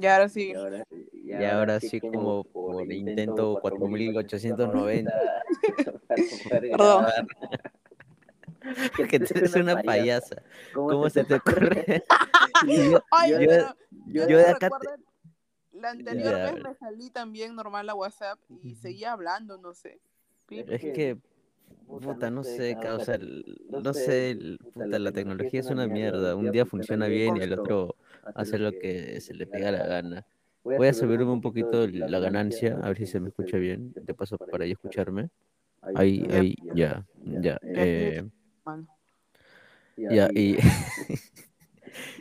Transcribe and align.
Y 0.00 0.06
ahora 0.06 0.28
sí. 0.28 0.52
Y 1.12 1.32
ahora, 1.44 1.80
sí, 1.80 2.00
como 2.00 2.44
por 2.44 2.90
intento 2.92 3.58
4890. 3.60 5.12
Perdón. 6.70 7.06
que 9.10 9.20
tú 9.20 9.26
eres 9.34 9.54
una 9.56 9.82
payasa. 9.82 10.42
¿Cómo 10.72 11.08
se 11.08 11.24
te 11.24 11.34
ocurre? 11.34 12.04
Ay, 13.10 13.32
yo- 13.32 13.38
pero 13.38 13.74
yo, 14.06 14.26
yo 14.28 14.28
no 14.30 14.36
de 14.36 14.44
acá 14.46 14.66
recuerdo, 14.68 15.02
La 15.72 15.90
anterior 15.90 16.34
Ya. 16.36 16.52
vez 16.52 16.62
me 16.62 16.74
salí 16.74 17.10
también 17.10 17.54
normal 17.54 17.88
a 17.88 17.94
WhatsApp 17.94 18.38
y 18.62 18.74
seguía 18.74 19.12
hablando, 19.12 19.56
no 19.58 19.72
sé. 19.72 20.00
Es 20.50 20.80
que, 20.80 21.16
puta, 21.86 22.30
no 22.30 22.42
sé, 22.44 22.76
causa, 22.80 23.14
el- 23.14 23.60
no 23.70 23.94
sé, 23.94 24.36
puta, 24.72 24.98
la 24.98 25.12
tecnología 25.12 25.60
es 25.60 25.66
una 25.70 25.86
mierda. 25.86 26.34
Un 26.36 26.50
día 26.50 26.66
funciona 26.66 27.06
bien 27.06 27.36
y 27.36 27.40
el 27.40 27.52
otro 27.52 27.94
hace 28.34 28.58
lo 28.58 28.72
que 28.72 29.20
se 29.20 29.34
le 29.34 29.46
pega 29.46 29.70
la 29.72 29.86
gana. 29.86 30.26
Voy 30.64 30.88
a 30.88 30.92
subirme 30.92 31.32
un 31.32 31.40
poquito 31.40 31.86
la 31.86 32.18
ganancia, 32.20 32.78
a 32.82 32.88
ver 32.88 32.96
si 32.98 33.06
se 33.06 33.20
me 33.20 33.28
escucha 33.28 33.56
bien. 33.58 33.92
De 33.94 34.14
paso, 34.14 34.38
para 34.38 34.64
ahí 34.64 34.72
escucharme. 34.72 35.30
Ahí, 35.82 36.26
ahí, 36.30 36.54
ya, 36.74 37.04
ya. 37.42 37.58
eh, 37.62 38.24
ya, 39.96 40.28
y. 40.34 40.56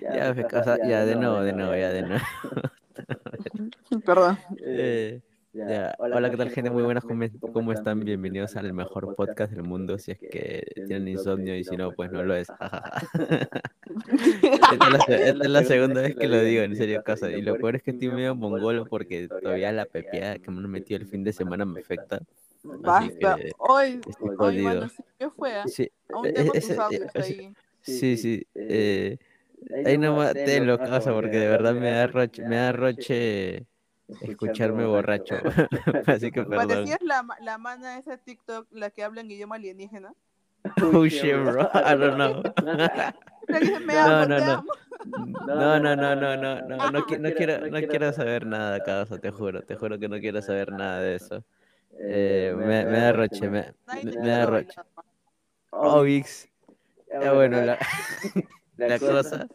Ya, 0.02 0.34
me 0.34 0.45
causa- 0.48 0.77
ya, 0.88 1.05
de 1.05 1.16
nuevo, 1.16 1.41
de 1.41 1.53
nuevo, 1.53 1.75
ya, 1.75 1.89
de 1.91 2.02
nuevo. 2.03 2.23
Perdón. 4.05 4.38
Eh, 4.61 5.22
ya. 5.53 5.95
Hola, 5.99 6.30
¿qué 6.30 6.38
tal, 6.38 6.49
gente? 6.52 6.70
Muy 6.70 6.84
buenas, 6.84 7.03
¿cómo, 7.03 7.26
cómo 7.53 7.71
están? 7.71 7.99
Bienvenidos 8.02 8.55
al 8.55 8.71
mejor 8.73 9.16
podcast 9.16 9.52
del 9.52 9.63
mundo. 9.63 9.98
Si 9.98 10.12
es 10.12 10.20
que 10.20 10.63
tienen 10.75 11.08
insomnio 11.08 11.55
y 11.55 11.63
si 11.63 11.75
no, 11.75 11.91
pues 11.91 12.12
no 12.12 12.23
lo 12.23 12.35
es. 12.35 12.48
Esta 13.89 14.75
es 14.75 14.80
la, 14.80 14.98
esta 15.08 15.44
es 15.44 15.49
la 15.49 15.63
segunda 15.63 16.02
vez 16.02 16.16
que 16.16 16.27
lo 16.27 16.41
digo, 16.41 16.62
en 16.63 16.75
serio, 16.75 17.03
casa. 17.03 17.31
Y 17.31 17.41
lo 17.41 17.55
peor 17.58 17.75
es 17.75 17.84
que 17.84 17.91
estoy 17.91 18.09
medio 18.09 18.35
mongolo 18.35 18.85
porque 18.85 19.27
todavía 19.27 19.72
la 19.72 19.85
pepeada 19.85 20.38
que 20.38 20.52
me 20.52 20.58
han 20.59 20.70
metido 20.70 21.00
el 21.00 21.08
fin 21.08 21.23
de 21.23 21.33
semana 21.33 21.66
me 21.66 21.80
afecta. 21.81 22.20
Basta. 22.64 23.36
que 23.38 23.52
Hoy, 23.58 24.02
estoy 24.08 24.36
hoy, 24.38 24.61
mano, 24.61 24.89
sí, 24.89 25.03
¿qué 25.17 25.30
fue? 25.30 25.53
ah? 25.53 25.64
Sí, 25.66 25.89
Aún 26.14 26.27
e- 26.27 26.33
tengo 26.33 26.53
ese- 26.53 26.73
tus 26.75 26.77
audios 26.83 27.05
ese- 27.14 27.33
ahí. 27.33 27.53
sí, 27.81 28.17
sí. 28.17 28.45
eh, 28.53 29.17
ahí 29.86 29.97
nomás 29.97 30.33
te 30.33 30.59
lo 30.59 30.77
causa 30.77 31.14
porque 31.14 31.38
de 31.38 31.47
verdad 31.47 31.73
me 31.73 31.89
da 31.89 32.08
roche, 32.08 32.44
me 32.44 32.58
da 32.58 32.72
roche 32.73 33.66
escucharme 34.21 34.85
borracho. 34.85 35.35
Así 36.07 36.31
que 36.31 36.43
perdón. 36.43 36.67
Parecías 36.67 37.02
la, 37.02 37.25
la 37.41 37.57
mana 37.57 37.93
de 37.93 37.99
ese 37.99 38.17
TikTok, 38.17 38.67
la 38.71 38.89
que 38.89 39.03
habla 39.03 39.21
en 39.21 39.31
idioma 39.31 39.55
alienígena. 39.55 40.13
Oh 40.93 41.05
shit, 41.05 41.35
bro. 41.35 41.69
I 41.73 41.95
don't 41.95 42.15
know. 42.15 42.43
No, 43.49 44.25
no, 44.27 44.39
no. 44.39 44.63
No, 45.05 45.80
no, 45.80 45.95
no, 45.95 46.15
no, 46.15 46.15
no, 46.15 46.61
no, 46.61 46.77
no, 46.77 46.91
no 46.91 47.05
quiero, 47.05 47.67
no 47.67 47.80
quiero 47.80 48.13
saber 48.13 48.45
nada, 48.45 48.83
causa, 48.83 49.17
te 49.17 49.31
juro, 49.31 49.63
te 49.63 49.75
juro 49.75 49.97
que 49.97 50.07
no 50.07 50.19
quiero 50.19 50.39
saber 50.41 50.71
nada 50.71 51.02
de 51.02 51.15
eso. 51.15 51.43
Eh, 51.99 52.53
me, 52.55 52.85
me 52.85 52.99
da 52.99 53.11
roche, 53.11 53.49
me, 53.49 53.73
da 54.21 54.45
roche. 54.45 54.80
Oh, 55.71 56.03
Vix. 56.03 56.47
Ya 57.21 57.33
bueno, 57.33 57.61
la, 57.61 57.80
la 58.77 58.99
cosa, 58.99 59.47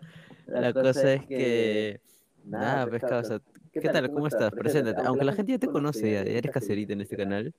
la 0.47 0.73
cosa 0.73 1.13
es 1.13 1.27
que, 1.27 2.01
nada, 2.45 2.87
pues, 2.89 3.03
causa, 3.05 3.41
¿qué 3.81 3.89
tal? 3.89 4.11
¿Cómo 4.13 4.27
estás? 4.27 4.53
Preséntate. 4.53 5.03
Aunque 5.07 5.25
la 5.25 5.33
gente 5.33 5.53
ya 5.53 5.59
te 5.59 5.67
conoce, 5.69 6.13
ya, 6.13 6.25
ya 6.25 6.39
eres 6.39 6.51
caserita 6.53 6.93
en 6.93 7.01
este 7.03 7.17
canal. 7.17 7.55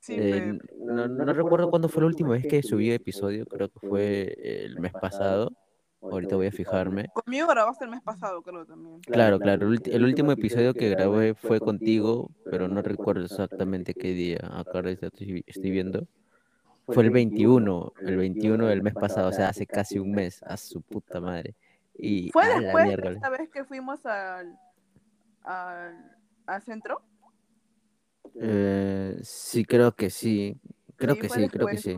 Sí, 0.00 0.14
Eh, 0.16 0.58
pe- 0.60 0.74
no, 0.78 1.08
no 1.08 1.32
recuerdo 1.32 1.70
cuándo 1.70 1.88
fue 1.88 2.02
la 2.02 2.06
última 2.06 2.30
vez 2.30 2.46
que 2.46 2.62
subí 2.62 2.90
episodio, 2.92 3.46
creo 3.46 3.68
que 3.68 3.80
fue 3.80 4.36
el 4.64 4.78
mes 4.80 4.92
pasado. 4.92 5.52
Ahorita 6.00 6.36
voy 6.36 6.46
a 6.46 6.52
fijarme. 6.52 7.06
Conmigo 7.12 7.48
grabaste 7.48 7.84
el 7.84 7.90
mes 7.90 8.00
pasado, 8.02 8.40
creo 8.42 8.64
también. 8.64 9.00
Claro, 9.00 9.40
claro, 9.40 9.72
el, 9.72 9.80
el 9.84 10.04
último 10.04 10.30
episodio 10.30 10.72
que 10.72 10.90
grabé 10.90 11.34
fue 11.34 11.58
contigo, 11.58 12.30
pero 12.44 12.68
no 12.68 12.82
recuerdo 12.82 13.24
exactamente 13.24 13.94
qué 13.94 14.12
día. 14.12 14.38
Acá 14.52 14.80
estoy, 14.88 15.42
estoy 15.46 15.70
viendo. 15.70 16.06
Fue 16.86 17.02
el 17.02 17.10
21, 17.10 17.92
el 18.00 18.16
21 18.16 18.66
del 18.68 18.82
mes 18.82 18.94
pasado, 18.94 19.28
o 19.28 19.32
sea, 19.32 19.48
hace 19.50 19.66
casi 19.66 19.98
un 19.98 20.12
mes, 20.12 20.42
a 20.44 20.56
su 20.56 20.80
puta 20.80 21.20
madre. 21.20 21.54
Y 21.98 22.30
¿Fue 22.30 22.46
después 22.46 22.86
de 22.96 23.12
esta 23.12 23.28
vez 23.28 23.50
que 23.50 23.64
fuimos 23.64 24.06
al, 24.06 24.56
al, 25.48 26.16
al 26.46 26.62
centro? 26.62 27.02
Eh, 28.40 29.16
sí, 29.22 29.64
creo 29.64 29.94
que 29.94 30.10
sí. 30.10 30.60
Creo 30.96 31.16
Sí, 31.16 31.18
que 31.18 31.28
sí, 31.28 31.48
creo 31.48 31.68
que 31.68 31.76
sí. 31.76 31.96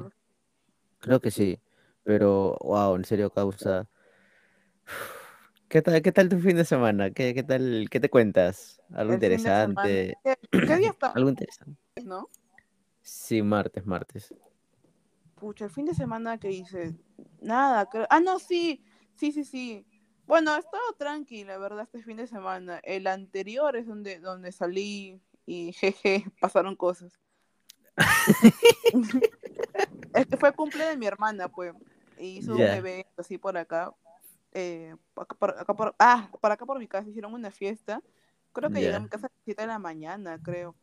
Creo 1.00 1.20
que 1.20 1.30
sí. 1.30 1.60
Pero, 2.04 2.56
wow, 2.62 2.96
en 2.96 3.04
serio, 3.04 3.30
causa. 3.30 3.88
¿Qué 5.68 5.82
tal, 5.82 6.02
qué 6.02 6.12
tal 6.12 6.28
tu 6.28 6.38
fin 6.40 6.56
de 6.56 6.64
semana? 6.64 7.10
¿Qué, 7.12 7.34
qué 7.34 7.42
tal, 7.42 7.86
qué 7.90 8.00
te 8.00 8.10
cuentas? 8.10 8.80
¿Algo 8.92 9.12
El 9.12 9.14
interesante? 9.14 10.18
¿Qué, 10.24 10.36
qué 10.66 10.76
día 10.78 10.90
está? 10.90 11.08
Algo 11.14 11.28
interesante. 11.30 11.80
¿No? 12.04 12.28
Sí, 13.02 13.42
martes, 13.42 13.84
martes. 13.84 14.32
Pucha, 15.38 15.64
el 15.64 15.70
fin 15.70 15.86
de 15.86 15.94
semana 15.94 16.38
que 16.38 16.50
hice. 16.52 16.94
Nada, 17.40 17.86
creo. 17.86 18.06
Ah, 18.10 18.20
no, 18.20 18.38
sí. 18.38 18.84
Sí, 19.16 19.32
sí, 19.32 19.44
sí. 19.44 19.86
Bueno, 20.30 20.54
he 20.54 20.60
estado 20.60 20.92
tranquila, 20.96 21.58
verdad, 21.58 21.82
este 21.82 22.04
fin 22.04 22.16
de 22.16 22.28
semana. 22.28 22.78
El 22.84 23.08
anterior 23.08 23.74
es 23.74 23.84
donde, 23.88 24.20
donde 24.20 24.52
salí 24.52 25.20
y 25.44 25.72
jeje, 25.72 26.24
pasaron 26.40 26.76
cosas. 26.76 27.18
es 30.14 30.26
que 30.28 30.36
fue 30.36 30.52
cumple 30.52 30.84
de 30.84 30.96
mi 30.96 31.06
hermana, 31.06 31.48
pues. 31.48 31.74
Y 32.16 32.38
hizo 32.38 32.54
un 32.54 32.60
evento 32.60 33.10
así 33.16 33.38
por 33.38 33.56
acá. 33.58 33.92
eh, 34.52 34.94
acá 35.16 35.34
por, 35.34 35.50
acá 35.58 35.74
por- 35.74 35.94
ah, 35.98 36.28
por 36.40 36.52
acá 36.52 36.64
por 36.64 36.78
mi 36.78 36.86
casa 36.86 37.08
hicieron 37.08 37.34
una 37.34 37.50
fiesta. 37.50 38.00
Creo 38.52 38.70
que 38.70 38.76
llegué 38.76 38.92
Ya. 38.92 38.98
a 38.98 39.00
mi 39.00 39.08
casa 39.08 39.26
a 39.26 39.30
las 39.34 39.42
7 39.44 39.62
de 39.62 39.66
la 39.66 39.80
mañana, 39.80 40.38
creo. 40.40 40.76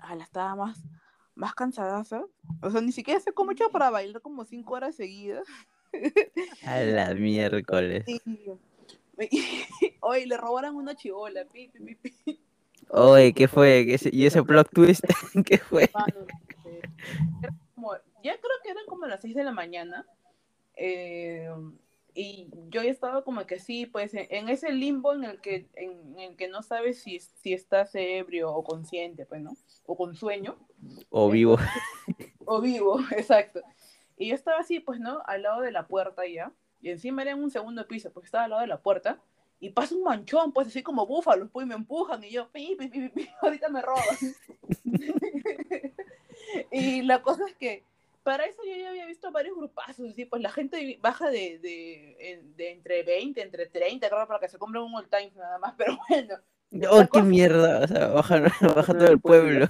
Ah, 0.00 0.14
la 0.14 0.24
estaba 0.24 0.54
más, 0.54 0.82
más 1.34 1.54
cansada. 1.54 2.04
O 2.60 2.70
sea, 2.70 2.80
ni 2.82 2.92
siquiera 2.92 3.20
sé 3.20 3.32
cómo 3.32 3.52
he 3.52 3.54
hecho 3.54 3.70
para 3.70 3.88
bailar 3.88 4.20
como 4.20 4.44
5 4.44 4.74
horas 4.74 4.96
seguidas. 4.96 5.46
A 6.64 6.80
la 6.80 7.14
miércoles. 7.14 8.04
Oye, 10.00 10.26
le 10.26 10.36
robaron 10.36 10.76
una 10.76 10.94
chivola. 10.96 11.44
Pi, 11.44 11.68
pi, 11.68 11.94
pi, 11.94 11.94
pi. 12.24 12.40
Oye, 12.90 13.32
¿qué 13.32 13.48
fue? 13.48 13.84
¿Qué 13.86 14.10
¿Y 14.12 14.26
ese 14.26 14.42
plot 14.42 14.68
twist? 14.72 15.04
¿Qué 15.46 15.58
fue? 15.58 15.88
Como- 17.74 17.94
ya 18.22 18.32
creo 18.38 18.56
que 18.62 18.70
eran 18.70 18.84
como 18.86 19.06
las 19.06 19.20
6 19.22 19.34
de 19.34 19.44
la 19.44 19.52
mañana. 19.52 20.06
eh, 20.76 21.50
y 22.12 22.48
yo 22.70 22.82
ya 22.82 22.90
estaba 22.90 23.22
como 23.22 23.46
que 23.46 23.60
sí, 23.60 23.86
pues 23.86 24.12
en, 24.14 24.26
en 24.30 24.48
ese 24.48 24.72
limbo 24.72 25.14
en 25.14 25.22
el 25.24 25.40
que, 25.40 25.68
en, 25.76 25.92
en 26.18 26.30
el 26.30 26.36
que 26.36 26.48
no 26.48 26.62
sabes 26.62 27.00
si, 27.00 27.20
si 27.20 27.52
estás 27.52 27.94
ebrio 27.94 28.52
o 28.52 28.64
consciente, 28.64 29.26
pues, 29.26 29.40
¿no? 29.40 29.56
O 29.86 29.96
con 29.96 30.16
sueño. 30.16 30.56
O 31.08 31.30
vivo. 31.30 31.56
O 32.46 32.60
vivo, 32.60 32.98
exacto. 33.16 33.60
Y 34.20 34.28
yo 34.28 34.34
estaba 34.34 34.58
así, 34.58 34.80
pues, 34.80 35.00
¿no? 35.00 35.22
Al 35.24 35.42
lado 35.44 35.62
de 35.62 35.72
la 35.72 35.86
puerta 35.86 36.26
ya. 36.26 36.52
Y 36.82 36.90
encima 36.90 37.22
era 37.22 37.30
en 37.30 37.42
un 37.42 37.50
segundo 37.50 37.88
piso, 37.88 38.12
porque 38.12 38.26
estaba 38.26 38.44
al 38.44 38.50
lado 38.50 38.60
de 38.60 38.68
la 38.68 38.82
puerta. 38.82 39.18
Y 39.60 39.70
pasa 39.70 39.94
un 39.94 40.02
manchón, 40.02 40.52
pues, 40.52 40.68
así 40.68 40.82
como 40.82 41.06
búfalos, 41.06 41.48
pues, 41.50 41.64
y 41.64 41.68
me 41.70 41.74
empujan. 41.74 42.22
Y 42.22 42.30
yo, 42.30 42.50
pi, 42.50 42.76
pi, 42.78 42.88
pi, 42.88 43.28
ahorita 43.40 43.70
me 43.70 43.80
roban. 43.80 44.04
y 46.70 47.00
la 47.00 47.22
cosa 47.22 47.46
es 47.46 47.54
que, 47.54 47.82
para 48.22 48.44
eso 48.44 48.60
yo 48.62 48.76
ya 48.76 48.90
había 48.90 49.06
visto 49.06 49.32
varios 49.32 49.56
grupazos, 49.56 50.10
así, 50.10 50.26
pues, 50.26 50.42
la 50.42 50.50
gente 50.50 50.98
baja 51.00 51.30
de, 51.30 51.58
de, 51.58 52.44
de 52.56 52.72
entre 52.72 53.02
20, 53.02 53.40
entre 53.40 53.66
30, 53.66 54.06
creo, 54.06 54.28
para 54.28 54.40
que 54.40 54.48
se 54.48 54.58
compren 54.58 54.84
un 54.84 54.94
all 54.96 55.08
time 55.08 55.32
nada 55.34 55.58
más. 55.58 55.72
Pero 55.78 55.98
bueno, 56.10 56.36
Oh, 56.88 57.04
qué 57.12 57.22
mierda. 57.22 57.80
O 57.80 57.88
sea, 57.88 58.06
baja, 58.08 58.40
baja 58.60 58.92
todo 58.94 59.08
el 59.08 59.20
pueblo. 59.20 59.68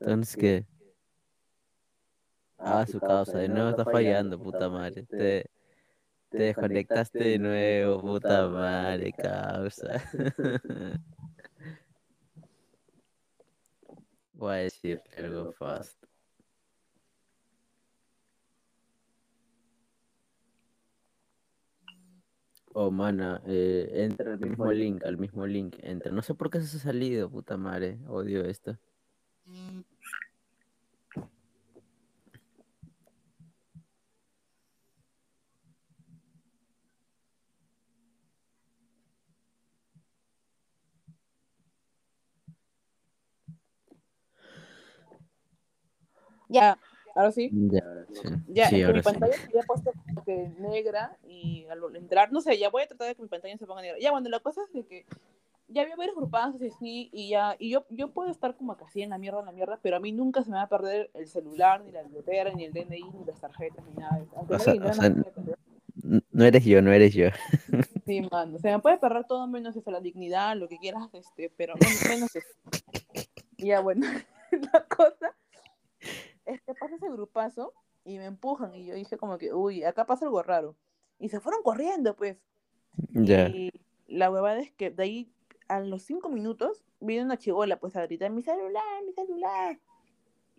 Entonces, 0.00 0.36
¿qué? 0.36 0.66
Ah, 2.58 2.86
su 2.86 2.98
causa, 3.00 3.38
de 3.38 3.48
nuevo 3.48 3.70
está 3.70 3.84
fallando, 3.84 4.38
puta 4.38 4.68
madre. 4.68 5.02
Te, 5.04 5.50
te 6.30 6.38
desconectaste 6.38 7.18
de 7.18 7.38
nuevo, 7.38 8.00
puta 8.00 8.48
madre, 8.48 9.12
causa. 9.12 10.02
Voy 14.32 14.52
a 14.52 14.56
decirle 14.56 15.02
algo 15.16 15.52
fast. 15.52 16.02
Oh, 22.74 22.90
mana, 22.90 23.40
eh, 23.46 23.88
entra 23.94 24.34
al 24.34 24.38
mismo 24.38 24.70
link, 24.70 25.02
al 25.04 25.16
mismo 25.16 25.46
link, 25.46 25.76
entra. 25.80 26.12
No 26.12 26.20
sé 26.20 26.34
por 26.34 26.50
qué 26.50 26.60
se 26.60 26.76
ha 26.76 26.80
salido, 26.80 27.30
puta 27.30 27.56
madre. 27.56 27.98
Odio 28.06 28.44
esto. 28.44 28.76
Ya, 46.48 46.78
Ahora 47.16 47.32
sí. 47.32 47.48
Ya, 47.50 47.80
ya 48.46 48.68
sí, 48.68 48.84
mi 48.84 49.00
pantalla 49.00 49.32
se 49.32 49.46
había 49.46 49.62
puesto 49.62 49.90
como 50.06 50.22
que 50.22 50.50
negra 50.58 51.16
y 51.26 51.64
al 51.70 51.96
entrar, 51.96 52.30
no 52.30 52.42
sé, 52.42 52.58
ya 52.58 52.68
voy 52.68 52.82
a 52.82 52.86
tratar 52.86 53.08
de 53.08 53.14
que 53.14 53.22
mi 53.22 53.28
pantalla 53.28 53.56
se 53.56 53.66
ponga 53.66 53.80
negra. 53.80 53.98
Ya, 53.98 54.10
bueno, 54.10 54.28
la 54.28 54.40
cosa 54.40 54.60
es 54.64 54.72
de 54.74 54.84
que 54.86 55.06
ya 55.68 55.82
había 55.82 55.96
varios 55.96 56.16
grupazos 56.16 56.60
y 56.62 56.68
así, 56.68 57.10
y 57.12 57.30
ya, 57.30 57.56
y 57.58 57.70
yo, 57.70 57.86
yo 57.90 58.12
puedo 58.12 58.30
estar 58.30 58.56
como 58.56 58.76
casi 58.76 59.02
en 59.02 59.10
la 59.10 59.18
mierda, 59.18 59.40
en 59.40 59.46
la 59.46 59.52
mierda, 59.52 59.78
pero 59.82 59.96
a 59.96 60.00
mí 60.00 60.12
nunca 60.12 60.42
se 60.42 60.50
me 60.50 60.56
va 60.56 60.62
a 60.62 60.68
perder 60.68 61.10
el 61.14 61.26
celular, 61.26 61.82
ni 61.84 61.92
la 61.92 62.02
billetera, 62.02 62.52
ni 62.52 62.64
el 62.64 62.72
DNI, 62.72 63.02
ni 63.02 63.24
las 63.24 63.40
tarjetas, 63.40 63.84
ni 63.86 63.94
nada. 63.94 64.24
Aunque 64.36 64.54
O 64.54 64.58
no 64.58 64.62
sea, 64.62 64.74
me 64.74 64.90
o 64.90 64.94
sea, 64.94 65.08
¿no? 65.10 65.24
no 66.30 66.44
eres 66.44 66.64
yo, 66.64 66.82
no 66.82 66.92
eres 66.92 67.14
yo. 67.14 67.28
Sí, 68.06 68.20
mano, 68.30 68.56
se 68.58 68.70
me 68.70 68.78
puede 68.78 68.98
perder 68.98 69.24
todo 69.24 69.48
menos 69.48 69.74
eso, 69.74 69.90
la 69.90 70.00
dignidad, 70.00 70.56
lo 70.56 70.68
que 70.68 70.78
quieras, 70.78 71.08
este, 71.12 71.50
pero 71.56 71.74
menos, 71.74 72.08
menos 72.08 72.36
eso. 72.36 72.48
Ya, 73.58 73.80
bueno, 73.80 74.06
la 74.72 74.84
cosa 74.84 75.34
es 76.44 76.60
que 76.62 76.74
pasa 76.74 76.94
ese 76.94 77.08
grupazo 77.08 77.72
y 78.04 78.18
me 78.18 78.26
empujan 78.26 78.72
y 78.76 78.86
yo 78.86 78.94
dije 78.94 79.16
como 79.16 79.38
que, 79.38 79.52
uy, 79.52 79.82
acá 79.82 80.06
pasa 80.06 80.24
algo 80.24 80.40
raro. 80.44 80.76
Y 81.18 81.30
se 81.30 81.40
fueron 81.40 81.64
corriendo, 81.64 82.14
pues. 82.14 82.36
Ya. 83.10 83.48
Y 83.48 83.72
la 84.06 84.30
huevada 84.30 84.60
es 84.60 84.70
que 84.70 84.90
de 84.90 85.02
ahí 85.02 85.32
a 85.68 85.80
los 85.80 86.02
cinco 86.02 86.28
minutos 86.28 86.84
viene 87.00 87.24
una 87.24 87.36
chivola 87.38 87.78
pues 87.78 87.96
a 87.96 88.02
gritar 88.02 88.30
mi 88.30 88.42
celular, 88.42 88.82
mi 89.06 89.12
celular. 89.12 89.78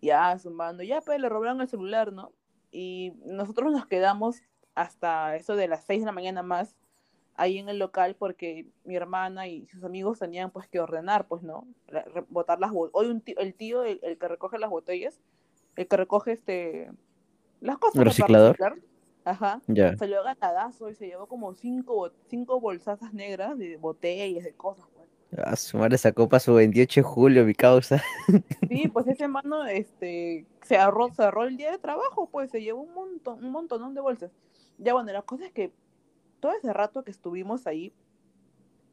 Ya, 0.00 0.38
zumbando, 0.38 0.82
ya 0.82 1.00
pues 1.00 1.20
le 1.20 1.28
robaron 1.28 1.60
el 1.60 1.68
celular, 1.68 2.12
¿no? 2.12 2.32
Y 2.70 3.12
nosotros 3.24 3.72
nos 3.72 3.86
quedamos 3.86 4.40
hasta 4.74 5.34
eso 5.36 5.56
de 5.56 5.66
las 5.68 5.84
seis 5.84 6.00
de 6.02 6.06
la 6.06 6.12
mañana 6.12 6.42
más 6.42 6.76
ahí 7.34 7.58
en 7.58 7.68
el 7.68 7.78
local 7.78 8.16
porque 8.16 8.66
mi 8.84 8.96
hermana 8.96 9.46
y 9.48 9.66
sus 9.68 9.82
amigos 9.84 10.18
tenían 10.18 10.50
pues 10.50 10.68
que 10.68 10.80
ordenar, 10.80 11.26
pues, 11.26 11.42
¿no? 11.42 11.66
Re- 11.86 12.24
Botar 12.28 12.60
las 12.60 12.70
botellas. 12.72 12.94
Hoy 12.94 13.06
un 13.10 13.20
tío- 13.20 13.38
el 13.38 13.54
tío, 13.54 13.82
el, 13.84 14.00
el 14.02 14.18
que 14.18 14.28
recoge 14.28 14.58
las 14.58 14.70
botellas, 14.70 15.20
el 15.76 15.86
que 15.88 15.96
recoge 15.96 16.32
este 16.32 16.90
las 17.60 17.78
cosas 17.78 17.96
¿El 17.96 18.04
pues, 18.04 18.16
para 18.18 18.26
reciclador? 18.26 18.56
reciclar, 18.58 18.78
ajá, 19.24 19.62
Ya. 19.66 19.96
salió 19.96 20.22
ganadazo 20.22 20.90
y 20.90 20.94
se 20.94 21.06
llevó 21.08 21.26
como 21.26 21.54
cinco, 21.54 22.10
cinco 22.28 22.60
bolsazas 22.60 23.12
negras 23.14 23.58
de 23.58 23.76
botellas, 23.78 24.44
de 24.44 24.52
cosas. 24.54 24.86
A 25.44 25.56
su 25.56 25.76
madre 25.76 25.98
sacó 25.98 26.28
para 26.28 26.40
su 26.40 26.54
28 26.54 27.00
de 27.00 27.04
julio, 27.04 27.44
mi 27.44 27.54
causa. 27.54 28.02
Sí, 28.68 28.88
pues 28.88 29.06
ese 29.08 29.28
mano 29.28 29.66
este, 29.66 30.46
se 30.62 30.78
ahorró, 30.78 31.08
se 31.12 31.22
el 31.46 31.56
día 31.56 31.70
de 31.70 31.78
trabajo, 31.78 32.28
pues 32.30 32.50
se 32.50 32.62
llevó 32.62 32.80
un 32.82 32.94
montón, 32.94 33.44
un 33.44 33.50
montón 33.52 33.94
de 33.94 34.00
bolsas. 34.00 34.30
Ya 34.78 34.94
bueno, 34.94 35.12
la 35.12 35.22
cosa 35.22 35.44
es 35.46 35.52
que 35.52 35.72
todo 36.40 36.52
ese 36.52 36.72
rato 36.72 37.04
que 37.04 37.10
estuvimos 37.10 37.66
ahí, 37.66 37.92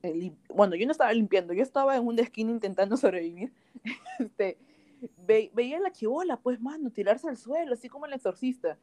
eh, 0.03 0.13
lim- 0.13 0.35
bueno, 0.53 0.75
yo 0.75 0.85
no 0.85 0.91
estaba 0.91 1.13
limpiando, 1.13 1.53
yo 1.53 1.63
estaba 1.63 1.95
en 1.95 2.05
una 2.05 2.21
esquina 2.21 2.51
intentando 2.51 2.97
sobrevivir. 2.97 3.53
Este, 4.19 4.57
ve- 5.25 5.51
veía 5.53 5.79
la 5.79 5.91
chivola, 5.91 6.37
pues, 6.37 6.59
mano, 6.59 6.89
tirarse 6.91 7.29
al 7.29 7.37
suelo, 7.37 7.73
así 7.73 7.87
como 7.87 8.05
el 8.07 8.13
exorcista. 8.13 8.77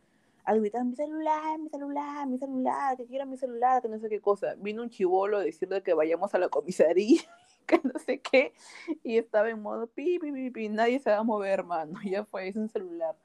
Al 0.44 0.58
gritar, 0.60 0.84
mi 0.84 0.96
celular, 0.96 1.58
mi 1.60 1.68
celular, 1.68 2.26
mi 2.26 2.36
celular, 2.38 2.96
que 2.96 3.06
quiera 3.06 3.24
mi 3.24 3.36
celular, 3.36 3.80
que 3.80 3.88
no 3.88 3.98
sé 4.00 4.08
qué 4.08 4.20
cosa. 4.20 4.54
Vino 4.58 4.82
un 4.82 4.90
chivolo 4.90 5.36
a 5.36 5.40
decirle 5.44 5.82
que 5.84 5.94
vayamos 5.94 6.34
a 6.34 6.38
la 6.38 6.48
comisaría, 6.48 7.20
que 7.66 7.80
no 7.84 7.98
sé 7.98 8.20
qué, 8.20 8.54
y 9.02 9.16
estaba 9.16 9.50
en 9.50 9.60
modo 9.62 9.86
pi, 9.86 10.18
pi, 10.18 10.32
pi, 10.32 10.50
pi, 10.50 10.68
nadie 10.68 10.98
se 10.98 11.10
va 11.10 11.18
a 11.18 11.22
mover, 11.22 11.60
hermano, 11.60 11.98
ya 12.04 12.24
fue, 12.24 12.48
es 12.48 12.56
un 12.56 12.68
celular. 12.68 13.16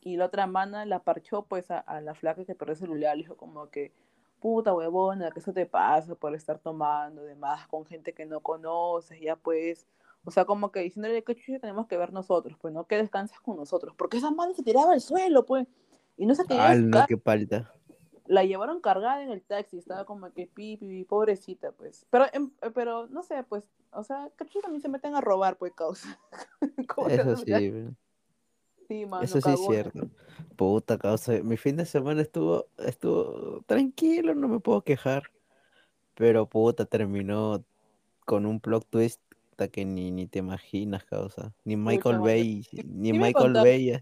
Y 0.00 0.16
la 0.16 0.26
otra 0.26 0.46
mana 0.46 0.86
la 0.86 1.00
parchó, 1.00 1.46
pues, 1.46 1.70
a, 1.70 1.78
a 1.78 2.00
la 2.00 2.14
flaca 2.14 2.44
que 2.44 2.54
perdió 2.54 2.72
el 2.72 2.78
celular, 2.78 3.16
le 3.16 3.24
dijo 3.24 3.36
como 3.36 3.70
que, 3.70 3.92
puta 4.40 4.74
huevona, 4.74 5.30
que 5.30 5.40
eso 5.40 5.52
te 5.52 5.66
pasa 5.66 6.14
por 6.14 6.34
estar 6.34 6.58
tomando 6.58 7.24
de 7.24 7.34
más 7.34 7.66
con 7.68 7.84
gente 7.84 8.12
que 8.12 8.26
no 8.26 8.40
conoces, 8.40 9.20
ya 9.20 9.36
pues, 9.36 9.86
o 10.24 10.30
sea, 10.30 10.44
como 10.44 10.70
que 10.70 10.80
diciéndole 10.80 11.22
que 11.22 11.34
chucha 11.34 11.58
tenemos 11.58 11.86
que 11.86 11.96
ver 11.96 12.12
nosotros, 12.12 12.56
pues, 12.60 12.74
¿no? 12.74 12.84
Que 12.84 12.96
descansas 12.96 13.40
con 13.40 13.56
nosotros, 13.56 13.94
porque 13.96 14.18
esa 14.18 14.30
mano 14.30 14.54
se 14.54 14.62
tiraba 14.62 14.92
al 14.92 15.00
suelo, 15.00 15.46
pues, 15.46 15.66
y 16.16 16.26
no 16.26 16.34
se 16.34 16.44
quería 16.44 16.68
Al 16.68 16.90
no, 16.90 17.06
qué 17.06 17.16
palta. 17.16 17.72
La 18.28 18.44
llevaron 18.44 18.80
cargada 18.80 19.22
en 19.22 19.30
el 19.30 19.42
taxi, 19.42 19.78
estaba 19.78 20.04
como 20.04 20.32
que 20.32 20.46
pi, 20.46 20.76
pi, 20.76 20.86
pi, 20.88 21.04
pobrecita, 21.04 21.72
pues, 21.72 22.06
pero, 22.10 22.26
em- 22.32 22.50
pero, 22.74 23.06
no 23.08 23.22
sé, 23.22 23.42
pues, 23.44 23.68
o 23.92 24.02
sea, 24.02 24.30
que 24.36 24.44
chucha 24.44 24.62
también 24.62 24.82
se 24.82 24.88
meten 24.88 25.14
a 25.14 25.20
robar, 25.20 25.56
pues, 25.58 25.72
causa. 25.72 26.18
Eso 27.08 27.36
sí, 27.36 27.52
sí, 28.88 29.06
mano, 29.06 29.24
eso 29.24 29.40
sí 29.40 29.50
es 29.50 29.60
cierto. 29.60 30.08
Puta 30.56 30.98
causa, 30.98 31.32
mi 31.42 31.56
fin 31.56 31.76
de 31.76 31.86
semana 31.86 32.22
estuvo, 32.22 32.66
estuvo 32.78 33.62
tranquilo, 33.66 34.34
no 34.34 34.48
me 34.48 34.60
puedo 34.60 34.82
quejar. 34.82 35.24
Pero 36.14 36.46
puta, 36.48 36.86
terminó 36.86 37.62
con 38.24 38.46
un 38.46 38.60
plot 38.60 38.86
twist 38.88 39.20
que 39.72 39.84
ni, 39.84 40.10
ni 40.10 40.26
te 40.26 40.38
imaginas, 40.40 41.04
causa. 41.04 41.52
Ni 41.64 41.76
Michael. 41.76 42.20
Bay, 42.20 42.66
ni 42.84 43.12
Michael. 43.12 43.52
Bay. 43.54 44.00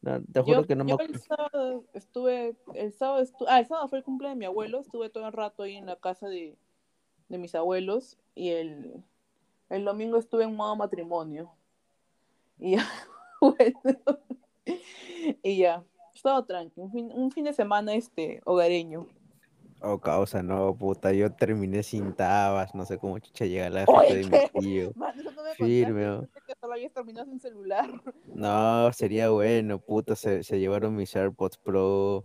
No, 0.00 0.22
te 0.32 0.40
juro 0.40 0.60
Yo, 0.60 0.66
que 0.66 0.76
no 0.76 0.84
me 0.84 0.90
yo 0.90 0.94
acuerdo. 0.94 1.14
el 1.14 1.20
sábado 1.20 1.84
estuve, 1.92 2.56
el 2.74 2.92
sábado 2.92 3.20
estu- 3.22 3.46
ah, 3.48 3.58
el 3.58 3.66
sábado 3.66 3.88
fue 3.88 3.98
el 3.98 4.04
cumple 4.04 4.28
de 4.28 4.36
mi 4.36 4.44
abuelo, 4.44 4.78
estuve 4.80 5.10
todo 5.10 5.26
el 5.26 5.32
rato 5.32 5.64
ahí 5.64 5.74
en 5.76 5.86
la 5.86 5.96
casa 5.96 6.28
de, 6.28 6.56
de 7.28 7.38
mis 7.38 7.54
abuelos 7.54 8.16
y 8.34 8.50
el, 8.50 9.02
el 9.70 9.84
domingo 9.84 10.16
estuve 10.16 10.44
en 10.44 10.54
modo 10.54 10.76
matrimonio. 10.76 11.50
Y 12.58 12.76
ya, 12.76 12.86
bueno, 13.40 13.80
y 15.42 15.58
ya, 15.58 15.84
estaba 16.14 16.44
tranqui, 16.46 16.80
un 16.80 16.92
fin, 16.92 17.10
un 17.12 17.30
fin 17.32 17.44
de 17.44 17.52
semana 17.52 17.94
este 17.94 18.40
hogareño. 18.44 19.06
Oh, 19.80 20.00
causa, 20.00 20.42
no, 20.42 20.76
puta, 20.76 21.12
yo 21.12 21.30
terminé 21.32 21.82
sin 21.82 22.12
tabas, 22.14 22.74
no 22.74 22.84
sé 22.84 22.98
cómo 22.98 23.18
chucha 23.20 23.46
llega 23.46 23.70
la 23.70 23.86
fiesta 23.86 24.14
de 24.14 24.24
mi 24.24 24.38
tío. 24.60 24.92
Mano, 24.96 25.20
eso 25.20 25.30
no 25.32 25.42
me 25.44 25.54
Firme, 25.54 26.04
contaste, 26.04 26.26
yo 26.26 26.32
pensé 26.32 26.40
que 26.46 26.54
solo 26.60 26.72
habías 26.74 26.92
terminado 26.92 27.26
sin 27.26 27.40
celular. 27.40 27.88
No, 28.34 28.92
sería 28.92 29.30
bueno, 29.30 29.80
puta, 29.80 30.14
se, 30.14 30.44
se 30.44 30.60
llevaron 30.60 30.94
mis 30.94 31.16
AirPods 31.16 31.56
Pro, 31.58 32.24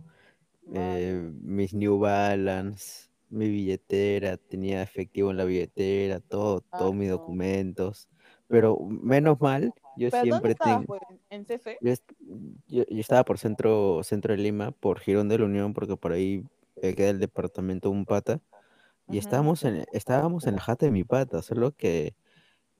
eh, 0.72 1.30
mis 1.42 1.74
New 1.74 1.98
Balance, 1.98 3.08
mi 3.30 3.48
billetera, 3.48 4.36
tenía 4.36 4.82
efectivo 4.82 5.30
en 5.30 5.38
la 5.38 5.44
billetera, 5.44 6.20
todo, 6.20 6.60
todos 6.60 6.94
mis 6.94 7.10
documentos. 7.10 8.08
Pero 8.48 8.78
menos 8.80 9.40
mal, 9.40 9.72
yo 9.96 10.10
¿Pero 10.10 10.24
siempre 10.24 10.52
estabas, 10.52 10.84
tengo. 10.84 10.98
pues? 10.98 11.20
¿En 11.30 11.46
CC? 11.46 11.78
Yo- 12.68 12.84
yo 12.88 13.00
estaba 13.00 13.24
por 13.24 13.38
centro, 13.38 14.02
centro 14.04 14.34
de 14.34 14.38
Lima, 14.42 14.70
por 14.72 15.00
Girón 15.00 15.28
de 15.28 15.38
la 15.38 15.46
Unión, 15.46 15.72
porque 15.74 15.96
por 15.96 16.12
ahí 16.12 16.44
eh, 16.76 16.94
queda 16.94 17.10
el 17.10 17.18
departamento 17.20 17.88
de 17.90 17.94
un 17.96 18.04
pata. 18.06 18.40
Y 19.08 19.18
estábamos 19.18 19.64
en, 19.64 19.84
estábamos 19.92 20.46
en 20.46 20.56
la 20.56 20.60
jata 20.62 20.86
de 20.86 20.92
mi 20.92 21.04
pata, 21.04 21.42
solo 21.42 21.72
que 21.72 22.14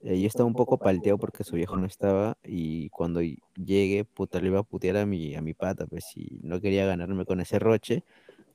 eh, 0.01 0.19
yo 0.21 0.27
estaba 0.27 0.47
un 0.47 0.55
poco 0.55 0.77
palteado 0.79 1.17
porque 1.19 1.43
su 1.43 1.55
viejo 1.55 1.77
no 1.77 1.85
estaba. 1.85 2.37
Y 2.43 2.89
cuando 2.89 3.21
llegue, 3.55 4.05
puta, 4.05 4.39
le 4.39 4.47
iba 4.47 4.59
a 4.59 4.63
putear 4.63 4.97
a 4.97 5.05
mi, 5.05 5.35
a 5.35 5.41
mi 5.41 5.53
pata, 5.53 5.87
pues 5.87 6.05
si 6.05 6.39
no 6.43 6.61
quería 6.61 6.85
ganarme 6.85 7.25
con 7.25 7.41
ese 7.41 7.59
roche. 7.59 8.03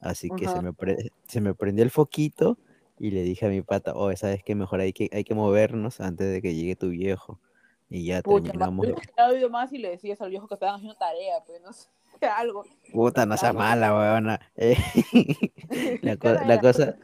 Así 0.00 0.30
que 0.32 0.49
se 0.49 0.61
me, 0.61 0.73
pre- 0.73 1.12
se 1.28 1.40
me 1.40 1.54
prendió 1.54 1.85
el 1.85 1.90
foquito 1.90 2.59
y 2.99 3.11
le 3.11 3.23
dije 3.23 3.47
a 3.47 3.50
mi 3.50 3.62
pata, 3.62 3.92
oh, 3.94 4.14
¿sabes 4.16 4.42
qué? 4.44 4.54
Mejor 4.54 4.80
hay 4.80 4.92
que, 4.92 5.09
hay 5.12 5.25
que 5.25 5.35
movernos 5.35 6.00
antes 6.00 6.32
de 6.32 6.42
que 6.42 6.54
llegue 6.54 6.76
tu 6.76 6.88
viejo. 6.90 7.40
Y 7.88 8.06
ya 8.06 8.23
Pucha, 8.23 8.52
más, 8.54 8.70
terminamos. 8.70 8.87
oído 9.28 9.50
más 9.50 9.73
y 9.73 9.78
le 9.78 9.90
decías 9.90 10.20
al 10.20 10.30
viejo 10.30 10.47
que 10.49 10.54
estaban 10.54 10.76
haciendo 10.76 10.97
tarea, 10.97 11.42
pues 11.47 11.61
no 11.61 11.73
sé, 11.73 11.88
algo. 12.38 12.64
Puta, 12.92 13.26
no 13.26 13.36
seas 13.36 13.54
mala, 13.54 13.94
weona. 13.94 14.40
Eh, 14.56 14.76
la, 16.02 16.16
co- 16.60 16.60
cosa, 16.60 16.96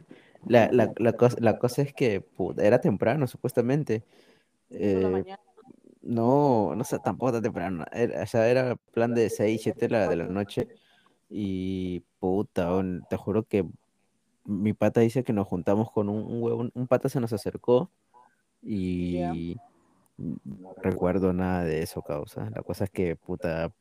la, 0.47 0.69
la, 0.71 0.93
la 0.97 1.13
cosa, 1.13 1.37
la 1.39 1.57
cosa 1.57 1.81
es 1.81 1.93
que 1.93 2.21
puta, 2.21 2.63
era 2.65 2.79
temprano, 2.79 3.27
supuestamente. 3.27 4.03
Eh, 4.69 5.23
no, 6.01 6.73
no 6.75 6.83
sé, 6.83 6.99
tampoco 6.99 7.33
tan 7.33 7.43
temprano. 7.43 7.85
Era, 7.91 8.23
o 8.23 8.27
sea, 8.27 8.47
era 8.49 8.75
plan 8.93 9.13
de 9.13 9.29
6, 9.29 9.61
7 9.63 9.87
de 9.87 9.89
la, 9.93 10.07
de 10.07 10.15
la 10.15 10.27
noche. 10.27 10.67
Y 11.29 12.03
puta, 12.19 12.69
te 13.09 13.17
juro 13.17 13.43
que 13.43 13.65
mi 14.45 14.73
pata 14.73 15.01
dice 15.01 15.23
que 15.23 15.33
nos 15.33 15.47
juntamos 15.47 15.91
con 15.91 16.09
un, 16.09 16.23
un 16.23 16.41
huevón. 16.43 16.71
Un 16.73 16.87
pata 16.87 17.09
se 17.09 17.19
nos 17.19 17.33
acercó 17.33 17.91
y 18.61 19.57
no 20.17 20.73
recuerdo 20.81 21.33
nada 21.33 21.63
de 21.63 21.81
eso, 21.81 22.01
causa. 22.01 22.49
La 22.49 22.61
cosa 22.63 22.85
es 22.85 22.89
que, 22.89 23.15
puta, 23.15 23.71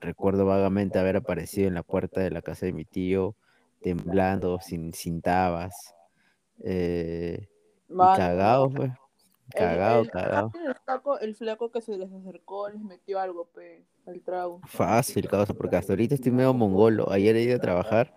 recuerdo 0.00 0.46
vagamente 0.46 0.98
haber 0.98 1.16
aparecido 1.16 1.68
en 1.68 1.74
la 1.74 1.82
puerta 1.82 2.20
de 2.20 2.30
la 2.30 2.42
casa 2.42 2.66
de 2.66 2.72
mi 2.72 2.84
tío, 2.84 3.34
temblando, 3.80 4.58
sin, 4.60 4.92
sin 4.94 5.22
tabas. 5.22 5.94
eh, 6.64 7.48
y 7.88 7.96
cagado, 7.96 8.70
pues. 8.70 8.92
Cagado, 9.50 10.02
el, 10.02 10.10
cagado. 10.10 10.50
el 10.54 10.74
flaco, 10.74 11.18
el 11.20 11.34
flaco 11.36 11.70
que 11.70 11.80
se 11.80 11.96
les 11.96 12.12
acercó 12.12 12.68
les 12.68 12.82
metió 12.82 13.20
algo, 13.20 13.46
pe, 13.46 13.84
al 14.06 14.20
trago. 14.20 14.60
Fácil, 14.64 15.28
causa, 15.28 15.54
porque 15.54 15.76
hasta 15.76 15.92
ahorita 15.92 16.16
estoy 16.16 16.32
medio 16.32 16.52
mongolo. 16.52 17.10
Ayer 17.12 17.36
he 17.36 17.42
ido 17.42 17.56
a 17.56 17.60
trabajar 17.60 18.12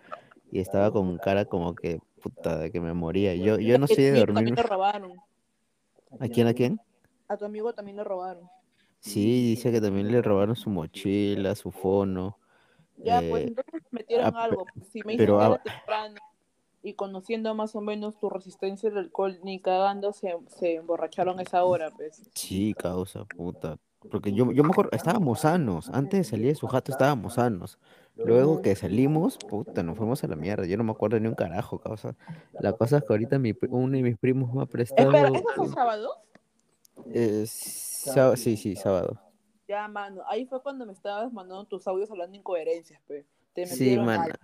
y 0.50 0.58
estaba 0.58 0.90
con 0.90 1.18
cara 1.18 1.44
como 1.44 1.74
que, 1.76 2.00
puta, 2.20 2.58
de 2.58 2.72
que 2.72 2.80
me 2.80 2.94
moría. 2.94 3.34
Yo, 3.36 3.58
yo 3.58 3.78
no 3.78 3.86
soy 3.86 3.96
de 4.02 4.18
dormir. 4.18 4.34
También 4.34 4.56
le 4.56 4.62
robaron. 4.64 5.22
¿A 6.18 6.28
quién, 6.28 6.48
a 6.48 6.54
quién? 6.54 6.80
A 7.28 7.36
tu 7.36 7.44
amigo 7.44 7.72
también 7.72 7.96
le 7.96 8.04
robaron. 8.04 8.50
Sí, 9.00 9.50
dice 9.50 9.72
que 9.72 9.80
también 9.80 10.12
le 10.12 10.22
robaron 10.22 10.56
su 10.56 10.70
mochila, 10.70 11.54
su 11.54 11.70
fono. 11.70 12.38
Ya, 12.98 13.20
pues 13.20 13.44
eh, 13.44 13.46
entonces 13.48 13.82
metieron 13.90 14.34
ah, 14.36 14.44
algo. 14.44 14.66
pues, 14.74 14.88
Si 14.88 15.02
me 15.04 15.16
pero 15.16 15.40
ah, 15.40 15.58
temprano 15.62 16.20
y 16.82 16.94
conociendo 16.94 17.54
más 17.54 17.74
o 17.74 17.80
menos 17.80 18.18
tu 18.18 18.30
resistencia 18.30 18.90
al 18.90 18.98
alcohol, 18.98 19.38
ni 19.42 19.60
cagando 19.60 20.12
se, 20.12 20.36
se 20.46 20.76
emborracharon 20.76 21.38
a 21.38 21.42
esa 21.42 21.64
hora, 21.64 21.90
pues. 21.90 22.22
Sí, 22.34 22.74
causa, 22.74 23.24
puta. 23.24 23.78
Porque 24.10 24.32
yo, 24.32 24.50
yo 24.52 24.64
me 24.64 24.70
acuerdo, 24.70 24.90
estábamos 24.92 25.40
sanos. 25.40 25.90
Antes 25.90 26.20
de 26.20 26.24
salir 26.24 26.46
de 26.46 26.54
su 26.54 26.66
jato 26.66 26.90
estábamos 26.90 27.34
sanos. 27.34 27.78
Luego 28.16 28.62
que 28.62 28.74
salimos, 28.74 29.36
puta, 29.36 29.82
nos 29.82 29.96
fuimos 29.96 30.24
a 30.24 30.26
la 30.26 30.36
mierda. 30.36 30.66
Yo 30.66 30.76
no 30.78 30.84
me 30.84 30.92
acuerdo 30.92 31.20
ni 31.20 31.28
un 31.28 31.34
carajo, 31.34 31.78
causa. 31.78 32.16
La 32.58 32.72
cosa 32.72 32.98
es 32.98 33.04
que 33.04 33.12
ahorita 33.12 33.38
mi, 33.38 33.54
uno 33.68 33.96
de 33.96 34.02
mis 34.02 34.18
primos 34.18 34.52
me 34.54 34.62
ha 34.62 34.66
prestado. 34.66 35.10
Espera, 35.10 35.28
¿eso 35.28 35.48
fue 35.54 35.68
sábado? 35.68 36.10
Eh, 37.12 37.44
sí, 37.46 38.56
sí, 38.56 38.76
sábado. 38.76 39.20
Ya, 39.68 39.86
mano, 39.86 40.22
ahí 40.26 40.46
fue 40.46 40.62
cuando 40.62 40.84
me 40.84 40.92
estabas 40.92 41.32
mandando 41.32 41.64
tus 41.64 41.86
audios 41.86 42.10
hablando 42.10 42.36
incoherencias, 42.36 43.00
pues. 43.06 43.24
sí, 43.66 43.98
mano. 43.98 44.34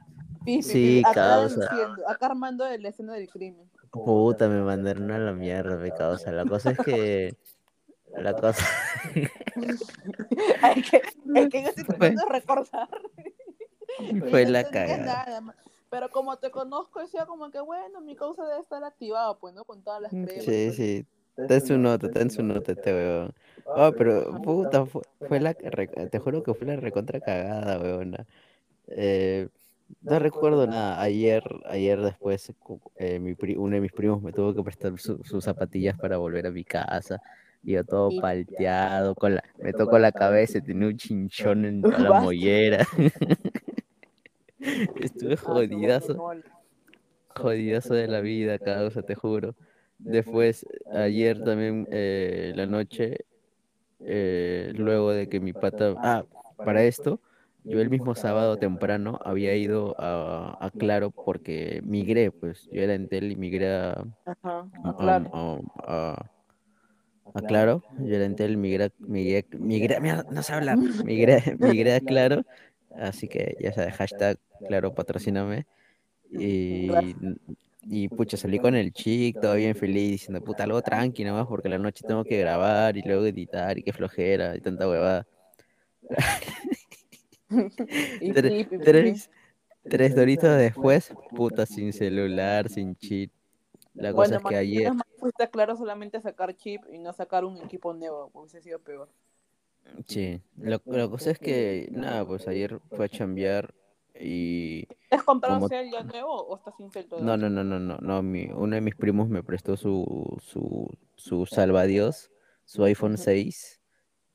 Sí, 0.62 1.02
causa. 1.12 1.68
Acá 2.06 2.26
armando 2.26 2.64
la 2.78 2.88
escena 2.88 3.14
del 3.14 3.28
crimen. 3.28 3.68
Puta, 3.90 4.48
me 4.48 4.62
mandaron 4.62 5.10
a 5.10 5.18
la 5.18 5.32
mierda, 5.32 5.76
me 5.76 5.90
causa. 5.92 6.30
La 6.30 6.44
cosa 6.44 6.70
es 6.70 6.78
que. 6.78 7.36
La 8.16 8.34
cosa. 8.34 8.64
es, 9.56 10.90
que, 10.90 11.02
es 11.34 11.48
que 11.48 11.62
yo 11.62 11.68
estoy 11.68 11.84
tratando 11.84 12.22
de 12.22 12.28
recordar. 12.30 12.88
Fue 14.30 14.46
la 14.46 14.64
cagada. 14.64 15.54
Pero 15.90 16.10
como 16.10 16.36
te 16.36 16.50
conozco, 16.50 17.00
decía 17.00 17.26
como 17.26 17.50
que 17.50 17.60
bueno, 17.60 18.00
mi 18.00 18.16
causa 18.16 18.44
debe 18.44 18.60
estar 18.60 18.82
activada, 18.84 19.38
pues, 19.38 19.54
¿no? 19.54 19.64
Con 19.64 19.82
todas 19.82 20.02
las 20.02 20.12
mm, 20.12 20.24
cremas. 20.24 20.44
Sí, 20.44 20.72
sí. 20.72 21.06
Está 21.36 21.54
en 21.54 21.66
su 21.66 21.78
nota, 21.78 22.06
está 22.06 22.20
en 22.22 22.30
su 22.30 22.42
nota 22.42 22.72
este 22.72 22.92
weón. 22.92 23.34
Oh, 23.66 23.92
pero 23.96 24.40
puta, 24.42 24.86
fue, 24.86 25.40
la 25.40 25.54
te 25.54 26.18
juro 26.18 26.42
que 26.42 26.54
fue 26.54 26.66
la 26.66 26.76
recontra 26.76 27.20
cagada, 27.20 27.78
weona. 27.78 28.26
Eh, 28.88 29.48
no 30.02 30.18
recuerdo 30.18 30.66
nada. 30.66 31.00
Ayer, 31.00 31.42
ayer 31.66 32.00
después, 32.00 32.52
eh, 32.96 33.18
mi 33.18 33.36
uno 33.56 33.74
de 33.74 33.80
mis 33.80 33.92
primos 33.92 34.22
me 34.22 34.32
tuvo 34.32 34.54
que 34.54 34.62
prestar 34.62 34.98
sus 34.98 35.44
zapatillas 35.44 35.98
para 35.98 36.16
volver 36.16 36.46
a 36.46 36.50
mi 36.50 36.64
casa. 36.64 37.20
Y 37.62 37.72
yo 37.72 37.84
todo 37.84 38.10
palteado, 38.20 39.14
con 39.14 39.34
la, 39.34 39.44
me 39.58 39.72
tocó 39.72 39.98
la 39.98 40.12
cabeza, 40.12 40.60
tenía 40.60 40.88
un 40.88 40.96
chinchón 40.96 41.64
en 41.64 41.82
la 41.82 42.20
mollera. 42.20 42.86
Estuve 45.00 45.34
ah, 45.34 45.36
jodidazo. 45.36 46.32
Jodidazo 47.28 47.94
de 47.94 48.08
la 48.08 48.20
vida, 48.20 48.58
causa, 48.58 49.02
te 49.02 49.14
juro. 49.14 49.54
Después, 49.98 50.66
ayer 50.92 51.42
también, 51.42 51.86
eh, 51.90 52.52
la 52.54 52.66
noche, 52.66 53.18
eh, 54.00 54.72
luego 54.74 55.12
de 55.12 55.26
que 55.26 55.40
mi 55.40 55.52
pata... 55.52 55.94
Ah, 56.02 56.24
para 56.64 56.84
esto, 56.84 57.20
yo 57.64 57.80
el 57.80 57.90
mismo 57.90 58.14
sábado 58.14 58.56
temprano 58.56 59.18
había 59.24 59.54
ido 59.54 59.94
a, 59.98 60.70
Claro 60.78 61.10
porque 61.24 61.80
migré, 61.84 62.30
pues 62.30 62.68
yo 62.70 62.82
era 62.82 62.94
Entel 62.94 63.32
y 63.32 63.36
migré 63.36 63.74
a, 63.74 64.04
claro. 64.98 65.64
a, 65.84 66.26
Claro. 67.46 67.82
Yo 67.98 68.14
era 68.14 68.24
Entel, 68.24 68.56
migré, 68.56 68.90
migré, 69.00 69.46
migré, 69.52 69.98
no 70.30 70.42
sé 70.42 70.52
hablar, 70.54 70.78
migré, 71.04 71.42
migré 71.58 71.94
a 71.94 72.00
Claro, 72.00 72.42
así 72.96 73.28
que 73.28 73.56
ya 73.60 73.72
sabes, 73.72 73.94
hashtag 73.94 74.38
Claro, 74.66 74.92
patrocíname. 74.92 75.66
Y 76.30 76.90
y 77.88 78.08
pucha, 78.08 78.36
salí 78.36 78.58
con 78.58 78.74
el 78.74 78.92
chic, 78.92 79.40
todo 79.40 79.54
bien 79.54 79.74
feliz, 79.74 80.12
diciendo, 80.12 80.40
puta, 80.40 80.64
algo 80.64 80.82
tranqui 80.82 81.24
nomás, 81.24 81.46
porque 81.46 81.68
la 81.68 81.78
noche 81.78 82.04
tengo 82.06 82.24
que 82.24 82.38
grabar 82.40 82.96
y 82.96 83.02
luego 83.02 83.26
editar 83.26 83.78
y 83.78 83.82
qué 83.82 83.92
flojera 83.92 84.56
y 84.56 84.60
tanta 84.60 84.88
huevada. 84.88 85.26
tres, 88.80 89.30
tres, 89.88 90.14
doritos 90.16 90.58
después, 90.58 91.12
puta, 91.30 91.64
sin 91.64 91.92
celular, 91.92 92.68
sin 92.68 92.96
chip. 92.96 93.30
La 93.94 94.12
cosa 94.12 94.36
es 94.36 94.42
que 94.42 94.56
ayer. 94.56 94.92
Fuiste 95.18 95.48
claro 95.48 95.76
solamente 95.76 96.20
sacar 96.20 96.54
chip 96.54 96.82
y 96.92 96.98
no 96.98 97.12
sacar 97.12 97.44
un 97.44 97.56
equipo 97.58 97.94
nuevo, 97.94 98.30
hubiese 98.34 98.60
sido 98.60 98.80
peor. 98.80 99.08
Sí, 100.06 100.42
la 100.56 100.78
cosa 100.78 101.30
es 101.30 101.38
que, 101.38 101.88
nada, 101.92 102.26
pues 102.26 102.48
ayer 102.48 102.80
fue 102.90 103.06
a 103.06 103.08
chambear 103.08 103.72
y 104.20 104.88
¿Has 105.10 105.22
comprado 105.22 105.60
como... 105.60 105.68
ya 105.68 106.02
nuevo 106.02 106.34
o 106.34 106.56
estás 106.56 106.74
sin 106.76 106.90
cel 106.90 107.06
No, 107.20 107.36
no, 107.36 107.48
no, 107.48 107.64
no, 107.64 107.78
no, 107.78 107.98
no. 107.98 108.22
Mi, 108.22 108.46
uno 108.46 108.74
de 108.74 108.80
mis 108.80 108.94
primos 108.94 109.28
me 109.28 109.42
prestó 109.42 109.76
su, 109.76 110.38
su, 110.42 110.88
su 111.14 111.46
salvadios, 111.46 112.30
su 112.64 112.84
iPhone 112.84 113.18
6, 113.18 113.80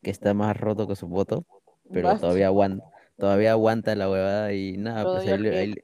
que 0.02 0.12
está 0.12 0.34
más 0.34 0.58
roto 0.58 0.88
que 0.88 0.96
su 0.96 1.10
foto, 1.10 1.46
pero 1.92 2.18
todavía 2.18 2.48
aguanta, 2.48 2.86
todavía 3.18 3.52
aguanta 3.52 3.96
la 3.96 4.10
huevada 4.10 4.54
y 4.54 4.78
nada, 4.78 5.04
pues 5.04 5.28
ahí, 5.28 5.76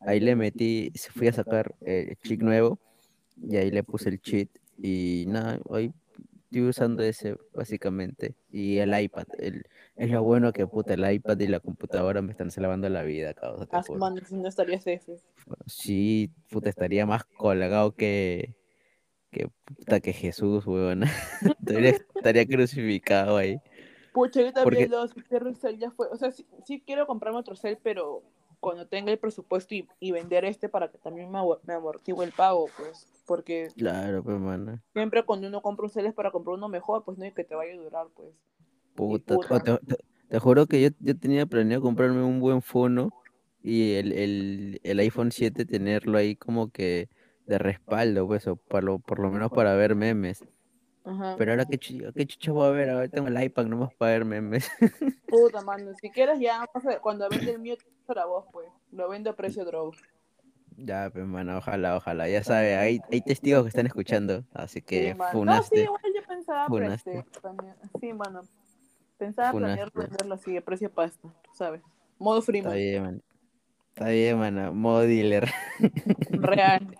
ahí, 0.00 0.20
le 0.20 0.36
metí, 0.36 0.92
fui 1.12 1.28
a 1.28 1.32
sacar 1.32 1.74
el 1.80 2.10
eh, 2.10 2.16
chip 2.22 2.42
nuevo 2.42 2.78
y 3.36 3.56
ahí 3.56 3.70
le 3.70 3.82
puse 3.82 4.08
el 4.08 4.20
cheat 4.20 4.48
y 4.78 5.24
nada, 5.28 5.60
hoy 5.64 5.92
estoy 6.56 6.62
usando 6.62 7.02
ese 7.02 7.36
básicamente. 7.54 8.34
Y 8.50 8.78
el 8.78 8.98
iPad. 8.98 9.26
El, 9.38 9.64
es 9.96 10.10
lo 10.10 10.22
bueno 10.22 10.52
que 10.52 10.66
puta, 10.66 10.94
el 10.94 11.10
iPad 11.10 11.38
y 11.40 11.48
la 11.48 11.60
computadora 11.60 12.20
me 12.20 12.32
están 12.32 12.50
salvando 12.50 12.88
la 12.88 13.02
vida, 13.02 13.32
cabrón. 13.32 13.66
Ah, 13.72 13.82
si 13.82 14.34
no 14.34 14.48
estaría 14.48 14.78
Sí, 15.66 16.30
puta, 16.50 16.68
estaría 16.68 17.06
más 17.06 17.24
colgado 17.24 17.94
que. 17.94 18.54
que 19.30 19.48
puta 19.64 20.00
que 20.00 20.12
Jesús, 20.12 20.66
weón. 20.66 21.04
estaría, 22.14 22.46
crucificado 22.46 23.38
ahí. 23.38 23.58
Pucha, 24.12 24.42
yo 24.42 24.52
también 24.52 24.90
Porque... 24.90 25.78
ya 25.78 25.90
fue. 25.90 26.08
O 26.08 26.16
sea, 26.16 26.30
sí, 26.30 26.46
sí, 26.64 26.82
quiero 26.86 27.06
comprarme 27.06 27.38
otro 27.38 27.56
cel, 27.56 27.78
pero 27.82 28.22
cuando 28.60 28.86
tenga 28.86 29.12
el 29.12 29.18
presupuesto 29.18 29.74
y, 29.74 29.88
y 29.98 30.12
vender 30.12 30.44
este 30.44 30.68
para 30.68 30.90
que 30.90 30.98
también 30.98 31.30
me, 31.30 31.40
me 31.64 31.74
amortigue 31.74 32.22
el 32.24 32.32
pago, 32.32 32.68
pues, 32.76 33.06
porque... 33.26 33.68
Claro, 33.76 34.22
pues. 34.22 34.38
Siempre 34.92 35.22
cuando 35.24 35.48
uno 35.48 35.62
compra 35.62 35.84
un 35.84 35.90
cel 35.90 36.06
es 36.06 36.14
para 36.14 36.30
comprar 36.30 36.54
uno 36.56 36.68
mejor, 36.68 37.04
pues, 37.04 37.16
no 37.16 37.24
hay 37.24 37.32
que 37.32 37.44
te 37.44 37.54
vaya 37.54 37.74
a 37.74 37.76
durar, 37.76 38.08
pues. 38.14 38.30
Puta, 38.96 39.36
Te, 40.28 40.38
juro 40.38 40.66
que 40.66 40.80
yo, 40.82 40.88
yo 41.00 41.16
tenía 41.16 41.46
planeado 41.46 41.82
comprarme 41.82 42.22
un 42.22 42.40
buen 42.40 42.62
fono 42.62 43.12
y 43.62 43.94
el, 43.94 44.12
el, 44.12 44.80
el 44.82 44.98
iPhone 45.00 45.32
7 45.32 45.64
tenerlo 45.64 46.18
ahí 46.18 46.36
como 46.36 46.70
que 46.70 47.08
de 47.46 47.58
respaldo, 47.58 48.26
pues, 48.26 48.46
o 48.46 48.56
por 48.56 48.84
lo, 48.84 48.98
por 48.98 49.18
lo 49.18 49.30
menos 49.30 49.50
para 49.50 49.74
ver 49.74 49.94
memes. 49.94 50.44
Pero 51.38 51.52
ahora 51.52 51.64
qué, 51.66 51.78
chucha, 51.78 52.12
qué 52.12 52.26
chucha 52.26 52.52
voy 52.52 52.66
a 52.66 52.70
ver, 52.70 52.90
ahora 52.90 53.08
tengo 53.08 53.28
el 53.28 53.42
iPad 53.42 53.66
nomás 53.66 53.94
para 53.94 54.12
ver 54.12 54.24
memes. 54.24 54.68
Puta, 55.28 55.60
mano, 55.62 55.92
si 56.00 56.10
quieres 56.10 56.40
ya, 56.40 56.64
cuando 57.02 57.28
vende 57.28 57.52
el 57.52 57.58
mío, 57.58 57.76
para 58.06 58.26
vos, 58.26 58.46
pues, 58.52 58.68
lo 58.92 59.08
vendo 59.08 59.30
a 59.30 59.36
precio 59.36 59.64
draw. 59.64 59.92
Ya, 60.76 61.10
pues, 61.12 61.24
mano, 61.26 61.58
ojalá, 61.58 61.96
ojalá, 61.96 62.28
ya 62.28 62.44
sabe, 62.44 62.76
hay, 62.76 63.00
hay 63.10 63.20
testigos 63.20 63.62
que 63.62 63.68
están 63.68 63.86
escuchando, 63.86 64.44
así 64.52 64.82
que 64.82 65.12
sí, 65.12 65.18
funaste. 65.32 65.76
No, 65.76 65.80
sí, 65.80 65.84
igual 65.84 66.02
yo 66.14 66.26
pensaba, 66.26 66.66
funaste. 66.68 67.24
también, 67.42 67.74
sí, 68.00 68.12
mano, 68.12 68.42
pensaba 69.16 69.52
planear 69.52 69.90
venderlo 69.92 70.34
así, 70.34 70.56
a 70.56 70.64
precio 70.64 70.90
pasta, 70.90 71.28
tú 71.42 71.50
sabes, 71.54 71.82
modo 72.18 72.42
free. 72.42 72.58
Está 72.58 72.74
bien, 72.74 73.02
mano. 73.02 73.20
Está 73.94 74.08
bien, 74.08 74.38
mano, 74.38 74.74
modo 74.74 75.00
dealer. 75.00 75.48
Real. 76.30 76.96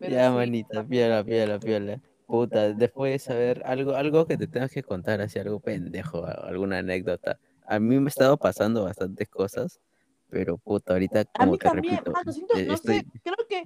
ya, 0.00 0.30
manita, 0.30 0.84
piola, 0.84 1.22
piola, 1.22 1.58
piola. 1.58 2.00
Puta, 2.26 2.72
después 2.72 3.12
de 3.12 3.18
saber 3.18 3.62
algo, 3.66 3.94
algo 3.94 4.26
que 4.26 4.38
te 4.38 4.46
tengas 4.46 4.70
que 4.70 4.82
contar, 4.82 5.20
así 5.20 5.38
algo 5.38 5.60
pendejo, 5.60 6.24
alguna 6.24 6.78
anécdota. 6.78 7.38
A 7.66 7.78
mí 7.78 7.98
me 8.00 8.06
ha 8.06 8.08
estado 8.08 8.38
pasando 8.38 8.84
bastantes 8.84 9.28
cosas, 9.28 9.80
pero 10.30 10.56
puta, 10.56 10.94
ahorita 10.94 11.26
como 11.26 11.42
a 11.42 11.46
mí 11.52 11.58
te 11.58 11.64
también, 11.68 11.96
repito, 11.96 12.12
mano, 12.12 12.32
siento, 12.32 12.54
no 12.56 12.76
sé, 12.78 13.04
creo 13.22 13.36
que 13.48 13.64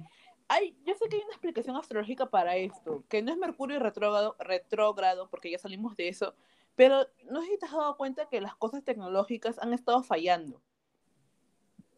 hay, 0.49 0.75
yo 0.85 0.93
sé 0.95 1.07
que 1.07 1.15
hay 1.15 1.21
una 1.21 1.31
explicación 1.31 1.75
astrológica 1.77 2.25
para 2.29 2.57
esto, 2.57 3.03
que 3.07 3.21
no 3.21 3.31
es 3.31 3.37
Mercurio 3.37 3.79
retrógrado, 3.79 4.35
retrógrado, 4.39 5.29
porque 5.29 5.51
ya 5.51 5.59
salimos 5.59 5.95
de 5.95 6.09
eso, 6.09 6.35
pero 6.75 7.07
no 7.29 7.41
sé 7.41 7.47
si 7.47 7.57
te 7.57 7.65
has 7.65 7.73
dado 7.73 7.97
cuenta 7.97 8.27
que 8.29 8.41
las 8.41 8.55
cosas 8.55 8.83
tecnológicas 8.83 9.59
han 9.59 9.73
estado 9.73 10.03
fallando. 10.03 10.61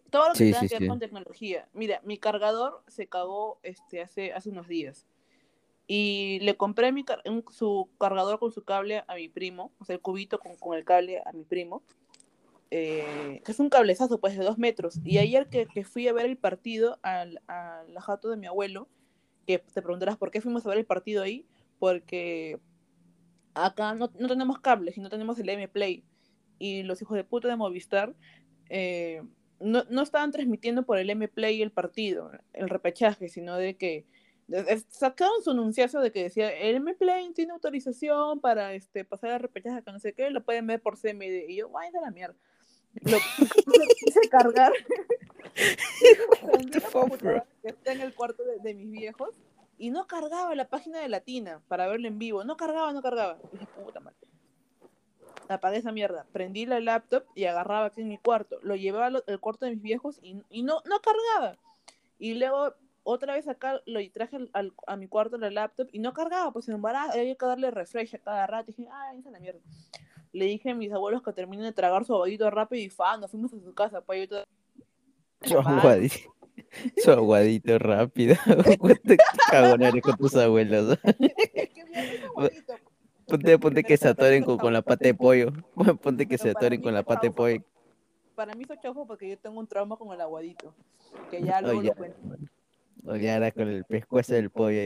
Todo 0.10 0.30
lo 0.30 0.34
que 0.34 0.40
sí, 0.40 0.52
tenga 0.52 0.68
que 0.68 0.80
ver 0.80 0.90
con 0.90 1.00
tecnología. 1.00 1.70
Mira, 1.74 2.02
mi 2.04 2.18
cargador 2.18 2.84
se 2.88 3.08
cagó 3.08 3.60
este, 3.64 4.02
hace, 4.02 4.34
hace 4.34 4.50
unos 4.50 4.68
días 4.68 5.08
y 5.94 6.40
le 6.42 6.56
compré 6.56 6.94
mi 6.94 7.04
su 7.50 7.90
cargador 8.00 8.40
con 8.40 8.52
su 8.54 8.64
cable 8.64 9.04
a 9.08 9.16
mi 9.16 9.28
primo, 9.28 9.74
o 9.78 9.84
sea, 9.84 9.96
el 9.96 10.02
cubito 10.02 10.40
con, 10.40 10.56
con 10.56 10.78
el 10.78 10.86
cable 10.86 11.22
a 11.26 11.34
mi 11.34 11.44
primo, 11.44 11.84
eh, 12.70 13.42
que 13.44 13.52
es 13.52 13.60
un 13.60 13.70
cablezazo 13.70 14.18
pues 14.20 14.38
de 14.38 14.46
dos 14.46 14.58
metros. 14.58 15.02
Y 15.04 15.18
ayer 15.18 15.50
que, 15.50 15.66
que 15.66 15.84
fui 15.84 16.08
a 16.08 16.14
ver 16.14 16.28
el 16.28 16.38
partido 16.38 16.98
al, 17.02 17.42
al 17.48 17.94
jato 18.00 18.30
de 18.30 18.38
mi 18.38 18.48
abuelo, 18.48 18.88
que 19.46 19.60
te 19.60 19.82
preguntarás 19.82 20.16
por 20.18 20.32
qué 20.32 20.40
fuimos 20.40 20.66
a 20.66 20.70
ver 20.70 20.78
el 20.78 20.86
partido 20.86 21.24
ahí, 21.24 21.46
porque 21.78 22.62
acá 23.54 23.94
no, 23.94 24.12
no 24.18 24.28
tenemos 24.28 24.60
cables 24.60 24.98
y 24.98 25.02
no 25.02 25.10
tenemos 25.10 25.40
el 25.40 25.50
M-Play. 25.50 26.04
Y 26.60 26.84
los 26.84 27.02
hijos 27.02 27.16
de 27.16 27.24
puta 27.24 27.48
de 27.48 27.56
Movistar 27.56 28.16
eh, 28.70 29.24
no, 29.60 29.84
no 29.90 30.02
estaban 30.02 30.32
transmitiendo 30.32 30.84
por 30.84 30.98
el 30.98 31.10
M-Play 31.10 31.62
el 31.62 31.72
partido, 31.72 32.32
el 32.54 32.70
repechaje, 32.70 33.30
sino 33.30 33.58
de 33.58 33.78
que 33.78 34.06
sacaron 34.90 35.42
su 35.44 35.52
anunciazo 35.52 36.02
de 36.02 36.12
que 36.12 36.24
decía 36.24 36.52
el 36.52 36.78
M-Plane 36.78 37.34
tiene 37.34 37.54
autorización 37.54 38.42
para 38.42 38.74
este 38.74 39.06
pasar 39.06 39.32
a 39.32 39.38
repechaje 39.38 39.84
que 39.84 39.92
no 39.92 40.00
sé 40.00 40.14
qué, 40.14 40.30
lo 40.30 40.44
pueden 40.44 40.68
ver 40.68 40.82
por 40.82 41.00
CMD. 41.00 41.50
Y 41.50 41.58
yo, 41.58 41.70
guay 41.70 41.92
de 41.92 42.02
la 42.02 42.12
mierda. 42.12 42.36
Lo, 43.02 43.18
quise 44.00 44.30
cargar. 44.30 44.74
está 47.64 47.94
en 47.94 48.02
el 48.02 48.14
cuarto 48.14 48.44
de, 48.64 48.74
mis 48.74 48.92
viejos 48.92 49.30
y 49.82 49.90
no 49.90 50.06
cargaba 50.06 50.54
la 50.54 50.70
página 50.70 51.00
de 51.00 51.10
Latina 51.10 51.60
para 51.68 51.88
verlo 51.88 52.08
en 52.08 52.20
vivo. 52.20 52.44
No 52.44 52.56
cargaba, 52.56 52.94
no 52.94 53.02
cargaba. 53.02 53.40
Y 53.52 53.58
dije, 53.58 53.72
puta 53.84 54.00
madre. 54.00 54.16
apagué 55.50 55.78
esa 55.78 55.92
mierda, 55.92 56.28
prendí 56.32 56.68
la 56.68 56.80
laptop 56.80 57.24
y 57.34 57.46
agarraba 57.46 57.88
aquí 57.88 58.02
en 58.02 58.10
mi 58.10 58.20
cuarto. 58.20 58.60
Lo 58.62 58.76
llevaba 58.76 59.08
al 59.08 59.40
cuarto 59.40 59.66
de 59.66 59.72
mis 59.72 59.82
viejos 59.82 60.20
y, 60.22 60.36
no, 60.62 60.84
no 60.86 61.02
cargaba. 61.02 61.58
Y 62.20 62.36
luego 62.36 62.76
otra 63.02 63.34
vez 63.34 63.48
acá 63.48 63.82
lo 63.88 64.00
traje 64.12 64.38
a 64.86 64.96
mi 64.98 65.08
cuarto 65.08 65.40
la 65.40 65.50
laptop 65.50 65.88
y 65.92 65.98
no 65.98 66.14
cargaba, 66.14 66.54
pues 66.54 66.68
en 66.68 66.76
embarazo, 66.76 67.18
había 67.18 67.34
que 67.34 67.46
darle 67.48 67.72
refresh 67.72 68.14
a 68.14 68.20
cada 68.20 68.46
rato. 68.46 68.70
Y 68.70 68.76
dije, 68.76 68.90
ay, 68.94 69.18
esa 69.18 69.32
la 69.32 69.40
mierda. 69.40 69.62
Le 70.32 70.46
dije 70.46 70.70
a 70.70 70.76
mis 70.76 70.94
abuelos 70.94 71.24
que 71.24 71.34
terminen 71.34 71.66
de 71.66 71.74
tragar 71.74 72.06
su 72.06 72.14
aguadito 72.14 72.48
rápido 72.52 72.84
y 72.84 72.90
fa, 72.92 73.18
nos 73.18 73.32
fuimos 73.32 73.52
a 73.52 73.60
su 73.60 73.74
casa. 73.74 74.02
Pues 74.02 74.30
yo 74.30 75.60
Su 76.98 77.12
aguadito. 77.12 77.78
Rápido. 77.80 78.36
¿Cuánto 78.80 79.16
cagonares 79.50 80.02
con 80.02 80.18
tus 80.18 80.36
abuelos? 80.36 80.98
Ponte, 83.28 83.58
ponte 83.60 83.84
que 83.84 83.98
se 83.98 84.10
atoren 84.10 84.44
con, 84.44 84.74
la 84.74 84.82
pata 84.82 85.06
de 85.06 85.14
pollo. 85.14 85.52
Ponte 86.02 86.28
que 86.28 86.38
se 86.38 86.50
atoren 86.50 86.82
con 86.82 86.94
la 86.94 87.04
pata 87.04 87.22
de 87.28 87.32
pollo. 87.32 87.64
Para 88.36 88.56
mí 88.56 88.66
es 88.70 88.80
chafo 88.80 89.06
porque 89.06 89.30
yo 89.30 89.38
tengo 89.38 89.60
un 89.60 89.68
trauma 89.68 89.96
con 89.98 90.12
el 90.14 90.22
aguadito. 90.22 90.74
Que 91.30 91.42
ya 91.42 91.62
luego 91.62 91.82
lo 91.82 91.96
cuento. 91.96 92.18
O 93.06 93.16
ya 93.16 93.36
era 93.36 93.52
con 93.52 93.68
el 93.68 93.84
pescuezo 93.86 94.34
del 94.34 94.50
pollo. 94.50 94.80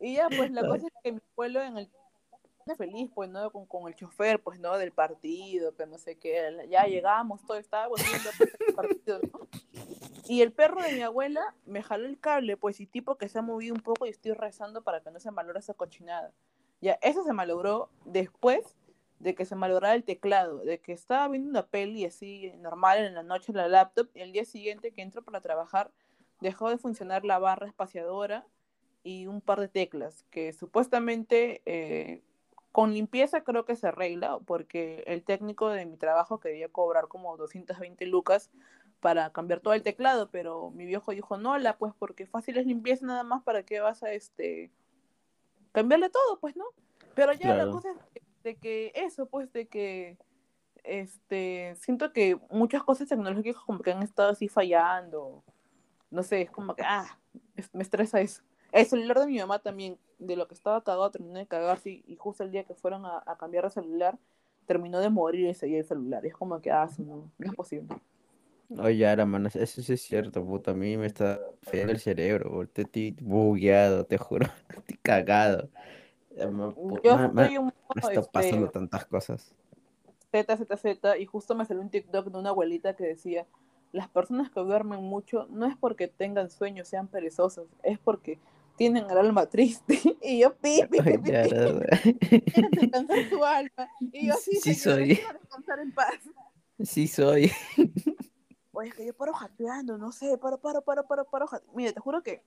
y 0.00 0.14
ya, 0.14 0.28
pues 0.28 0.50
la 0.50 0.66
cosa 0.66 0.86
es 0.86 0.92
que 1.02 1.12
mi 1.12 1.20
pueblo 1.34 1.62
en 1.62 1.78
el 1.78 1.88
feliz, 2.76 3.10
pues, 3.14 3.30
¿no? 3.30 3.50
Con, 3.50 3.66
con, 3.66 3.88
el 3.88 3.94
chofer, 3.94 4.42
pues, 4.42 4.58
¿no? 4.58 4.76
Del 4.78 4.92
partido, 4.92 5.74
que 5.74 5.86
no 5.86 5.98
sé 5.98 6.16
qué, 6.16 6.66
ya 6.70 6.84
llegamos, 6.84 7.44
todo 7.46 7.58
estaba 7.58 7.88
volviendo 7.88 8.30
el 8.68 8.74
partido, 8.74 9.20
¿no? 9.32 9.48
Y 10.28 10.42
el 10.42 10.52
perro 10.52 10.82
de 10.82 10.92
mi 10.92 11.02
abuela 11.02 11.54
me 11.66 11.82
jaló 11.82 12.06
el 12.06 12.18
cable, 12.18 12.56
pues, 12.56 12.80
y 12.80 12.86
tipo 12.86 13.16
que 13.16 13.28
se 13.28 13.38
ha 13.38 13.42
movido 13.42 13.74
un 13.74 13.80
poco 13.80 14.06
y 14.06 14.10
estoy 14.10 14.32
rezando 14.32 14.82
para 14.82 15.00
que 15.00 15.10
no 15.10 15.20
se 15.20 15.30
malore 15.30 15.58
esa 15.58 15.74
cochinada. 15.74 16.32
Ya, 16.80 16.98
eso 17.02 17.22
se 17.24 17.32
malogró 17.32 17.90
después 18.04 18.76
de 19.22 19.34
que 19.36 19.44
se 19.44 19.54
malograra 19.54 19.94
el 19.94 20.02
teclado, 20.02 20.58
de 20.58 20.80
que 20.80 20.92
estaba 20.92 21.28
viendo 21.28 21.48
una 21.48 21.66
peli 21.66 22.04
así 22.04 22.52
normal 22.58 22.98
en 23.04 23.14
la 23.14 23.22
noche 23.22 23.52
en 23.52 23.58
la 23.58 23.68
laptop 23.68 24.08
y 24.14 24.20
el 24.20 24.32
día 24.32 24.44
siguiente 24.44 24.92
que 24.92 25.02
entro 25.02 25.22
para 25.22 25.40
trabajar 25.40 25.92
dejó 26.40 26.70
de 26.70 26.78
funcionar 26.78 27.24
la 27.24 27.38
barra 27.38 27.68
espaciadora 27.68 28.44
y 29.04 29.28
un 29.28 29.40
par 29.40 29.60
de 29.60 29.68
teclas 29.68 30.24
que 30.30 30.52
supuestamente 30.52 31.62
eh, 31.66 32.22
con 32.72 32.94
limpieza 32.94 33.44
creo 33.44 33.64
que 33.64 33.76
se 33.76 33.88
arregla, 33.88 34.38
porque 34.40 35.04
el 35.06 35.22
técnico 35.22 35.68
de 35.68 35.86
mi 35.86 35.96
trabajo 35.96 36.40
quería 36.40 36.68
cobrar 36.68 37.06
como 37.06 37.36
220 37.36 38.06
lucas 38.06 38.50
para 39.00 39.30
cambiar 39.30 39.60
todo 39.60 39.74
el 39.74 39.82
teclado, 39.82 40.30
pero 40.30 40.70
mi 40.70 40.86
viejo 40.86 41.12
dijo, 41.12 41.36
no, 41.36 41.58
la, 41.58 41.76
pues 41.76 41.92
porque 41.98 42.26
fácil 42.26 42.56
es 42.56 42.66
limpieza 42.66 43.04
nada 43.04 43.24
más, 43.24 43.42
¿para 43.42 43.62
qué 43.62 43.80
vas 43.80 44.02
a 44.02 44.12
este 44.12 44.70
cambiarle 45.72 46.08
todo? 46.08 46.40
Pues 46.40 46.56
no. 46.56 46.64
Pero 47.14 47.32
ya 47.34 47.54
la 47.54 47.70
cosa 47.70 47.90
es 48.14 48.22
de 48.42 48.56
que 48.56 48.92
eso, 48.94 49.26
pues 49.26 49.52
de 49.52 49.68
que 49.68 50.16
este 50.82 51.74
siento 51.76 52.12
que 52.12 52.38
muchas 52.50 52.82
cosas 52.82 53.08
tecnológicas 53.08 53.62
como 53.62 53.80
que 53.80 53.92
han 53.92 54.02
estado 54.02 54.30
así 54.30 54.48
fallando. 54.48 55.44
No 56.10 56.22
sé, 56.22 56.42
es 56.42 56.50
como 56.50 56.74
que, 56.74 56.82
ah, 56.84 57.18
me 57.72 57.82
estresa 57.82 58.20
eso. 58.20 58.42
El 58.72 58.86
celular 58.86 59.20
de 59.20 59.26
mi 59.26 59.38
mamá 59.38 59.58
también, 59.58 59.98
de 60.18 60.34
lo 60.34 60.48
que 60.48 60.54
estaba 60.54 60.82
cagado, 60.82 61.10
terminó 61.10 61.38
de 61.38 61.46
cagarse 61.46 62.02
y, 62.06 62.16
justo 62.16 62.42
el 62.42 62.50
día 62.50 62.64
que 62.64 62.74
fueron 62.74 63.04
a, 63.04 63.22
cambiar 63.38 63.64
de 63.64 63.70
celular, 63.70 64.18
terminó 64.66 64.98
de 65.00 65.10
morir 65.10 65.48
y 65.48 65.54
seguía 65.54 65.78
el 65.78 65.84
celular. 65.84 66.24
Y 66.24 66.28
es 66.28 66.34
como 66.34 66.60
que, 66.60 66.70
ah, 66.70 66.88
no, 66.98 67.30
no 67.38 67.46
es 67.46 67.54
posible. 67.54 67.94
Oye, 68.78 69.06
ahora, 69.06 69.26
mano, 69.26 69.48
eso 69.52 69.82
sí 69.82 69.92
es 69.92 70.00
cierto, 70.00 70.44
puta. 70.44 70.70
A 70.70 70.74
mí 70.74 70.96
me 70.96 71.06
está 71.06 71.38
fallando 71.60 71.92
el 71.92 72.00
cerebro, 72.00 72.62
Estoy 72.62 73.14
bugueado, 73.20 74.06
te 74.06 74.16
juro. 74.16 74.46
Estoy 74.70 74.96
cagado. 75.02 75.68
Yo 76.36 76.44
estoy 76.44 77.58
un 77.58 77.70
poco, 77.70 77.94
me 77.94 78.00
está 78.00 78.12
este, 78.12 78.32
pasando 78.32 78.70
tantas 78.70 79.04
cosas. 79.04 79.54
Z, 80.30 80.56
Z, 80.56 80.76
Z, 80.78 81.18
y 81.18 81.26
justo 81.26 81.54
me 81.54 81.66
salió 81.66 81.82
un 81.82 81.90
TikTok 81.90 82.28
de 82.28 82.38
una 82.38 82.48
abuelita 82.48 82.96
que 82.96 83.04
decía, 83.04 83.46
las 83.92 84.08
personas 84.08 84.50
que 84.50 84.60
duermen 84.60 85.02
mucho 85.02 85.46
no 85.50 85.66
es 85.66 85.76
porque 85.76 86.08
tengan 86.08 86.50
sueños, 86.50 86.88
sean 86.88 87.08
perezosos, 87.08 87.68
es 87.82 87.98
porque 87.98 88.38
tienen 88.76 89.08
el 89.10 89.18
alma 89.18 89.46
triste. 89.46 89.98
Y 90.22 90.38
yo, 90.38 90.54
pipi, 90.54 90.98
pipi, 91.00 91.18
pi, 91.18 91.30
descansar 91.32 93.28
tu 93.30 93.44
alma. 93.44 93.88
Y 94.12 94.28
yo, 94.28 94.34
sí, 94.34 94.56
sí 94.62 94.74
soy. 94.74 95.16
descansar 95.16 95.80
en 95.80 95.92
paz. 95.92 96.14
Sí 96.80 97.08
soy. 97.08 97.50
Oye, 98.72 98.92
que 98.92 99.04
yo 99.04 99.14
paro 99.14 99.32
jateando, 99.34 99.98
no 99.98 100.12
sé, 100.12 100.38
paro, 100.38 100.58
paro, 100.58 100.82
paro, 100.82 101.06
paro, 101.06 101.24
paro. 101.24 101.46
Mire, 101.74 101.92
te 101.92 102.00
juro 102.00 102.22
que 102.22 102.44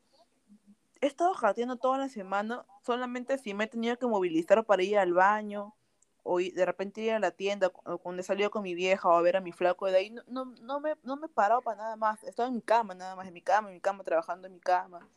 he 1.02 1.08
estado 1.08 1.34
jateando 1.34 1.76
toda 1.76 1.98
la 1.98 2.10
semana, 2.10 2.66
solamente 2.84 3.38
si 3.38 3.54
me 3.54 3.66
he 3.66 3.68
tenido 3.68 3.98
que 3.98 4.08
movilizar 4.08 4.66
para 4.66 4.82
ir 4.82 4.98
al 4.98 5.14
baño, 5.14 5.76
o 6.24 6.40
de 6.40 6.66
repente 6.66 7.02
ir 7.02 7.12
a 7.12 7.20
la 7.20 7.32
tienda, 7.32 7.72
o 7.84 7.98
cuando 8.00 8.22
he 8.22 8.24
salido 8.24 8.50
con 8.50 8.64
mi 8.64 8.74
vieja, 8.74 9.08
o 9.08 9.12
a 9.14 9.22
ver 9.22 9.38
a 9.38 9.42
mi 9.42 9.52
flaco 9.52 9.86
de 9.86 9.98
ahí, 9.98 10.10
no, 10.10 10.24
no, 10.28 10.46
no, 10.46 10.80
me, 10.80 10.96
no 11.04 11.18
me 11.18 11.28
he 11.28 11.30
parado 11.30 11.62
para 11.62 11.78
nada 11.78 11.96
más. 11.98 12.24
Estaba 12.24 12.48
en 12.48 12.56
mi 12.56 12.62
cama, 12.62 12.96
nada 12.96 13.16
más, 13.16 13.28
en 13.28 13.34
mi 13.34 13.42
cama, 13.42 13.68
en 13.68 13.76
mi 13.76 13.82
cama, 13.82 14.04
trabajando 14.04 14.48
en 14.48 14.54
mi 14.54 14.60
cama 14.62 15.08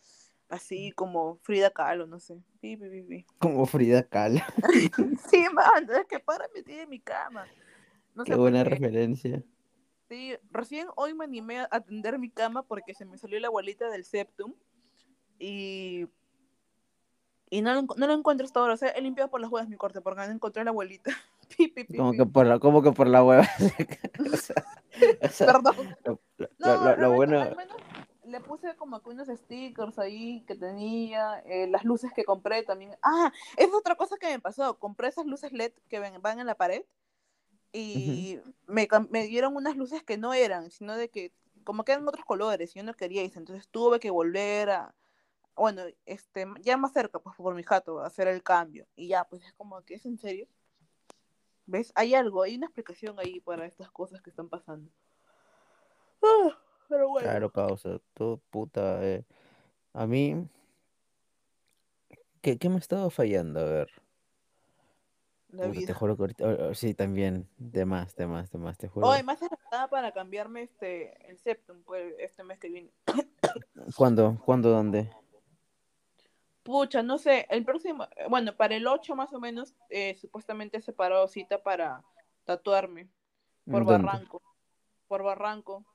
así 0.49 0.93
como 0.93 1.39
Frida 1.43 1.71
Kahlo, 1.71 2.07
no 2.07 2.19
sé. 2.21 2.43
Como 3.39 3.67
Frida 3.67 4.03
Kahlo. 4.03 4.41
sí, 5.31 5.45
man, 5.53 5.89
es 5.91 6.07
que 6.07 6.19
para 6.19 6.47
meter 6.55 6.81
en 6.81 6.91
mi 6.91 7.01
cama. 7.01 7.47
No 8.15 8.25
qué 8.25 8.35
buena 8.35 8.65
referencia. 8.65 9.43
Sí, 10.09 10.37
recién 10.51 10.89
hoy 10.97 11.15
me 11.15 11.25
animé 11.25 11.61
a 11.61 11.69
atender 11.71 12.19
mi 12.19 12.31
cama 12.31 12.63
porque 12.63 12.95
se 12.95 13.05
me 13.05 13.19
salió 13.19 13.39
la 13.39 13.49
abuelita 13.49 13.91
del 13.91 14.05
septum 14.05 14.55
y 15.39 16.09
y 17.51 17.63
no, 17.63 17.83
no 17.83 18.07
lo 18.07 18.13
encuentro 18.13 18.45
hasta 18.45 18.61
ahora. 18.61 18.75
O 18.75 18.77
sea, 18.77 18.91
he 18.91 19.01
limpiado 19.01 19.31
por 19.31 19.41
las 19.41 19.51
huevas 19.51 19.69
mi 19.69 19.77
corte 19.77 20.01
porque 20.01 20.21
no 20.27 20.33
encontré 20.33 20.63
a 20.63 20.65
la 20.65 20.71
abuelita. 20.71 21.13
como, 21.97 22.13
que 22.13 22.27
por 22.27 22.47
la, 22.47 22.59
como 22.59 22.83
que 22.83 22.93
por 22.93 23.07
la 23.07 23.25
hueva. 23.25 23.49
Perdón. 25.39 25.97
Lo, 26.59 26.97
no, 26.97 27.13
bueno 27.13 27.47
le 28.29 28.41
puse 28.41 28.77
como 28.77 29.03
que 29.03 29.11
unos 29.11 29.29
stickers 29.29 29.99
ahí 29.99 30.45
que 30.47 30.55
tenía, 30.55 31.41
eh, 31.47 31.67
las 31.67 31.85
luces 31.85 32.12
que 32.14 32.25
compré 32.25 32.62
también. 32.62 32.97
Ah, 33.03 33.33
es 33.57 33.69
otra 33.73 33.97
cosa 33.97 34.17
que 34.19 34.29
me 34.29 34.41
pasó. 34.41 34.79
Compré 34.79 35.09
esas 35.09 35.27
luces 35.27 35.53
LED 35.53 35.73
que 35.88 35.99
van 35.99 36.41
en 36.41 36.47
la 36.47 36.55
pared 36.55 36.85
y 37.73 38.38
me, 38.67 38.88
me, 39.11 39.25
dieron 39.25 39.57
unas 39.57 39.77
luces 39.77 40.03
que 40.03 40.19
no 40.19 40.33
eran, 40.35 40.71
sino 40.71 40.97
de 40.97 41.11
que 41.11 41.33
como 41.64 41.85
que 41.85 41.93
eran 41.93 42.09
otros 42.09 42.25
colores 42.25 42.75
y 42.75 42.79
yo 42.79 42.85
no 42.85 42.95
quería 42.95 43.23
eso. 43.23 43.38
Entonces 43.38 43.69
tuve 43.69 44.01
que 44.01 44.11
volver 44.11 44.71
a, 44.71 44.95
bueno, 45.57 45.83
este, 46.07 46.47
ya 46.61 46.77
más 46.77 46.93
cerca, 46.93 47.19
pues 47.19 47.37
por 47.37 47.55
mi 47.55 47.62
jato, 47.62 48.01
a 48.01 48.07
hacer 48.07 48.29
el 48.29 48.43
cambio. 48.43 48.87
Y 48.97 49.09
ya, 49.09 49.25
pues 49.25 49.45
es 49.45 49.53
como 49.55 49.83
que 49.83 49.95
es 49.95 50.07
en 50.07 50.19
serio. 50.19 50.47
¿Ves? 51.67 51.93
Hay 51.95 52.14
algo, 52.14 52.43
hay 52.43 52.57
una 52.57 52.67
explicación 52.67 53.19
ahí 53.19 53.41
para 53.41 53.67
estas 53.67 53.91
cosas 53.91 54.23
que 54.23 54.31
están 54.31 54.49
pasando. 54.49 54.91
Ah. 56.23 56.59
Pero 56.88 57.09
bueno. 57.09 57.29
Claro, 57.29 57.51
causa, 57.51 58.01
todo 58.14 58.38
puta. 58.51 59.05
Eh. 59.05 59.24
A 59.92 60.07
mí, 60.07 60.48
¿qué, 62.40 62.59
¿qué 62.59 62.68
me 62.68 62.77
ha 62.77 62.79
estado 62.79 63.11
fallando? 63.11 63.61
A 63.61 63.64
ver. 63.64 63.90
La 65.51 65.66
vida. 65.66 65.87
Te 65.87 65.94
juro 65.94 66.16
que 66.16 66.22
ahorita, 66.22 66.74
sí, 66.74 66.92
también, 66.94 67.48
de 67.57 67.87
más, 67.87 68.14
de 68.16 68.27
más, 68.27 68.51
de 68.51 68.59
más, 68.59 68.77
te 68.77 68.88
juro. 68.88 69.07
Oh, 69.07 69.12
además 69.12 69.40
estaba 69.40 69.88
para 69.88 70.12
cambiarme 70.12 70.62
este, 70.62 71.31
el 71.31 71.38
septum, 71.38 71.83
pues, 71.85 72.14
este 72.18 72.44
mes 72.44 72.59
que 72.59 72.68
viene. 72.68 72.90
¿Cuándo? 73.96 74.38
¿Cuándo? 74.44 74.70
¿Dónde? 74.70 75.11
Pucha, 76.62 77.03
no 77.03 77.16
sé, 77.16 77.46
el 77.48 77.64
próximo, 77.64 78.07
bueno, 78.29 78.55
para 78.55 78.77
el 78.77 78.87
8 78.87 79.16
más 79.16 79.33
o 79.33 79.40
menos, 79.40 79.74
eh, 79.88 80.14
supuestamente 80.20 80.83
se 80.83 80.92
paró 80.92 81.27
cita 81.27 81.62
para 81.62 82.05
tatuarme 82.44 83.09
por 83.70 83.87
Barranco, 83.87 84.42
por 85.07 85.22
Barranco. 85.22 85.87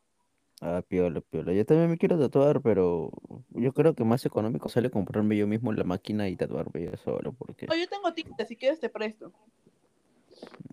Ah, 0.66 0.82
piola, 0.88 1.20
piola. 1.20 1.52
Yo 1.52 1.66
también 1.66 1.90
me 1.90 1.98
quiero 1.98 2.18
tatuar, 2.18 2.62
pero 2.62 3.12
yo 3.50 3.74
creo 3.74 3.96
que 3.96 4.06
más 4.06 4.26
económico 4.26 4.70
sale 4.70 4.90
comprarme 4.90 5.36
yo 5.36 5.46
mismo 5.46 5.74
la 5.74 5.84
máquina 5.84 6.30
y 6.30 6.38
tatuarme 6.38 6.86
yo 6.86 6.96
solo, 6.96 7.34
porque... 7.34 7.68
yo 7.68 7.90
tengo 7.90 8.14
tinta, 8.14 8.46
si 8.46 8.56
quieres 8.56 8.80
te 8.80 8.88
presto. 8.88 9.34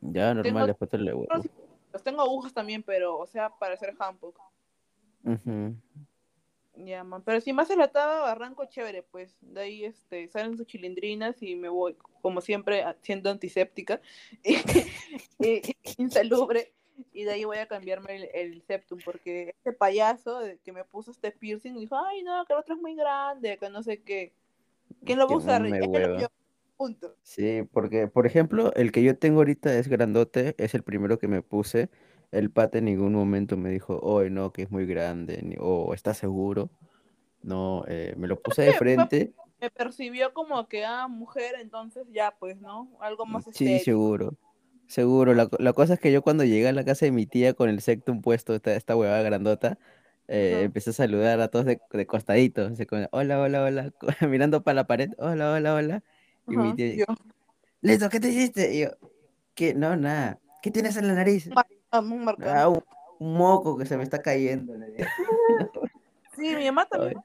Ya, 0.01 0.33
normal, 0.33 0.69
después 0.69 0.89
te 0.91 0.97
le 0.97 1.11
Los 1.11 2.05
tengo 2.05 2.23
agujas 2.23 2.55
también, 2.55 2.85
pero, 2.85 3.19
o 3.19 3.27
sea, 3.27 3.51
para 3.51 3.75
hacer 3.75 3.97
handbook. 3.99 4.39
Ya, 6.77 7.03
man. 7.03 7.23
Pero 7.25 7.41
si 7.41 7.53
más 7.53 7.67
se 7.67 7.75
la 7.75 7.89
taba, 7.89 8.21
barranco 8.21 8.67
chévere, 8.67 9.03
pues. 9.03 9.37
De 9.41 9.61
ahí 9.61 9.85
este, 9.85 10.29
salen 10.29 10.57
sus 10.57 10.69
chilindrinas 10.69 11.43
y 11.43 11.57
me 11.57 11.69
voy, 11.69 11.97
como 12.23 12.41
siempre, 12.41 12.85
siendo 13.03 13.29
antiséptica 13.29 14.01
insalubre 15.99 16.73
y 17.13 17.25
de 17.25 17.33
ahí 17.33 17.45
voy 17.45 17.59
a 17.59 17.67
cambiarme 17.67 18.31
el, 18.35 18.63
septum, 18.63 18.99
porque 19.05 19.51
este 19.51 19.73
payaso 19.73 20.41
que 20.65 20.73
me 20.73 20.85
puso 20.85 21.11
este 21.11 21.31
piercing 21.31 21.75
dijo, 21.77 21.97
ay 21.97 22.23
no, 22.23 22.45
que 22.47 22.53
el 22.53 22.59
otro 22.59 22.75
es 22.75 22.81
muy 22.81 22.95
grande, 22.95 23.59
que 23.59 23.69
no 23.71 23.83
sé 23.83 24.03
qué. 24.03 24.33
¿Quién 25.05 25.19
lo 25.19 25.27
va 25.27 25.35
a 25.35 25.39
usar? 25.39 25.63
Punto. 26.77 27.15
Sí, 27.23 27.63
porque, 27.73 28.09
por 28.09 28.27
ejemplo, 28.27 28.73
el 28.75 28.91
que 28.91 29.03
yo 29.03 29.17
tengo 29.19 29.41
ahorita 29.41 29.77
es 29.77 29.89
grandote, 29.89 30.55
es 30.57 30.75
el 30.75 30.83
primero 30.83 31.19
que 31.19 31.29
me 31.29 31.43
puse. 31.43 31.91
El 32.33 32.51
pate 32.51 32.79
en 32.79 32.87
ningún 32.87 33.13
momento 33.13 33.59
me 33.59 33.69
dijo, 33.69 33.99
oye, 34.01 34.31
no, 34.31 34.51
que 34.51 34.63
es 34.63 34.71
muy 34.71 34.87
grande, 34.87 35.59
o 35.61 35.93
está 35.93 36.15
seguro. 36.15 36.71
No, 37.43 37.85
eh, 37.87 38.15
me 38.17 38.29
lo 38.29 38.41
puse 38.41 38.63
de 38.63 38.73
frente 38.79 39.35
me 39.61 39.71
percibió 39.71 40.33
como 40.33 40.67
que, 40.69 40.85
ah, 40.85 41.07
mujer, 41.07 41.57
entonces 41.61 42.07
ya, 42.11 42.35
pues, 42.39 42.59
¿no? 42.61 42.89
Algo 43.01 43.27
más 43.27 43.45
Sí, 43.53 43.79
seguro. 43.81 44.35
Seguro. 44.91 45.35
La, 45.35 45.49
la, 45.61 45.73
cosa 45.73 45.95
es 45.95 46.01
que 46.01 46.11
yo 46.11 46.21
cuando 46.21 46.43
llegué 46.43 46.67
a 46.67 46.73
la 46.73 46.85
casa 46.85 47.07
de 47.07 47.13
mi 47.13 47.25
tía 47.25 47.55
con 47.55 47.69
el 47.69 47.81
sectum 47.81 48.23
puesto, 48.23 48.57
esta, 48.57 48.75
esta 48.75 48.97
huevada 48.97 49.23
grandota, 49.23 49.79
eh, 50.27 50.63
empecé 50.65 50.91
a 50.91 50.93
saludar 50.93 51.41
a 51.41 51.47
todos 51.47 51.65
de, 51.65 51.81
de 51.93 52.07
costadito. 52.07 52.69
hola, 53.13 53.41
hola, 53.41 53.63
hola, 53.63 53.93
mirando 54.29 54.65
para 54.65 54.75
la 54.75 54.87
pared, 54.89 55.11
hola, 55.19 55.53
hola, 55.53 55.75
hola. 55.77 56.03
Y 56.49 56.57
mi 56.57 56.75
tía, 56.75 57.07
Listo, 57.83 58.09
¿qué 58.09 58.19
te 58.19 58.31
hiciste? 58.31 58.75
Y 58.75 58.81
yo, 58.81 58.89
¿qué? 59.55 59.75
No, 59.75 59.95
nada. 59.95 60.41
¿Qué 60.61 60.73
tienes 60.73 60.97
en 60.97 61.07
la 61.07 61.15
nariz? 61.15 61.49
Ah, 61.93 62.01
un, 62.01 62.83
moco 63.21 63.79
que 63.79 63.87
se 63.87 63.97
me 63.97 64.03
está 64.03 64.21
cayendo. 64.21 64.75
Sí, 66.37 66.55
mi 66.57 66.65
mamá 66.67 66.87
también 66.87 67.21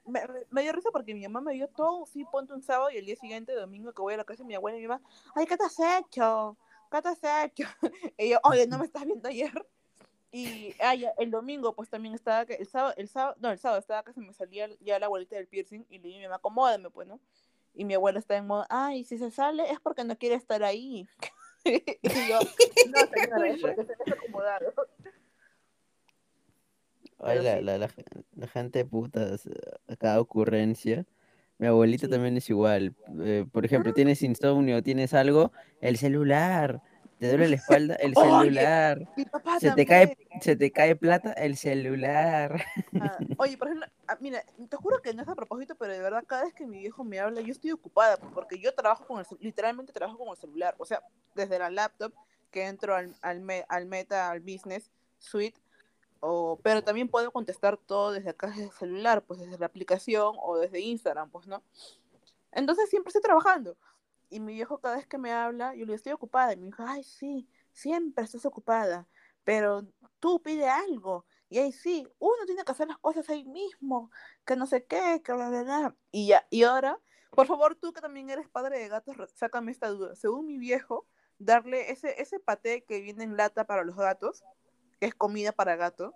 me, 0.50 0.62
dio 0.62 0.72
risa 0.72 0.90
porque 0.92 1.14
mi 1.14 1.22
mamá 1.22 1.40
me 1.40 1.54
dio 1.54 1.68
todo, 1.68 2.04
sí, 2.04 2.26
ponte 2.30 2.52
un 2.52 2.60
sábado 2.60 2.90
y 2.90 2.98
el 2.98 3.06
día 3.06 3.16
siguiente, 3.16 3.54
domingo, 3.54 3.92
que 3.94 4.02
voy 4.02 4.12
a 4.12 4.18
la 4.18 4.24
casa 4.24 4.42
de 4.42 4.48
mi 4.48 4.54
abuela 4.54 4.76
y 4.76 4.82
mi 4.82 4.88
mamá, 4.88 5.00
ay, 5.34 5.46
¿qué 5.46 5.56
te 5.56 5.64
has 5.64 5.78
hecho? 5.78 6.58
¿Qué 6.90 7.02
te 7.02 7.08
has 7.08 7.44
hecho? 7.44 7.64
Y 8.18 8.30
yo, 8.30 8.38
oye, 8.44 8.66
¿no 8.66 8.78
me 8.78 8.84
estás 8.84 9.04
viendo 9.04 9.28
ayer? 9.28 9.52
Y 10.32 10.74
ay, 10.80 11.06
el 11.18 11.30
domingo, 11.30 11.74
pues 11.74 11.88
también 11.88 12.14
estaba, 12.14 12.44
que 12.44 12.54
el 12.54 12.66
sábado, 12.66 12.94
el 12.96 13.08
sábado, 13.08 13.36
no, 13.40 13.50
el 13.50 13.58
sábado 13.58 13.80
estaba 13.80 14.02
que 14.02 14.12
se 14.12 14.20
me 14.20 14.32
salía 14.32 14.68
ya 14.80 14.98
la 14.98 15.06
abuelita 15.06 15.36
del 15.36 15.46
piercing 15.46 15.86
y 15.88 15.98
le 15.98 16.08
dije, 16.08 16.18
mi 16.18 16.24
mamá, 16.24 16.36
acomódame, 16.36 16.90
pues, 16.90 17.08
¿no? 17.08 17.20
Y 17.72 17.84
mi 17.84 17.94
abuela 17.94 18.18
está 18.18 18.36
en 18.36 18.46
modo, 18.46 18.66
ay, 18.68 19.04
si 19.04 19.18
se 19.18 19.30
sale 19.30 19.70
es 19.70 19.80
porque 19.80 20.04
no 20.04 20.18
quiere 20.18 20.34
estar 20.34 20.62
ahí. 20.62 21.08
y 21.64 22.28
yo, 22.28 22.38
no, 22.38 22.98
señora, 23.14 23.48
es 23.48 23.60
porque 23.60 23.86
se 24.04 24.12
acomodado. 24.12 24.74
Ay, 27.18 27.42
la, 27.42 27.60
la, 27.62 27.78
la, 27.78 28.46
gente 28.48 28.84
puta, 28.84 29.36
cada 29.98 30.20
ocurrencia. 30.20 31.06
Mi 31.58 31.66
abuelita 31.66 32.08
también 32.08 32.36
es 32.36 32.48
igual. 32.50 32.94
Eh, 33.20 33.46
por 33.50 33.64
ejemplo, 33.64 33.92
tienes 33.94 34.22
insomnio, 34.22 34.82
tienes 34.82 35.14
algo, 35.14 35.52
el 35.80 35.96
celular 35.96 36.82
te 37.18 37.28
duele 37.28 37.48
la 37.48 37.56
espalda, 37.56 37.94
el 37.94 38.14
celular. 38.14 39.08
se 39.58 39.72
te 39.72 39.86
cae, 39.86 40.16
se 40.40 40.56
te 40.56 40.70
cae 40.70 40.96
plata, 40.96 41.32
el 41.32 41.56
celular. 41.56 42.62
Ah, 43.00 43.18
oye, 43.38 43.56
por 43.56 43.68
ejemplo, 43.68 43.86
ah, 44.06 44.18
mira, 44.20 44.42
te 44.68 44.76
juro 44.76 45.00
que 45.00 45.14
no 45.14 45.22
es 45.22 45.28
a 45.28 45.34
propósito, 45.34 45.74
pero 45.76 45.92
de 45.94 46.00
verdad 46.00 46.24
cada 46.26 46.44
vez 46.44 46.52
que 46.52 46.66
mi 46.66 46.78
viejo 46.78 47.04
me 47.04 47.18
habla, 47.18 47.40
yo 47.40 47.52
estoy 47.52 47.72
ocupada, 47.72 48.18
porque 48.18 48.58
yo 48.58 48.74
trabajo 48.74 49.06
con 49.06 49.20
el, 49.20 49.26
literalmente 49.40 49.92
trabajo 49.92 50.18
con 50.18 50.28
el 50.28 50.36
celular, 50.36 50.74
o 50.78 50.84
sea, 50.84 51.02
desde 51.34 51.58
la 51.58 51.70
laptop 51.70 52.12
que 52.50 52.66
entro 52.66 52.94
al, 52.94 53.14
al, 53.22 53.42
al 53.68 53.86
Meta, 53.86 54.30
al 54.30 54.40
Business 54.40 54.90
Suite, 55.18 55.58
o, 56.20 56.58
pero 56.62 56.82
también 56.82 57.08
puedo 57.08 57.30
contestar 57.32 57.76
todo 57.76 58.12
desde 58.12 58.30
acá, 58.30 58.48
desde 58.48 58.64
el 58.64 58.72
celular, 58.72 59.24
pues 59.24 59.40
desde 59.40 59.58
la 59.58 59.66
aplicación 59.66 60.36
o 60.40 60.56
desde 60.56 60.80
Instagram, 60.80 61.30
pues, 61.30 61.46
¿no? 61.46 61.62
Entonces 62.52 62.88
siempre 62.88 63.10
estoy 63.10 63.22
trabajando 63.22 63.76
y 64.30 64.40
mi 64.40 64.54
viejo 64.54 64.78
cada 64.78 64.96
vez 64.96 65.06
que 65.06 65.18
me 65.18 65.32
habla, 65.32 65.74
yo 65.74 65.86
le 65.86 65.94
estoy 65.94 66.12
ocupada. 66.12 66.52
Y 66.52 66.56
me 66.56 66.66
dijo, 66.66 66.82
ay, 66.86 67.02
sí, 67.04 67.48
siempre 67.72 68.24
estás 68.24 68.44
ocupada, 68.46 69.06
pero 69.44 69.86
tú 70.20 70.42
pide 70.42 70.68
algo. 70.68 71.26
Y 71.48 71.58
ahí 71.58 71.72
sí, 71.72 72.06
uno 72.18 72.44
tiene 72.44 72.64
que 72.64 72.72
hacer 72.72 72.88
las 72.88 72.98
cosas 72.98 73.28
ahí 73.30 73.44
mismo, 73.44 74.10
que 74.44 74.56
no 74.56 74.66
sé 74.66 74.84
qué, 74.84 75.22
que 75.24 75.32
bla, 75.32 75.48
bla, 75.48 75.62
bla. 75.62 75.96
Y 76.10 76.26
ya, 76.26 76.46
y 76.50 76.64
ahora, 76.64 76.98
por 77.30 77.46
favor, 77.46 77.76
tú 77.76 77.92
que 77.92 78.00
también 78.00 78.30
eres 78.30 78.48
padre 78.48 78.78
de 78.80 78.88
gatos, 78.88 79.16
sácame 79.34 79.70
esta 79.70 79.88
duda. 79.88 80.16
Según 80.16 80.46
mi 80.46 80.58
viejo, 80.58 81.06
darle 81.38 81.90
ese, 81.90 82.20
ese 82.20 82.40
paté 82.40 82.84
que 82.84 83.00
viene 83.00 83.24
en 83.24 83.36
lata 83.36 83.64
para 83.64 83.84
los 83.84 83.96
gatos, 83.96 84.42
es 85.00 85.14
comida 85.14 85.52
para 85.52 85.76
gato, 85.76 86.14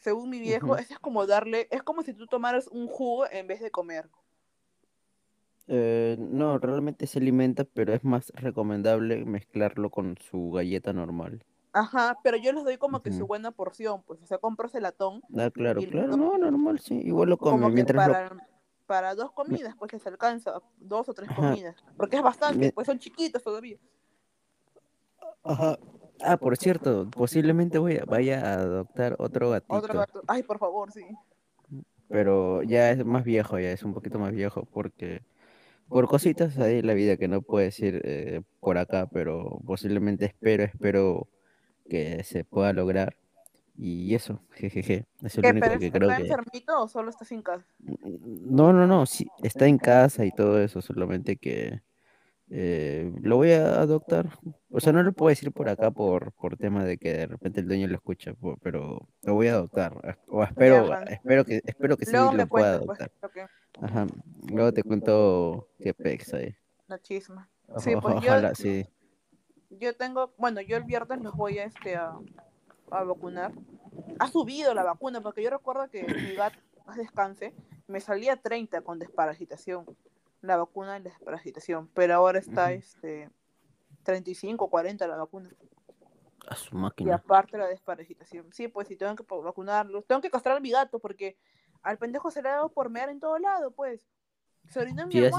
según 0.00 0.30
mi 0.30 0.40
viejo, 0.40 0.76
ese 0.76 0.94
es 0.94 0.98
como 0.98 1.26
darle, 1.26 1.68
es 1.70 1.82
como 1.82 2.02
si 2.02 2.14
tú 2.14 2.26
tomaras 2.26 2.66
un 2.68 2.86
jugo 2.86 3.30
en 3.30 3.46
vez 3.46 3.60
de 3.60 3.70
comer. 3.70 4.08
Eh, 5.68 6.16
no, 6.18 6.58
realmente 6.58 7.06
se 7.06 7.18
alimenta, 7.18 7.64
pero 7.64 7.92
es 7.94 8.02
más 8.02 8.32
recomendable 8.34 9.24
mezclarlo 9.24 9.90
con 9.90 10.16
su 10.18 10.50
galleta 10.50 10.92
normal. 10.92 11.44
Ajá, 11.72 12.18
pero 12.24 12.36
yo 12.36 12.52
les 12.52 12.64
doy 12.64 12.78
como 12.78 13.02
que 13.02 13.12
su 13.12 13.26
buena 13.26 13.52
porción, 13.52 14.02
pues, 14.02 14.20
o 14.22 14.26
sea, 14.26 14.38
compras 14.38 14.74
el 14.74 14.82
latón. 14.82 15.22
Ah, 15.38 15.50
claro, 15.50 15.80
claro, 15.82 16.16
no, 16.16 16.36
normal, 16.36 16.80
sí, 16.80 16.94
igual 16.94 17.28
lo 17.28 17.38
come 17.38 17.70
mientras 17.70 18.08
para, 18.08 18.36
para 18.86 19.14
dos 19.14 19.30
comidas, 19.30 19.76
pues 19.78 19.92
les 19.92 20.04
alcanza, 20.06 20.60
dos 20.78 21.08
o 21.08 21.14
tres 21.14 21.30
comidas, 21.30 21.76
porque 21.96 22.16
es 22.16 22.22
bastante, 22.22 22.72
pues 22.72 22.86
son 22.86 22.98
chiquitos 22.98 23.42
todavía. 23.42 23.78
Ajá. 25.44 25.78
Ah, 26.22 26.36
por 26.36 26.56
cierto, 26.56 27.08
posiblemente 27.10 27.78
voy 27.78 27.98
a, 27.98 28.04
vaya 28.04 28.40
a 28.40 28.54
adoptar 28.54 29.16
otro 29.18 29.50
gatito. 29.50 29.74
Otro 29.74 29.98
gato, 29.98 30.22
ay, 30.26 30.42
por 30.42 30.58
favor, 30.58 30.92
sí. 30.92 31.04
Pero 32.08 32.62
ya 32.62 32.90
es 32.90 33.04
más 33.04 33.24
viejo, 33.24 33.58
ya 33.58 33.70
es 33.70 33.82
un 33.82 33.94
poquito 33.94 34.18
más 34.18 34.32
viejo, 34.32 34.66
porque 34.72 35.22
por 35.88 36.08
cositas 36.08 36.58
ahí 36.58 36.78
en 36.78 36.86
la 36.86 36.94
vida 36.94 37.16
que 37.16 37.28
no 37.28 37.42
puedo 37.42 37.64
decir 37.64 38.00
eh, 38.04 38.42
por 38.60 38.78
acá, 38.78 39.08
pero 39.12 39.60
posiblemente 39.66 40.26
espero, 40.26 40.64
espero 40.64 41.28
que 41.88 42.22
se 42.24 42.44
pueda 42.44 42.72
lograr. 42.72 43.16
Y 43.76 44.14
eso, 44.14 44.40
jejeje, 44.50 45.06
es 45.22 45.38
lo 45.38 45.48
único 45.48 45.78
que 45.78 45.90
creo 45.90 46.10
¿Está 46.10 46.20
enfermito 46.20 46.82
o 46.82 46.88
solo 46.88 47.08
está 47.08 47.24
sin 47.24 47.40
casa? 47.40 47.64
No, 47.78 48.72
no, 48.72 48.86
no, 48.86 49.06
sí, 49.06 49.26
está 49.42 49.66
en 49.66 49.78
casa 49.78 50.26
y 50.26 50.32
todo 50.32 50.60
eso, 50.60 50.82
solamente 50.82 51.36
que 51.36 51.80
eh, 52.52 53.12
lo 53.22 53.36
voy 53.36 53.52
a 53.52 53.80
adoptar. 53.80 54.28
O 54.70 54.80
sea, 54.80 54.92
no 54.92 55.02
lo 55.02 55.12
puedo 55.12 55.28
decir 55.28 55.52
por 55.52 55.68
acá 55.68 55.92
por, 55.92 56.32
por 56.32 56.56
tema 56.56 56.84
de 56.84 56.98
que 56.98 57.12
de 57.12 57.26
repente 57.26 57.60
el 57.60 57.68
dueño 57.68 57.86
lo 57.86 57.94
escucha, 57.94 58.34
pero 58.60 59.08
lo 59.22 59.34
voy 59.34 59.46
a 59.46 59.54
adoptar. 59.54 60.16
O 60.26 60.42
espero, 60.42 60.92
espero 61.06 61.44
que, 61.44 61.62
espero 61.64 61.96
que 61.96 62.06
sí 62.06 62.12
lo 62.12 62.46
pueda 62.48 62.80
pues, 62.80 63.00
adoptar. 63.00 63.10
Ajá. 63.80 64.06
Luego 64.48 64.72
te 64.72 64.82
cuento 64.82 65.68
qué 65.78 65.94
pex 65.94 66.34
ahí. 66.34 66.54
La 66.88 66.98
chisma. 66.98 67.48
Sí, 67.78 67.92
pues 68.02 68.16
Ojalá, 68.16 68.48
yo, 68.48 68.54
sí. 68.56 68.86
yo 69.70 69.94
tengo, 69.94 70.34
bueno, 70.36 70.60
yo 70.60 70.76
el 70.76 70.84
viernes 70.84 71.20
los 71.20 71.36
voy 71.36 71.58
a, 71.58 71.64
este, 71.64 71.94
a, 71.94 72.18
a, 72.90 73.04
vacunar. 73.04 73.52
Ha 74.18 74.26
subido 74.26 74.74
la 74.74 74.82
vacuna, 74.82 75.20
porque 75.20 75.42
yo 75.42 75.50
recuerdo 75.50 75.88
que 75.88 76.02
mi 76.02 76.34
gato, 76.34 76.58
descanse, 76.96 77.54
me 77.86 78.00
salía 78.00 78.36
30 78.36 78.80
con 78.80 78.98
desparasitación, 78.98 79.86
la 80.42 80.56
vacuna 80.56 80.94
de 80.94 81.10
desparasitación, 81.10 81.88
pero 81.94 82.14
ahora 82.14 82.38
está 82.38 82.72
este 82.72 83.30
35, 84.02 84.68
40 84.68 85.06
la 85.06 85.16
vacuna. 85.16 85.50
A 86.48 86.56
su 86.56 86.74
máquina. 86.74 87.10
Y 87.10 87.12
aparte 87.12 87.58
la 87.58 87.66
desparasitación. 87.66 88.52
Sí, 88.52 88.68
pues 88.68 88.88
si 88.88 88.96
tengo 88.96 89.14
que 89.14 89.24
vacunarlos, 89.28 90.06
tengo 90.06 90.20
que 90.20 90.30
castrar 90.30 90.56
a 90.56 90.60
mi 90.60 90.70
gato 90.70 90.98
porque 90.98 91.36
al 91.82 91.98
pendejo 91.98 92.30
se 92.30 92.42
le 92.42 92.48
ha 92.48 92.52
dado 92.52 92.70
por 92.70 92.90
mear 92.90 93.08
en 93.10 93.20
todo 93.20 93.38
lado, 93.38 93.70
pues. 93.72 94.06
Se 94.68 94.80
orinó 94.80 95.02
en 95.02 95.08
mi 95.08 95.30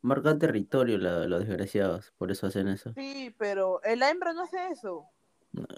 Marcan 0.00 0.38
territorio 0.38 0.98
los 0.98 1.40
desgraciados, 1.40 2.12
por 2.16 2.30
eso 2.30 2.46
hacen 2.46 2.68
eso. 2.68 2.92
Sí, 2.94 3.34
pero 3.38 3.80
la 3.96 4.10
hembra 4.10 4.32
no 4.32 4.42
hace 4.42 4.68
eso. 4.68 5.04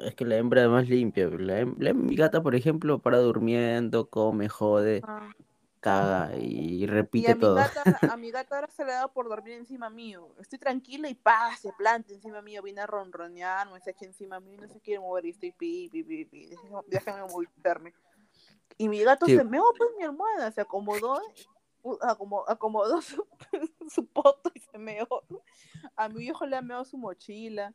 es 0.05 0.15
que 0.15 0.27
la 0.27 0.37
hembra 0.37 0.61
además 0.61 0.89
limpia. 0.89 1.29
La, 1.29 1.65
mi 1.65 2.15
gata, 2.15 2.43
por 2.43 2.55
ejemplo, 2.55 3.01
para 3.01 3.19
durmiendo, 3.19 4.11
come, 4.11 4.49
jode, 4.49 5.01
ah. 5.05 5.31
Caga 5.79 6.37
y 6.37 6.87
repite 6.87 7.35
todo. 7.35 7.59
a 7.59 7.65
mi 8.17 8.31
gata 8.31 8.57
ahora 8.57 8.69
se 8.69 8.85
le 8.85 8.93
ha 8.93 8.97
dado 8.97 9.13
por 9.13 9.29
dormir 9.29 9.55
encima 9.55 9.91
mío. 9.91 10.35
Estoy 10.41 10.59
tranquila 10.59 11.09
y 11.09 11.15
pa, 11.15 11.57
se 11.57 11.73
planta 11.73 12.13
encima 12.13 12.43
mío, 12.43 12.63
viene 12.63 12.81
a 12.81 12.87
ronronear, 12.87 13.71
me 13.71 13.81
se 13.81 13.91
echa 13.91 14.05
encima 14.05 14.41
mío 14.41 14.55
y 14.55 14.59
no 14.59 14.69
se 14.69 14.81
quiere 14.81 15.01
mover 15.01 15.27
y 15.27 15.31
estoy 15.31 15.53
pi, 15.53 15.89
pi, 15.91 16.03
pi, 16.03 16.25
pi. 16.25 16.51
Déjame 16.87 17.23
moverme. 17.23 17.95
Y 18.77 18.89
mi 18.89 19.03
gato 19.03 19.27
se 19.27 19.45
meó 19.45 19.65
pues 19.77 19.91
mi 19.97 20.05
almohada, 20.05 20.53
se 20.53 20.61
acomodó, 20.61 21.21
acomodó 22.47 23.03
su, 23.03 23.27
su 23.89 24.07
poto 24.07 24.51
y 24.55 24.61
se 24.61 24.79
meó. 24.79 25.07
A 25.97 26.09
mi 26.09 26.21
viejo 26.21 26.47
le 26.47 26.57
ha 26.57 26.63
meado 26.63 26.85
su 26.85 26.97
mochila. 26.97 27.75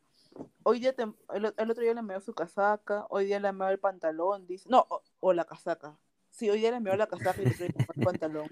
Hoy 0.62 0.80
día, 0.80 0.94
el, 1.34 1.46
otro 1.46 1.82
día 1.82 1.94
le 1.94 2.02
meó 2.02 2.20
su 2.20 2.34
casaca, 2.34 3.06
hoy 3.08 3.26
día 3.26 3.38
le 3.38 3.52
meó 3.52 3.68
el 3.68 3.78
pantalón, 3.78 4.46
dice, 4.46 4.68
no, 4.68 4.86
o, 5.20 5.32
la 5.32 5.44
casaca. 5.44 5.96
Sí, 6.34 6.50
hoy 6.50 6.58
día 6.58 6.72
le 6.72 6.80
meó 6.80 6.96
la 6.96 7.06
casaca 7.06 7.40
y 7.40 7.44
le 7.44 7.66
el 7.66 8.04
pantalón. 8.04 8.48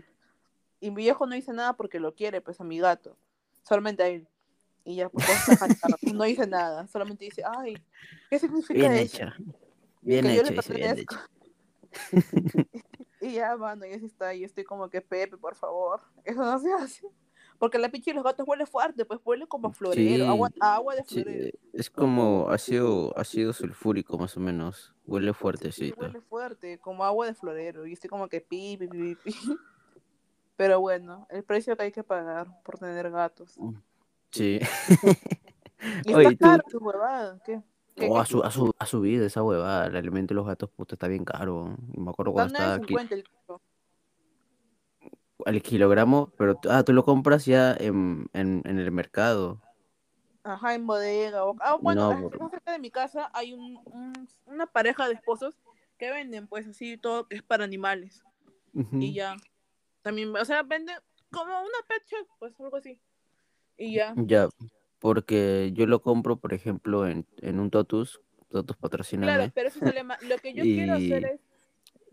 Y 0.81 0.91
mi 0.91 1.03
viejo 1.03 1.27
no 1.27 1.35
dice 1.35 1.53
nada 1.53 1.73
porque 1.75 1.99
lo 1.99 2.15
quiere, 2.15 2.41
pues 2.41 2.61
a 2.61 2.65
mi 2.65 2.79
gato. 2.79 3.17
Solamente 3.63 4.03
a 4.03 4.09
él. 4.09 4.29
Y 4.85 4.97
ya, 4.97 5.09
pues 5.09 5.27
no 6.13 6.25
dice 6.25 6.47
nada, 6.47 6.87
solamente 6.89 7.25
dice, 7.25 7.43
ay, 7.45 7.77
¿qué 8.31 8.39
significa 8.39 8.75
Bien 8.75 8.93
eso? 8.93 9.17
Hecho. 9.17 9.33
Bien 10.01 10.27
hecho, 10.27 10.75
bien 10.75 10.99
hecho. 10.99 11.19
y 13.21 13.33
ya, 13.35 13.57
mano, 13.57 13.87
y 13.87 13.93
así 13.93 14.07
está. 14.07 14.35
Y 14.35 14.43
estoy 14.45 14.65
como 14.65 14.89
que, 14.89 15.01
Pepe, 15.01 15.37
por 15.37 15.55
favor, 15.55 16.01
eso 16.25 16.41
no 16.41 16.59
se 16.59 16.73
hace. 16.73 17.07
Porque 17.63 17.79
la 17.79 17.91
pinche 17.91 18.11
de 18.11 18.17
los 18.17 18.25
gatos 18.25 18.45
huele 18.49 18.67
fuerte, 18.67 19.05
pues 19.05 19.21
huele 19.25 19.47
como 19.47 19.69
a 19.69 19.73
florero, 19.73 20.27
agua, 20.27 20.51
agua 20.59 20.97
de 20.97 21.05
florero. 21.05 21.57
Es 21.73 21.91
como 21.91 22.51
ácido, 22.51 23.17
ácido 23.17 23.53
sulfúrico, 23.53 24.19
más 24.19 24.37
o 24.37 24.41
menos. 24.41 24.93
Huele 25.07 25.33
fuertecito. 25.33 25.95
Sí, 25.95 26.01
huele 26.01 26.21
fuerte, 26.23 26.81
como 26.81 27.05
agua 27.05 27.27
de 27.27 27.35
florero. 27.35 27.87
Y 27.87 27.93
estoy 27.93 28.11
como 28.11 28.27
que 28.27 28.41
pi, 28.41 28.77
pi, 28.77 28.89
pi, 28.89 29.15
pi. 29.15 29.33
Pero 30.57 30.81
bueno, 30.81 31.29
el 31.31 31.45
precio 31.45 31.77
que 31.77 31.85
hay 31.85 31.93
que 31.93 32.03
pagar 32.03 32.49
por 32.65 32.81
tener 32.81 33.09
gatos. 33.13 33.57
Mm, 33.57 33.75
sí. 34.33 34.59
y 36.05 36.11
está 36.11 36.37
caro 36.37 36.65
tu 36.69 36.79
huevada, 36.79 37.41
¿qué? 37.45 37.63
Oh, 38.09 38.19
ha, 38.19 38.27
su, 38.27 38.43
ha, 38.43 38.87
subido 38.87 39.25
esa 39.25 39.43
huevada. 39.45 39.87
El 39.87 39.95
alimento 39.95 40.35
de 40.35 40.37
los 40.37 40.47
gatos, 40.47 40.69
puta, 40.71 40.97
está 40.97 41.07
bien 41.07 41.25
caro. 41.25 41.77
me 41.97 42.11
acuerdo 42.11 42.33
cuando 42.33 42.55
estaba 42.55 42.75
aquí. 42.75 42.97
Al 45.47 45.63
kilogramo, 45.63 46.33
pero 46.37 46.59
ah, 46.69 46.83
tú 46.83 46.93
lo 46.93 47.05
compras 47.05 47.45
ya 47.47 47.75
en, 47.75 48.27
en, 48.33 48.63
en 48.65 48.79
el 48.79 48.91
mercado. 48.93 49.61
Ajá, 50.45 50.75
en 50.75 50.87
bodega. 50.87 51.45
O, 51.45 51.57
ah, 51.61 51.77
bueno, 51.81 52.31
no, 52.31 52.51
cerca 52.51 52.73
de 52.73 52.79
mi 52.79 52.91
casa 52.91 53.31
hay 53.33 53.53
un, 53.53 53.79
una 54.47 54.67
pareja 54.67 55.07
de 55.07 55.15
esposos 55.15 55.59
que 55.99 56.11
venden, 56.11 56.47
pues 56.49 56.67
así, 56.67 56.97
todo 56.97 57.29
que 57.29 57.37
es 57.37 57.43
para 57.43 57.65
animales. 57.65 58.23
Y 58.93 59.13
ya. 59.13 59.37
También, 60.01 60.35
o 60.35 60.45
sea, 60.45 60.63
venden 60.63 60.97
como 61.31 61.61
una 61.61 61.79
pet 61.87 62.03
pues 62.39 62.59
algo 62.59 62.77
así. 62.77 62.99
Y 63.77 63.95
ya. 63.95 64.15
Ya, 64.17 64.49
porque 64.99 65.71
yo 65.75 65.87
lo 65.87 66.03
compro, 66.03 66.37
por 66.37 66.55
ejemplo, 66.55 67.07
en, 67.07 67.27
en 67.39 67.61
un 67.61 67.71
Totus, 67.71 68.21
Totus 68.49 68.77
patrocinado. 68.77 69.33
Claro, 69.33 69.53
pero 69.55 69.69
eso 69.69 69.81
sale 69.81 70.03
más. 70.03 70.23
Lo 70.29 70.39
que 70.39 70.55
yo 70.55 70.63
quiero 70.63 70.95
hacer 70.95 71.25
es 71.25 71.41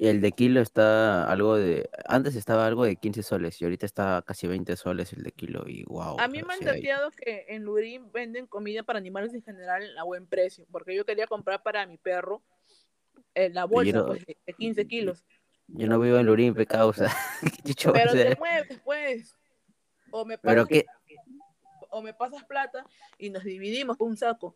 el 0.08 0.22
de 0.22 0.32
kilo 0.32 0.62
está 0.62 1.30
algo 1.30 1.58
de. 1.58 1.90
Antes 2.06 2.36
estaba 2.36 2.66
algo 2.66 2.86
de 2.86 2.96
15 2.96 3.22
soles 3.22 3.62
y 3.62 3.66
ahorita 3.66 3.86
está 3.86 4.24
casi 4.26 4.48
20 4.48 4.78
soles 4.78 5.12
el 5.12 5.24
de 5.24 5.34
kilo. 5.34 5.66
Y 5.68 5.84
wow. 5.84 6.18
A 6.20 6.28
mí 6.30 6.42
me 6.42 6.54
han 6.54 6.62
dateado 6.62 7.12
que 7.12 7.46
en 7.50 7.64
Lurín 7.64 8.10
venden 8.14 8.48
comida 8.48 8.84
para 8.84 8.98
animales 8.98 9.34
en 9.34 9.44
general 9.44 9.98
a 9.98 10.04
buen 10.04 10.26
precio. 10.26 10.66
Porque 10.72 10.96
yo 10.96 11.06
quería 11.06 11.28
comprar 11.28 11.62
para 11.64 11.86
mi 11.86 11.98
perro 11.98 12.42
eh, 13.36 13.50
la 13.50 13.66
bolsa 13.66 14.06
pues, 14.06 14.26
de 14.26 14.54
15 14.54 14.88
kilos. 14.88 15.26
Yo 15.68 15.88
no 15.88 16.00
vivo 16.00 16.18
en 16.18 16.26
Lurín, 16.26 16.54
causa. 16.66 17.14
Pero 17.94 18.14
te 18.14 18.36
mueves, 18.38 18.80
pues. 18.86 19.36
O 20.12 20.24
me 20.24 20.38
pasas, 20.38 20.66
o 21.90 22.02
me 22.02 22.14
pasas 22.14 22.44
plata 22.46 22.86
y 23.18 23.30
nos 23.30 23.44
dividimos 23.44 23.98
con 23.98 24.08
un 24.08 24.18
saco. 24.18 24.56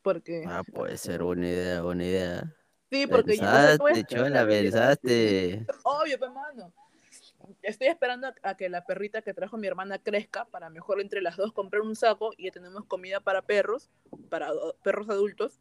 Porque. 0.00 0.44
Ah, 0.46 0.62
puede 0.64 0.96
ser 0.96 1.22
buena 1.22 1.46
idea, 1.46 1.82
buena 1.82 2.04
idea. 2.04 2.56
Sí, 2.92 3.06
porque 3.06 3.38
yo 3.38 3.44
no 3.44 4.02
chola, 4.02 4.46
pensaste. 4.46 5.66
Obvio, 5.82 6.18
hermano. 6.20 6.70
Estoy 7.62 7.86
esperando 7.86 8.28
a, 8.42 8.54
que 8.54 8.68
la 8.68 8.84
perrita 8.84 9.22
que 9.22 9.32
trajo 9.32 9.56
mi 9.56 9.66
hermana 9.66 9.98
crezca 9.98 10.44
para 10.44 10.68
mejor 10.68 11.00
entre 11.00 11.22
las 11.22 11.38
dos 11.38 11.54
comprar 11.54 11.80
un 11.80 11.96
saco 11.96 12.32
y 12.36 12.44
ya 12.44 12.50
tenemos 12.50 12.84
comida 12.84 13.20
para 13.20 13.40
perros, 13.40 13.90
para 14.28 14.50
perros 14.84 15.08
adultos 15.08 15.58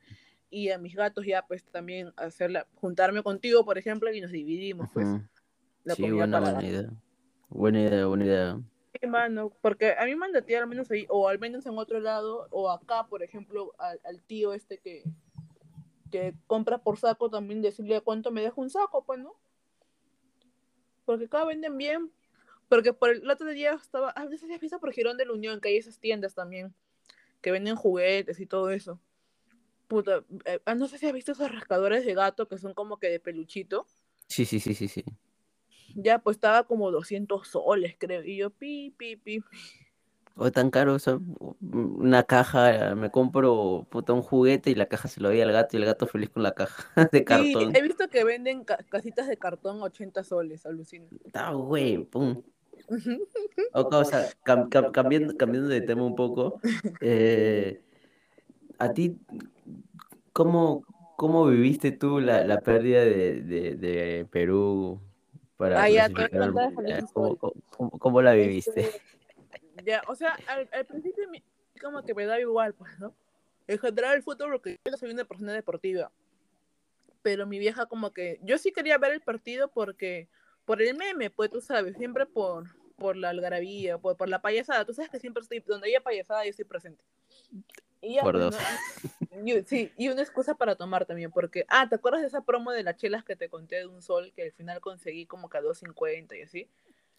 y 0.49 0.71
a 0.71 0.77
mis 0.77 0.93
gatos 0.93 1.25
ya 1.25 1.47
pues 1.47 1.63
también 1.63 2.11
hacerla, 2.17 2.67
juntarme 2.75 3.23
contigo, 3.23 3.63
por 3.63 3.77
ejemplo, 3.77 4.11
y 4.11 4.19
nos 4.19 4.31
dividimos 4.31 4.89
pues. 4.93 5.07
sí, 5.95 6.11
buena, 6.11 6.41
buena 6.41 6.63
idea. 6.63 6.89
Buena 7.47 7.81
idea, 7.81 8.05
buena 8.07 8.25
idea. 8.25 8.59
Sí, 8.99 9.07
mano, 9.07 9.53
porque 9.61 9.95
a 9.97 10.03
mí 10.03 10.15
me 10.15 10.25
han 10.25 10.35
al 10.35 10.67
menos 10.67 10.91
ahí, 10.91 11.05
o 11.07 11.29
al 11.29 11.39
menos 11.39 11.65
en 11.65 11.77
otro 11.77 12.01
lado, 12.01 12.49
o 12.51 12.69
acá, 12.69 13.07
por 13.07 13.23
ejemplo, 13.23 13.73
al 13.79 14.21
tío 14.23 14.53
este 14.53 14.79
que, 14.79 15.03
que 16.11 16.35
compra 16.45 16.77
por 16.77 16.97
saco, 16.97 17.29
también 17.29 17.61
decirle 17.61 18.01
cuánto 18.01 18.31
me 18.31 18.41
deja 18.41 18.59
un 18.61 18.69
saco, 18.69 19.03
pues, 19.03 19.19
¿no? 19.19 19.33
Porque 21.05 21.25
acá 21.25 21.45
venden 21.45 21.77
bien. 21.77 22.11
Porque 22.69 22.93
por 22.93 23.09
el, 23.09 23.29
otro 23.29 23.49
día 23.49 23.73
estaba, 23.73 24.11
a 24.11 24.25
veces 24.27 24.49
has 24.51 24.59
visto 24.59 24.79
por 24.79 24.93
Girón 24.93 25.17
de 25.17 25.25
la 25.25 25.33
Unión, 25.33 25.59
que 25.59 25.69
hay 25.69 25.77
esas 25.77 25.99
tiendas 25.99 26.35
también, 26.35 26.73
que 27.41 27.51
venden 27.51 27.75
juguetes 27.75 28.39
y 28.39 28.45
todo 28.45 28.69
eso. 28.69 28.99
Puta, 29.87 30.23
eh, 30.45 30.61
ah, 30.65 30.75
no 30.75 30.87
sé 30.87 30.97
si 30.97 31.05
has 31.05 31.13
visto 31.13 31.33
esos 31.33 31.51
rascadores 31.51 32.05
de 32.05 32.13
gato 32.13 32.47
que 32.47 32.57
son 32.57 32.73
como 32.73 32.97
que 32.97 33.09
de 33.09 33.19
peluchito. 33.19 33.87
Sí, 34.27 34.45
sí, 34.45 34.59
sí, 34.59 34.73
sí, 34.73 34.87
sí. 34.87 35.03
Ya, 35.95 36.19
pues 36.19 36.37
estaba 36.37 36.65
como 36.65 36.91
200 36.91 37.47
soles, 37.47 37.95
creo. 37.97 38.23
Y 38.23 38.37
yo, 38.37 38.49
pi, 38.51 38.93
pi, 38.97 39.17
pi, 39.17 39.41
pi 39.41 39.45
o 40.41 40.51
tan 40.51 40.71
caro, 40.71 40.97
o 40.97 41.55
una 41.61 42.23
caja, 42.23 42.95
me 42.95 43.11
compro 43.11 43.85
puta, 43.91 44.13
un 44.13 44.23
juguete 44.23 44.71
y 44.71 44.75
la 44.75 44.87
caja 44.87 45.07
se 45.07 45.21
lo 45.21 45.29
doy 45.29 45.39
al 45.39 45.51
gato 45.51 45.77
y 45.77 45.79
el 45.79 45.85
gato 45.85 46.07
feliz 46.07 46.31
con 46.31 46.41
la 46.41 46.53
caja 46.53 46.83
de 47.11 47.23
cartón. 47.23 47.71
Sí, 47.71 47.77
he 47.77 47.81
visto 47.83 48.07
que 48.07 48.23
venden 48.23 48.63
casitas 48.63 49.27
de 49.27 49.37
cartón 49.37 49.83
80 49.83 50.23
soles, 50.23 50.65
alucina. 50.65 51.05
Está 51.23 51.51
güey, 51.51 51.99
pum. 52.05 52.41
o, 53.73 54.03
sea, 54.03 54.29
cambiando, 54.43 55.37
cambiando 55.37 55.69
de 55.69 55.81
tema 55.81 56.03
un 56.03 56.15
poco, 56.15 56.59
eh, 57.01 57.83
a 58.79 58.93
ti, 58.93 59.19
¿cómo, 60.33 60.83
cómo 61.17 61.45
viviste 61.45 61.91
tú 61.91 62.19
la, 62.19 62.43
la 62.45 62.61
pérdida 62.61 63.01
de, 63.01 63.43
de, 63.43 63.75
de 63.75 64.27
Perú 64.31 64.99
para 65.55 65.83
ah, 65.83 65.87
ya, 65.87 66.09
¿Cómo, 67.13 67.37
cómo, 67.99 68.21
la 68.23 68.33
viviste? 68.33 68.89
Ya, 69.85 70.03
o 70.07 70.15
sea, 70.15 70.37
al, 70.47 70.85
principio 70.85 71.27
como 71.81 72.03
que 72.03 72.13
me 72.13 72.25
da 72.25 72.39
igual, 72.39 72.73
pues, 72.73 72.99
¿no? 72.99 73.13
En 73.67 73.79
general 73.79 74.15
el 74.15 74.23
fútbol, 74.23 74.51
porque 74.51 74.77
yo 74.85 74.97
soy 74.97 75.11
una 75.11 75.25
persona 75.25 75.53
deportiva. 75.53 76.11
Pero 77.21 77.45
mi 77.45 77.59
vieja 77.59 77.85
como 77.85 78.11
que, 78.11 78.39
yo 78.43 78.57
sí 78.57 78.71
quería 78.71 78.97
ver 78.97 79.13
el 79.13 79.21
partido 79.21 79.69
porque, 79.69 80.27
por 80.65 80.81
el 80.81 80.95
meme, 80.95 81.29
pues 81.29 81.49
tú 81.49 81.61
sabes, 81.61 81.95
siempre 81.97 82.25
por, 82.25 82.65
por 82.97 83.15
la 83.15 83.29
algarabía, 83.29 83.97
por, 83.97 84.17
por 84.17 84.29
la 84.29 84.41
payasada. 84.41 84.85
Tú 84.85 84.93
sabes 84.93 85.11
que 85.11 85.19
siempre 85.19 85.41
estoy, 85.41 85.59
donde 85.59 85.87
haya 85.87 86.01
payasada, 86.01 86.43
yo 86.43 86.49
estoy 86.49 86.65
presente. 86.65 87.03
Y 88.01 88.15
ya, 88.15 88.23
por 88.23 88.33
pues, 88.33 88.55
dos. 88.55 89.67
sí, 89.67 89.91
y 89.95 90.09
una 90.09 90.21
excusa 90.21 90.55
para 90.55 90.75
tomar 90.75 91.05
también, 91.05 91.31
porque, 91.31 91.65
ah, 91.69 91.87
¿te 91.87 91.95
acuerdas 91.95 92.21
de 92.21 92.27
esa 92.27 92.41
promo 92.41 92.71
de 92.71 92.83
las 92.83 92.97
chelas 92.97 93.23
que 93.23 93.35
te 93.35 93.47
conté 93.47 93.77
de 93.77 93.85
un 93.85 94.01
sol 94.01 94.33
que 94.35 94.43
al 94.43 94.51
final 94.51 94.81
conseguí 94.81 95.27
como 95.27 95.49
que 95.49 95.57
a 95.57 95.61
2.50 95.61 96.37
y 96.37 96.41
así? 96.41 96.69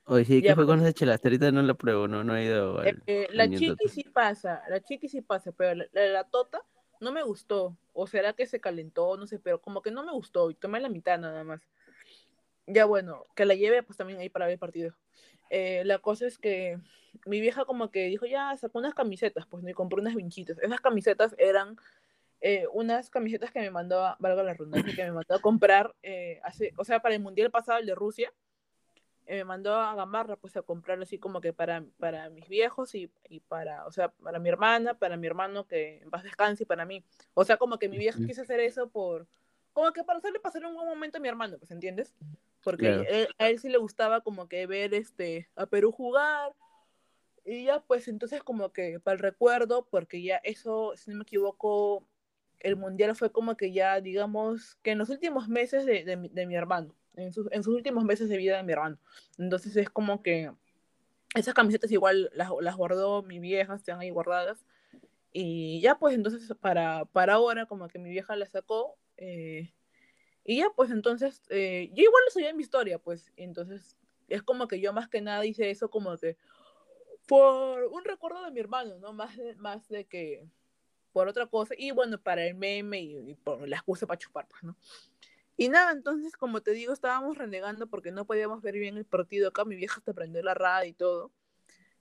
Oye, 0.06 0.24
sí, 0.24 0.42
¿qué 0.42 0.54
fue 0.54 0.66
con 0.66 0.80
esa 0.80 0.92
chela? 0.92 1.18
ahorita 1.22 1.52
no 1.52 1.62
la 1.62 1.74
pruebo, 1.74 2.08
no, 2.08 2.24
no 2.24 2.36
he 2.36 2.44
ido 2.44 2.82
eh, 2.82 2.96
eh, 3.06 3.28
La 3.32 3.48
chiqui 3.48 3.88
sí 3.88 4.04
pasa, 4.04 4.62
la 4.68 4.80
chiqui 4.80 5.08
sí 5.08 5.20
pasa, 5.20 5.52
pero 5.52 5.86
la, 5.92 6.06
la, 6.08 6.24
tota 6.24 6.60
no 7.00 7.12
me 7.12 7.22
gustó. 7.22 7.76
O 7.92 8.06
será 8.06 8.32
que 8.32 8.46
se 8.46 8.60
calentó, 8.60 9.16
no 9.16 9.26
sé, 9.26 9.38
pero 9.38 9.60
como 9.60 9.80
que 9.80 9.90
no 9.90 10.04
me 10.04 10.12
gustó 10.12 10.50
y 10.50 10.54
tomé 10.54 10.80
la 10.80 10.88
mitad 10.88 11.18
nada 11.18 11.44
más. 11.44 11.62
Ya 12.66 12.84
bueno, 12.84 13.26
que 13.36 13.44
la 13.44 13.54
lleve 13.54 13.82
pues 13.82 13.96
también 13.96 14.18
ahí 14.18 14.28
para 14.28 14.46
ver 14.46 14.54
el 14.54 14.58
partido. 14.58 14.94
Eh, 15.50 15.82
la 15.84 15.98
cosa 15.98 16.26
es 16.26 16.38
que 16.38 16.78
mi 17.26 17.40
vieja 17.40 17.64
como 17.64 17.90
que 17.90 18.06
dijo, 18.06 18.26
ya, 18.26 18.56
sacó 18.56 18.78
unas 18.78 18.94
camisetas, 18.94 19.46
pues 19.46 19.62
me 19.62 19.74
compré 19.74 20.00
unas 20.00 20.14
vinchitas. 20.14 20.58
Esas 20.58 20.80
camisetas 20.80 21.34
eran 21.38 21.76
unas 22.72 23.08
camisetas 23.08 23.52
que 23.52 23.60
me 23.60 23.70
mandó, 23.70 24.16
valga 24.18 24.42
la 24.42 24.54
redundancia, 24.54 24.96
que 24.96 25.04
me 25.04 25.12
mandó 25.12 25.36
a 25.36 25.40
comprar, 25.40 25.94
hace, 26.42 26.72
o 26.76 26.84
sea, 26.84 27.00
para 27.00 27.14
el 27.14 27.20
Mundial 27.20 27.52
pasado, 27.52 27.78
el 27.78 27.86
de 27.86 27.94
Rusia, 27.94 28.32
eh, 28.32 28.32
me 29.26 29.44
mandó 29.44 29.74
a 29.74 29.94
Gamarra 29.94 30.37
pues 30.37 30.56
a 30.56 30.62
comprar 30.62 31.00
así 31.00 31.18
como 31.18 31.40
que 31.40 31.52
para, 31.52 31.85
para 31.98 32.30
mis 32.30 32.48
viejos 32.48 32.94
y, 32.94 33.11
y, 33.28 33.40
para, 33.40 33.87
o 33.87 33.92
sea, 33.92 34.08
para 34.08 34.38
mi 34.38 34.48
hermana, 34.48 34.94
para 34.94 35.16
mi 35.16 35.26
hermano 35.26 35.66
que 35.66 35.98
en 36.02 36.11
paz 36.11 36.22
descanse 36.22 36.64
y 36.64 36.66
para 36.66 36.85
mí. 36.85 37.04
O 37.35 37.44
sea, 37.44 37.56
como 37.56 37.78
que 37.78 37.88
mi 37.88 37.98
vieja 37.98 38.18
quiso 38.26 38.42
hacer 38.42 38.61
eso 38.61 38.88
por, 38.88 39.26
como 39.72 39.92
que 39.92 40.04
para 40.04 40.18
hacerle 40.18 40.40
pasar 40.40 40.64
un 40.66 40.74
buen 40.74 40.88
momento 40.88 41.18
a 41.18 41.20
mi 41.20 41.28
hermano, 41.28 41.58
pues, 41.58 41.70
¿entiendes? 41.70 42.14
Porque 42.62 43.28
a 43.38 43.48
él 43.48 43.58
sí 43.58 43.68
le 43.68 43.78
gustaba 43.78 44.20
como 44.20 44.48
que 44.48 44.66
ver 44.66 44.94
este, 44.94 45.48
a 45.56 45.66
Perú 45.66 45.92
jugar. 45.92 46.52
Y 47.44 47.64
ya, 47.64 47.80
pues, 47.80 48.06
entonces 48.06 48.42
como 48.42 48.72
que 48.72 49.00
para 49.00 49.14
el 49.14 49.18
recuerdo, 49.18 49.87
porque 49.90 50.22
ya 50.22 50.37
eso, 50.44 50.92
si 50.96 51.11
no 51.11 51.16
me 51.16 51.22
equivoco, 51.22 52.06
el 52.61 52.76
mundial 52.76 53.16
fue 53.16 53.32
como 53.32 53.56
que 53.56 53.72
ya, 53.72 54.00
digamos, 54.00 54.76
que 54.76 54.92
en 54.92 54.98
los 54.98 55.11
últimos 55.11 55.48
meses 55.48 55.85
de, 55.85 56.04
de, 56.04 56.16
de 56.16 56.46
mi 56.46 56.54
hermano 56.54 56.94
en 57.16 57.33
sus, 57.33 57.48
en 57.53 57.62
sus 57.62 57.75
últimos 57.75 58.05
meses 58.05 58.29
de 58.29 58.37
vida 58.37 58.57
de 58.57 58.62
mi 58.62 58.72
hermano. 58.72 58.98
Entonces 59.38 59.77
es 59.77 59.90
como 59.90 60.22
que 60.22 60.53
esas 61.35 61.55
camisetas 61.55 61.90
igual 61.90 62.31
las, 62.35 62.51
las 62.61 62.77
guardó 62.77 63.22
mi 63.22 63.38
vieja, 63.38 63.75
están 63.75 64.01
ahí 64.01 64.11
guardadas. 64.11 64.66
Y 65.33 65.81
ya 65.81 65.98
pues 65.98 66.14
entonces 66.14 66.53
para, 66.61 67.07
para 67.07 67.35
ahora 67.35 67.66
como 67.66 67.88
que 67.88 67.98
mi 67.98 68.11
vieja 68.11 68.37
la 68.37 68.46
sacó. 68.46 68.96
Eh, 69.16 69.72
y 70.44 70.59
ya 70.59 70.66
pues 70.75 70.90
entonces, 70.90 71.42
eh, 71.51 71.90
yo 71.94 72.03
igual 72.03 72.22
lo 72.27 72.31
sabía 72.33 72.51
en 72.51 72.57
mi 72.57 72.62
historia, 72.62 72.98
pues. 72.98 73.33
Entonces 73.37 73.96
es 74.29 74.42
como 74.42 74.68
que 74.68 74.81
yo 74.81 74.92
más 74.92 75.09
que 75.09 75.20
nada 75.20 75.44
hice 75.44 75.70
eso 75.70 75.90
como 75.90 76.16
que 76.16 76.37
por 77.27 77.85
un 77.85 78.05
recuerdo 78.05 78.44
de 78.44 78.51
mi 78.51 78.61
hermano, 78.61 78.98
¿no? 78.98 79.12
Más 79.12 79.37
de, 79.37 79.55
más 79.57 79.88
de 79.88 80.05
que 80.07 80.44
por 81.12 81.29
otra 81.29 81.46
cosa. 81.46 81.75
Y 81.79 81.92
bueno, 81.92 82.20
para 82.20 82.44
el 82.44 82.55
meme 82.55 83.01
y, 83.01 83.31
y 83.31 83.35
por 83.35 83.66
la 83.68 83.77
excusa 83.77 84.07
para 84.07 84.18
chupar, 84.18 84.46
pues, 84.48 84.62
¿no? 84.64 84.77
Y 85.62 85.68
nada, 85.68 85.92
entonces, 85.92 86.37
como 86.37 86.61
te 86.61 86.72
digo, 86.72 86.92
estábamos 86.92 87.38
renegando 87.38 87.87
porque 87.87 88.11
no 88.11 88.25
podíamos 88.27 88.62
ver 88.62 88.75
bien 88.75 88.96
el 88.96 89.05
partido 89.05 89.48
acá. 89.48 89.64
Mi 89.64 89.77
vieja 89.77 89.98
hasta 89.98 90.12
prendió 90.12 90.42
la 90.42 90.55
radio 90.55 90.90
y 90.90 90.92
todo. 90.92 91.31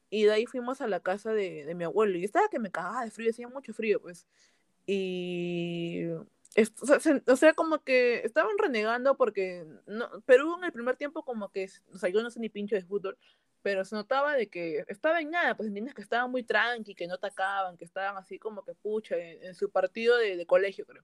Y 0.10 0.24
de 0.24 0.32
ahí 0.32 0.48
fuimos 0.48 0.82
a 0.82 0.88
la 0.88 1.00
casa 1.00 1.32
de, 1.32 1.72
mi 1.76 1.84
abuelo. 1.84 2.18
Y 2.18 2.24
estaba 2.24 2.50
que 2.50 2.58
me 2.58 2.72
cagaba 2.72 3.06
de 3.06 3.12
frío, 3.12 3.30
hacía 3.30 3.48
mucho 3.48 3.72
frío, 3.72 4.02
pues. 4.02 4.26
Y. 4.88 6.08
o, 7.28 7.36
sea, 7.38 7.54
como 7.54 7.84
que 7.84 8.22
estaban 8.26 8.58
renegando 8.58 9.16
porque 9.16 9.68
no, 9.86 10.10
Perú 10.22 10.56
en 10.58 10.64
el 10.64 10.72
primer 10.72 10.96
tiempo, 10.96 11.24
como 11.24 11.52
que. 11.52 11.70
O 11.94 12.00
sea, 12.00 12.10
yo 12.10 12.24
no 12.24 12.32
sé 12.32 12.40
ni 12.40 12.50
pincho 12.50 12.76
de 12.76 12.84
fútbol, 12.84 13.16
pero 13.62 13.86
se 13.86 13.96
notaba 13.96 14.34
de 14.34 14.50
que 14.50 14.86
estaba 14.88 15.22
en 15.22 15.30
nada, 15.30 15.56
pues 15.56 15.68
entiendes 15.68 15.94
que 15.94 16.02
estaban 16.02 16.32
muy 16.32 16.42
tranqui, 16.42 16.96
que 16.96 17.06
no 17.06 17.14
atacaban, 17.14 17.78
que 17.78 17.86
estaban 17.86 18.18
así 18.18 18.40
como 18.40 18.66
que 18.66 18.74
pucha, 18.74 19.18
en, 19.18 19.54
su 19.54 19.70
partido 19.70 20.18
de 20.18 20.48
colegio, 20.48 20.84
creo. 20.88 21.04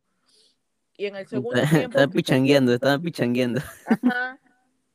Y 0.97 1.05
en 1.05 1.15
el 1.15 1.27
segundo 1.27 1.61
tiempo. 1.61 1.89
Estaban 1.89 2.09
pichangueando, 2.09 2.73
estaban 2.73 3.01
pichangueando. 3.01 3.61
Ajá. 3.85 4.39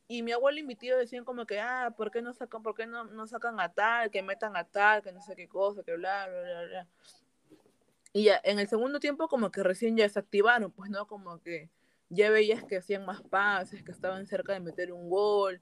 Y 0.05 0.21
mi 0.21 0.31
abuelo 0.31 0.59
y 0.59 0.63
mi 0.63 0.75
tío 0.75 0.97
decían 0.97 1.23
como 1.23 1.45
que, 1.47 1.59
ah, 1.59 1.93
¿por 1.97 2.11
qué 2.11 2.21
no 2.21 2.33
sacan, 2.33 2.61
por 2.61 2.75
qué 2.75 2.85
no, 2.85 3.05
no 3.05 3.25
sacan 3.25 3.59
a 3.59 3.73
tal, 3.73 4.11
que 4.11 4.21
metan 4.21 4.55
a 4.55 4.65
tal, 4.65 5.01
que 5.01 5.11
no 5.11 5.21
sé 5.21 5.35
qué 5.35 5.47
cosa, 5.47 5.81
que 5.81 5.95
bla, 5.95 6.27
bla, 6.27 6.41
bla, 6.41 6.65
bla. 6.65 6.87
Y 8.11 8.25
ya, 8.25 8.39
en 8.43 8.59
el 8.59 8.67
segundo 8.67 8.99
tiempo 8.99 9.27
como 9.27 9.49
que 9.49 9.63
recién 9.63 9.97
ya 9.97 10.07
se 10.07 10.19
activaron, 10.19 10.71
pues, 10.71 10.91
¿no? 10.91 11.07
Como 11.07 11.41
que 11.41 11.71
ya 12.09 12.29
veías 12.29 12.63
que 12.63 12.77
hacían 12.77 13.05
más 13.05 13.23
pases, 13.23 13.81
que 13.81 13.91
estaban 13.91 14.27
cerca 14.27 14.53
de 14.53 14.59
meter 14.59 14.91
un 14.91 15.09
gol. 15.09 15.61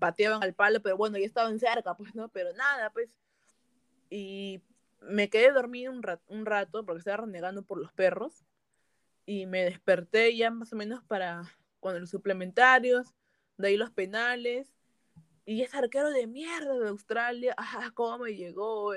pateaban 0.00 0.42
al 0.42 0.54
palo, 0.54 0.82
pero 0.82 0.96
bueno, 0.96 1.18
ya 1.18 1.26
estaban 1.26 1.60
cerca, 1.60 1.94
pues, 1.94 2.14
¿no? 2.14 2.28
Pero 2.30 2.52
nada, 2.54 2.90
pues. 2.90 3.10
Y 4.10 4.62
me 5.00 5.28
quedé 5.28 5.52
dormido 5.52 5.92
un, 5.92 6.02
un 6.26 6.46
rato 6.46 6.84
porque 6.84 6.98
estaba 7.00 7.18
renegando 7.18 7.62
por 7.62 7.78
los 7.78 7.92
perros 7.92 8.44
y 9.26 9.46
me 9.46 9.64
desperté 9.64 10.34
ya 10.36 10.50
más 10.50 10.72
o 10.72 10.76
menos 10.76 11.02
para 11.04 11.42
cuando 11.80 12.00
los 12.00 12.10
suplementarios, 12.10 13.14
de 13.58 13.68
ahí 13.68 13.76
los 13.76 13.90
penales, 13.90 14.72
y 15.44 15.62
ese 15.62 15.76
arquero 15.76 16.10
de 16.10 16.26
mierda 16.26 16.78
de 16.78 16.88
Australia, 16.88 17.54
ah, 17.58 17.90
cómo 17.94 18.24
me 18.24 18.34
llegó, 18.34 18.94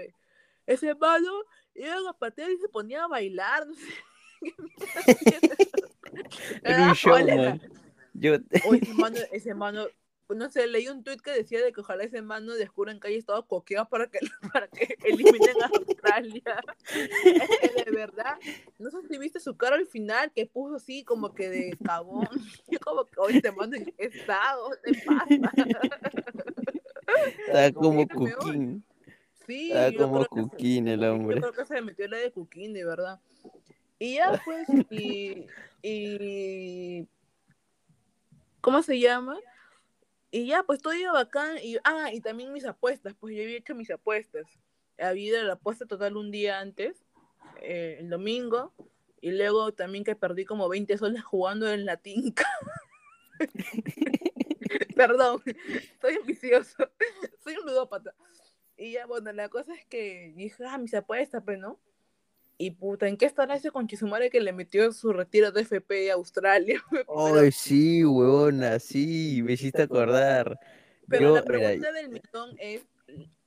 Ese 0.66 0.96
malo 0.96 1.46
iba 1.76 2.10
a 2.10 2.14
patear 2.14 2.52
y 2.52 2.58
se 2.58 2.70
ponía 2.70 3.04
a 3.04 3.08
bailar, 3.08 3.68
no 3.68 3.74
sé. 3.74 3.94
Era 6.64 6.90
un 6.90 6.94
show, 6.96 7.18
Yo... 8.14 8.36
ese 8.52 8.94
mano, 8.94 9.18
ese 9.32 9.54
mano 9.54 9.86
no 10.38 10.50
sé, 10.50 10.68
leí 10.68 10.88
un 10.88 11.04
tuit 11.04 11.22
que 11.22 11.32
decía 11.32 11.64
de 11.64 11.72
que 11.72 11.82
ojalá 11.82 12.04
ese 12.04 12.22
man 12.22 12.46
no 12.46 12.54
descubran 12.54 13.00
que 13.00 13.08
haya 13.08 13.18
estado 13.18 13.46
coqueado 13.48 13.90
para 13.90 14.08
que, 14.08 14.20
para 14.54 14.68
que 14.68 14.96
eliminen 15.04 15.62
a 15.62 15.68
Australia. 15.68 16.64
es 16.94 17.50
que 17.50 17.84
de 17.86 17.92
verdad, 17.92 18.38
no 18.78 18.92
sé 18.92 18.98
si 19.08 19.18
viste 19.18 19.40
su 19.40 19.58
cara 19.58 19.76
al 19.76 19.88
final, 19.88 20.32
que 20.34 20.46
puso 20.46 20.76
así 20.76 21.04
como 21.04 21.34
que 21.34 21.50
de 21.50 21.78
cabón. 21.84 22.28
Como 22.84 23.06
que, 23.06 23.20
hoy 23.20 23.42
te 23.42 23.52
mando 23.52 23.78
estado, 23.98 24.70
te 24.84 24.94
pasa? 25.06 25.28
Está 27.48 27.72
como 27.74 28.08
Cuquín. 28.08 28.84
Sí, 29.46 29.72
Está 29.72 29.98
como 29.98 30.26
Cuquín 30.26 30.88
el 30.88 31.04
hombre. 31.04 31.36
Yo 31.36 31.42
creo 31.42 31.54
que 31.54 31.66
se 31.66 31.82
metió 31.82 32.08
la 32.08 32.18
de 32.18 32.32
Cuquín, 32.32 32.74
de 32.74 32.86
verdad. 32.86 33.20
Y 34.00 34.16
ya 34.16 34.42
pues, 34.46 34.68
y, 34.90 35.46
y 35.82 37.08
¿cómo 38.62 38.82
se 38.82 39.00
llama? 39.00 39.38
Y 40.32 40.46
ya, 40.48 40.64
pues 40.64 40.82
todo 40.82 40.94
iba 40.94 41.12
bacán. 41.12 41.58
Y, 41.62 41.78
ah, 41.84 42.12
y 42.14 42.22
también 42.22 42.54
mis 42.54 42.66
apuestas, 42.66 43.16
pues 43.20 43.36
yo 43.36 43.44
había 43.44 43.58
hecho 43.58 43.76
mis 43.76 43.90
apuestas. 43.90 44.46
Había 44.98 45.30
ido 45.30 45.44
la 45.44 45.54
apuesta 45.54 45.86
total 45.86 46.18
un 46.18 46.30
día 46.32 46.60
antes, 46.60 47.06
eh, 47.62 47.98
el 48.00 48.10
domingo, 48.10 48.74
y 49.22 49.32
luego 49.32 49.74
también 49.74 50.04
que 50.04 50.16
perdí 50.16 50.46
como 50.46 50.68
20 50.68 50.98
soles 50.98 51.24
jugando 51.24 51.72
en 51.72 51.86
la 51.86 51.98
tinca. 51.98 52.46
Perdón, 54.96 55.42
soy 56.02 56.16
ambicioso, 56.16 56.90
soy 57.44 57.56
un 57.56 57.66
ludópata. 57.66 58.14
Y 58.78 58.94
ya, 58.94 59.06
bueno, 59.06 59.32
la 59.32 59.50
cosa 59.50 59.74
es 59.74 59.86
que 59.86 60.34
dije, 60.36 60.64
ah, 60.66 60.78
mis 60.78 60.94
apuestas, 60.94 61.44
pues, 61.44 61.58
¿no? 61.58 61.80
Y 62.62 62.72
puta, 62.72 63.08
¿en 63.08 63.16
qué 63.16 63.26
estará 63.26 63.56
ese 63.56 63.72
conchisumare 63.72 64.30
que 64.30 64.42
le 64.42 64.52
metió 64.52 64.92
su 64.92 65.14
retiro 65.14 65.54
de 65.54 65.62
FP 65.62 66.12
a 66.12 66.16
Australia? 66.16 66.84
Ay, 67.08 67.54
sí, 67.54 68.04
huevona, 68.04 68.80
sí, 68.80 69.42
me 69.46 69.54
hiciste 69.54 69.84
acordar. 69.84 70.60
Pero 71.08 71.34
la 71.34 71.42
pregunta 71.42 71.94
del 71.94 72.10
mitón 72.10 72.58
es, 72.60 72.82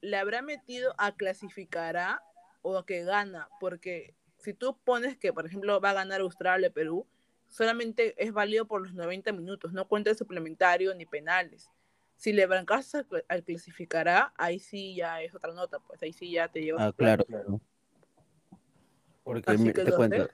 ¿le 0.00 0.16
habrá 0.16 0.40
metido 0.40 0.94
a 0.96 1.14
clasificará 1.14 2.22
o 2.62 2.78
a 2.78 2.86
que 2.86 3.04
gana? 3.04 3.50
Porque 3.60 4.14
si 4.38 4.54
tú 4.54 4.78
pones 4.82 5.18
que, 5.18 5.30
por 5.30 5.44
ejemplo, 5.44 5.78
va 5.78 5.90
a 5.90 5.94
ganar 5.94 6.22
Australia, 6.22 6.70
Perú, 6.70 7.06
solamente 7.50 8.14
es 8.16 8.32
válido 8.32 8.64
por 8.64 8.80
los 8.80 8.94
90 8.94 9.30
minutos, 9.32 9.74
no 9.74 9.86
cuenta 9.88 10.08
el 10.08 10.16
suplementario 10.16 10.94
ni 10.94 11.04
penales. 11.04 11.68
Si 12.16 12.32
le 12.32 12.46
brancas 12.46 12.94
al 13.28 13.44
clasificará, 13.44 14.32
ahí 14.38 14.58
sí 14.58 14.94
ya 14.94 15.20
es 15.20 15.34
otra 15.34 15.52
nota, 15.52 15.80
pues 15.80 16.02
ahí 16.02 16.14
sí 16.14 16.30
ya 16.30 16.48
te 16.48 16.62
llevas. 16.62 16.82
Ah, 16.82 16.92
claro, 16.96 17.26
claro. 17.26 17.60
Porque 19.22 19.56
te 19.56 19.92
cuento, 19.92 20.28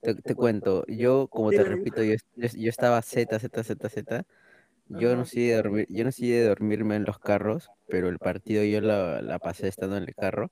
te, 0.00 0.34
cuento, 0.34 0.84
yo, 0.86 1.28
como 1.28 1.50
te 1.50 1.64
repito, 1.64 2.02
yo, 2.02 2.14
yo, 2.36 2.68
estaba 2.68 3.00
Z, 3.02 3.38
Z, 3.38 3.64
Z, 3.64 3.88
Z. 3.88 4.24
Yo 4.88 5.16
no 5.16 5.24
sé 5.24 5.40
de 5.40 5.56
dormir, 5.56 5.86
yo 5.88 6.04
no 6.04 6.12
sé 6.12 6.26
de 6.26 6.48
dormirme 6.48 6.96
en 6.96 7.04
los 7.04 7.18
carros, 7.18 7.70
pero 7.88 8.08
el 8.08 8.18
partido 8.18 8.64
yo 8.64 8.80
la, 8.80 9.22
la 9.22 9.38
pasé 9.38 9.68
estando 9.68 9.96
en 9.96 10.04
el 10.04 10.14
carro 10.14 10.50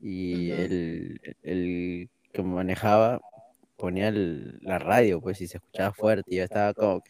y 0.00 0.50
el, 0.50 1.20
el 1.42 2.10
que 2.32 2.42
manejaba 2.42 3.20
ponía 3.76 4.10
la 4.12 4.78
radio, 4.78 5.20
pues, 5.20 5.40
y 5.40 5.46
se 5.46 5.58
escuchaba 5.58 5.92
fuerte, 5.92 6.34
y 6.34 6.38
yo 6.38 6.44
estaba 6.44 6.74
como 6.74 7.02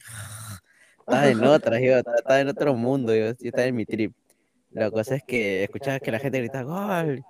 estaba 1.00 1.28
en 1.28 1.44
otra, 1.44 1.80
yo 1.80 1.98
estaba 1.98 2.40
en 2.40 2.48
otro 2.48 2.74
mundo, 2.74 3.14
yo, 3.14 3.26
yo 3.26 3.34
estaba 3.40 3.64
en 3.64 3.76
mi 3.76 3.86
trip. 3.86 4.14
La 4.70 4.90
cosa 4.90 5.16
es 5.16 5.22
que 5.24 5.64
escuchaba 5.64 5.98
que 5.98 6.12
la 6.12 6.18
gente 6.18 6.38
gritaba 6.38 7.02
gol, 7.02 7.24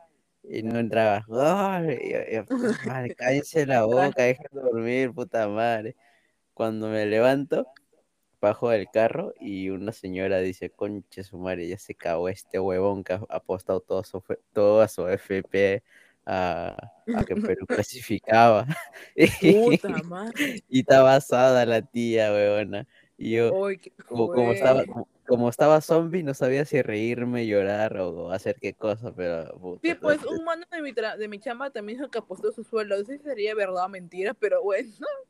y 0.48 0.62
no 0.62 0.78
entraba. 0.78 1.24
¡Ay! 1.30 2.44
madre, 2.86 3.14
cállense 3.14 3.66
la 3.66 3.84
boca, 3.84 4.22
dejen 4.22 4.46
de 4.50 4.60
dormir, 4.60 5.12
puta 5.12 5.48
madre. 5.48 5.96
Cuando 6.54 6.88
me 6.88 7.06
levanto, 7.06 7.66
bajo 8.40 8.70
del 8.70 8.88
carro 8.90 9.34
y 9.40 9.70
una 9.70 9.92
señora 9.92 10.38
dice, 10.38 10.70
conche 10.70 11.22
su 11.22 11.38
madre, 11.38 11.68
ya 11.68 11.78
se 11.78 11.94
cagó 11.94 12.28
este 12.28 12.58
huevón 12.58 13.04
que 13.04 13.14
ha 13.14 13.20
apostado 13.28 13.80
todo 13.80 14.02
su, 14.04 14.22
toda 14.52 14.88
su 14.88 15.08
FP 15.08 15.82
a, 16.26 16.76
a 17.14 17.24
que 17.24 17.36
Perú 17.36 17.66
clasificaba. 17.68 18.66
Puta 19.40 19.88
madre. 20.04 20.62
y 20.68 20.80
está 20.80 21.02
basada 21.02 21.64
la 21.66 21.82
tía, 21.82 22.32
huevona. 22.32 22.86
Y 23.16 23.32
yo, 23.32 23.52
como, 24.06 24.52
estaba, 24.52 24.84
como 24.84 25.08
estaba 25.48 25.80
zombie, 25.80 26.22
no 26.22 26.34
sabía 26.34 26.64
si 26.64 26.80
reírme, 26.80 27.46
llorar 27.46 27.96
o 27.98 28.30
hacer 28.30 28.56
qué 28.60 28.74
cosa, 28.74 29.12
pero... 29.14 29.78
sí, 29.82 29.94
pues 29.94 30.24
un 30.24 30.44
mano 30.44 30.64
de 30.70 30.82
mi, 30.82 30.92
de 30.92 31.28
mi 31.28 31.38
chamba 31.38 31.70
también 31.70 31.98
dijo 31.98 32.10
que 32.10 32.18
apostó 32.18 32.52
su 32.52 32.64
sueldo. 32.64 32.96
No 32.96 33.04
sé 33.04 33.18
si 33.18 33.24
sería 33.24 33.54
verdad 33.54 33.84
o 33.84 33.88
mentira, 33.88 34.34
pero 34.34 34.62
bueno. 34.62 34.90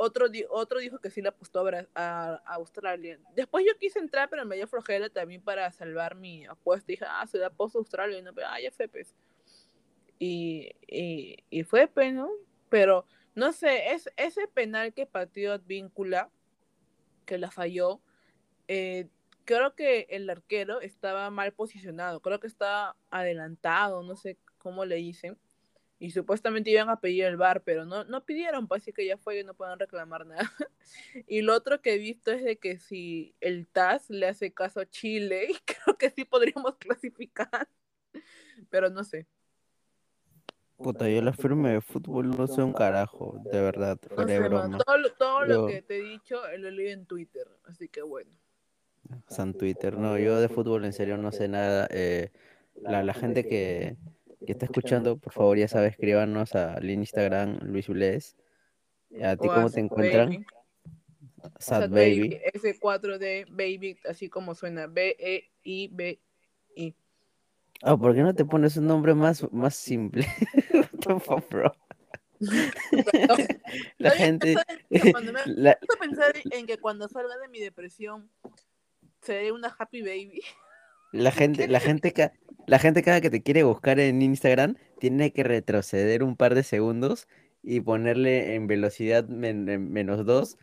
Otro, 0.00 0.26
otro 0.50 0.78
dijo 0.78 1.00
que 1.00 1.10
sí 1.10 1.20
le 1.20 1.30
apostó 1.30 1.68
a, 1.96 2.34
Australia. 2.54 3.18
Después 3.34 3.66
yo 3.66 3.76
quise 3.80 3.98
entrar, 3.98 4.30
pero 4.30 4.46
me 4.46 4.54
dio 4.54 4.68
flojera 4.68 5.08
también 5.08 5.42
para 5.42 5.72
salvar 5.72 6.14
mi 6.14 6.46
apuesta. 6.46 6.86
Dije, 6.86 7.04
ah, 7.08 7.26
se 7.26 7.36
le 7.36 7.46
apuesto 7.46 7.78
a 7.78 7.80
Australia. 7.80 8.16
Y 8.16 8.22
no, 8.22 8.32
pero, 8.32 8.46
ah, 8.48 8.60
ya 8.60 8.70
fue, 8.70 8.86
pues. 8.86 9.16
Y, 10.20 10.70
y, 10.86 11.42
y 11.50 11.64
fue, 11.64 11.88
pues, 11.88 12.14
¿no? 12.14 12.30
Pero, 12.68 13.06
no 13.34 13.52
sé, 13.52 13.90
es, 13.90 14.08
ese 14.16 14.46
penal 14.46 14.94
que 14.94 15.04
pateó 15.04 15.54
Advíncula, 15.54 16.30
que 17.26 17.36
la 17.36 17.50
falló, 17.50 18.00
eh, 18.68 19.08
creo 19.48 19.74
que 19.74 20.06
el 20.10 20.28
arquero 20.28 20.82
estaba 20.82 21.30
mal 21.30 21.54
posicionado, 21.54 22.20
creo 22.20 22.38
que 22.38 22.46
estaba 22.46 22.98
adelantado, 23.08 24.02
no 24.02 24.14
sé 24.14 24.36
cómo 24.58 24.84
le 24.84 24.96
dicen, 24.96 25.38
y 25.98 26.10
supuestamente 26.10 26.70
iban 26.70 26.90
a 26.90 27.00
pedir 27.00 27.24
el 27.24 27.38
bar, 27.38 27.62
pero 27.62 27.86
no, 27.86 28.04
no 28.04 28.26
pidieron, 28.26 28.68
pues 28.68 28.82
así 28.82 28.92
que 28.92 29.06
ya 29.06 29.16
fue 29.16 29.40
y 29.40 29.44
no 29.44 29.54
pueden 29.54 29.78
reclamar 29.78 30.26
nada. 30.26 30.42
y 31.26 31.40
lo 31.40 31.54
otro 31.54 31.80
que 31.80 31.94
he 31.94 31.98
visto 31.98 32.30
es 32.30 32.44
de 32.44 32.58
que 32.58 32.78
si 32.78 33.34
el 33.40 33.66
TAS 33.66 34.10
le 34.10 34.26
hace 34.28 34.52
caso 34.52 34.80
a 34.80 34.86
Chile, 34.86 35.48
creo 35.64 35.96
que 35.96 36.10
sí 36.10 36.26
podríamos 36.26 36.76
clasificar, 36.76 37.70
pero 38.68 38.90
no 38.90 39.02
sé. 39.02 39.26
Puta, 40.76 41.08
yo 41.08 41.22
la 41.22 41.32
firme 41.32 41.70
de 41.70 41.80
fútbol 41.80 42.28
no 42.36 42.46
sé 42.46 42.62
un 42.62 42.74
carajo, 42.74 43.40
de 43.50 43.62
verdad, 43.62 43.98
Todo, 45.16 45.44
lo 45.46 45.66
que 45.68 45.80
te 45.80 45.96
he 45.96 46.02
dicho 46.02 46.38
lo 46.58 46.70
leí 46.70 46.90
en 46.90 47.06
Twitter, 47.06 47.48
así 47.64 47.88
que 47.88 48.02
bueno. 48.02 48.30
San 49.28 49.54
Twitter. 49.54 49.96
No, 49.96 50.18
yo 50.18 50.40
de 50.40 50.48
fútbol 50.48 50.84
en 50.84 50.92
serio 50.92 51.16
no 51.16 51.32
sé 51.32 51.48
nada. 51.48 51.88
Eh, 51.90 52.30
la, 52.80 53.02
la, 53.02 53.14
gente 53.14 53.46
que, 53.46 53.96
que, 54.46 54.52
está 54.52 54.66
escuchando, 54.66 55.18
por 55.18 55.32
favor, 55.32 55.58
ya 55.58 55.68
sabe, 55.68 55.88
escríbanos 55.88 56.54
al 56.54 56.88
Instagram 56.88 57.58
Luis 57.62 57.88
Ules. 57.88 58.36
¿A 59.22 59.36
ti 59.36 59.48
cómo 59.48 59.70
te 59.70 59.80
encuentran? 59.80 60.46
Sad, 61.58 61.90
Baby. 61.90 62.40
S4D 62.54 63.46
Baby, 63.50 63.98
así 64.08 64.28
como 64.28 64.54
suena. 64.54 64.86
B-E-I-B-I. 64.86 66.94
Ah, 67.82 67.96
¿por 67.96 68.14
qué 68.14 68.22
no 68.22 68.34
te 68.34 68.44
pones 68.44 68.76
un 68.76 68.86
nombre 68.86 69.14
más, 69.14 69.50
más 69.52 69.74
simple? 69.74 70.26
la 73.98 74.10
gente. 74.10 74.56
Cuando 75.12 75.32
me 75.32 75.40
la... 75.46 75.78
pensar 76.00 76.34
en 76.50 76.66
que 76.66 76.78
cuando 76.78 77.08
salga 77.08 77.36
de 77.38 77.48
mi 77.48 77.60
depresión 77.60 78.30
seré 79.22 79.52
una 79.52 79.74
happy 79.78 80.02
baby. 80.02 80.42
La 81.12 81.30
gente, 81.30 81.68
la 81.68 81.80
gente, 81.80 82.12
la 82.66 82.78
gente 82.78 83.02
cada 83.02 83.20
que 83.20 83.30
te 83.30 83.42
quiere 83.42 83.62
buscar 83.62 83.98
en 83.98 84.20
Instagram 84.20 84.76
tiene 84.98 85.32
que 85.32 85.42
retroceder 85.42 86.22
un 86.22 86.36
par 86.36 86.54
de 86.54 86.62
segundos 86.62 87.28
y 87.62 87.80
ponerle 87.80 88.54
en 88.54 88.66
velocidad 88.66 89.26
menos 89.26 90.26
dos. 90.26 90.58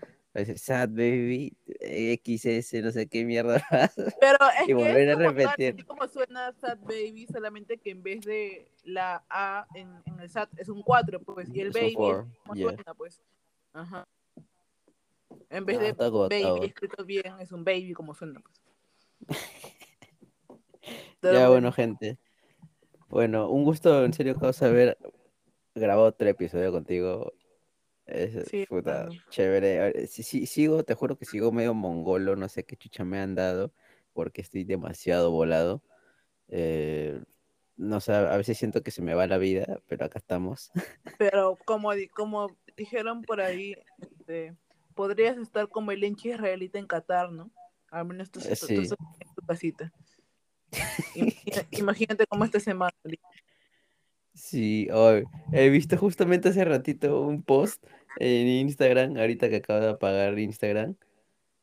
Sad 0.55 0.89
baby, 0.89 1.55
XS, 1.79 2.83
no 2.83 2.91
sé 2.91 3.07
qué 3.07 3.23
mierda. 3.23 3.63
Pero 4.19 4.37
es 4.61 4.67
y 4.67 4.73
volver 4.73 5.09
a 5.09 5.15
repetir. 5.15 5.85
como 5.85 6.07
suena 6.09 6.51
sad 6.59 6.77
baby, 6.79 7.25
solamente 7.31 7.77
que 7.77 7.91
en 7.91 8.03
vez 8.03 8.21
de 8.25 8.69
la 8.83 9.23
A 9.29 9.65
en, 9.75 9.87
el 10.19 10.29
SAT 10.29 10.49
es 10.57 10.67
un 10.67 10.83
4, 10.83 11.21
pues, 11.21 11.49
y 11.53 11.61
el 11.61 11.71
baby, 11.71 11.95
suena, 12.53 12.93
pues. 12.95 13.21
Ajá. 13.71 14.05
En 15.49 15.65
vez 15.65 15.79
de 15.79 15.93
baby 15.93 16.65
escrito 16.65 17.05
bien, 17.05 17.39
es 17.39 17.51
un 17.51 17.63
baby 17.63 17.93
como 17.93 18.13
suena. 18.13 18.41
Pues. 18.41 19.39
ya, 21.21 21.49
bueno, 21.49 21.71
gente. 21.71 22.17
Bueno, 23.07 23.49
un 23.49 23.63
gusto, 23.63 24.03
en 24.03 24.13
serio, 24.13 24.35
causa 24.35 24.65
haber 24.67 24.97
grabado 25.73 26.07
otro 26.07 26.27
episodio 26.27 26.71
contigo. 26.71 27.33
Es 28.05 28.51
puta, 28.67 29.09
chévere. 29.29 30.07
Si, 30.07 30.45
sigo, 30.45 30.83
te 30.83 30.93
juro 30.93 31.17
que 31.17 31.25
sigo 31.25 31.51
medio 31.51 31.73
mongolo, 31.73 32.35
no 32.35 32.49
sé 32.49 32.63
qué 32.63 32.75
chucha 32.75 33.03
me 33.03 33.19
han 33.19 33.35
dado. 33.35 33.73
porque 34.13 34.41
estoy 34.41 34.63
demasiado 34.63 35.31
volado. 35.31 35.81
Eh, 36.47 37.19
no 37.77 37.99
sé, 37.99 38.13
a 38.13 38.37
veces 38.37 38.57
siento 38.57 38.83
que 38.83 38.91
se 38.91 39.01
me 39.01 39.13
va 39.13 39.27
la 39.27 39.37
vida, 39.37 39.81
pero 39.87 40.05
acá 40.05 40.19
estamos. 40.19 40.71
Pero 41.19 41.57
como, 41.65 41.91
como 42.13 42.55
dijeron 42.77 43.21
por 43.23 43.41
ahí, 43.41 43.75
este, 43.99 44.55
podrías 44.95 45.37
estar 45.37 45.69
como 45.69 45.91
el 45.91 46.03
hincha 46.03 46.29
israelita 46.29 46.79
en 46.79 46.87
Qatar, 46.87 47.31
¿no? 47.31 47.51
Al 47.91 48.05
menos 48.05 48.31
tú, 48.31 48.39
estás 48.39 48.69
en 48.69 48.87
tu 48.87 49.45
casita. 49.45 49.93
Imagínate, 51.71 52.25
cómo 52.27 52.43
esta 52.45 52.59
semana. 52.59 52.95
Sí, 54.33 54.89
hoy 54.91 55.23
he 55.53 55.69
visto 55.69 55.97
justamente 55.97 56.49
hace 56.49 56.65
ratito 56.65 57.21
un 57.21 57.41
post 57.43 57.85
en 58.19 58.47
Instagram, 58.47 59.17
ahorita 59.17 59.49
que 59.49 59.57
acabo 59.57 59.79
de 59.79 59.89
apagar 59.91 60.37
Instagram, 60.39 60.95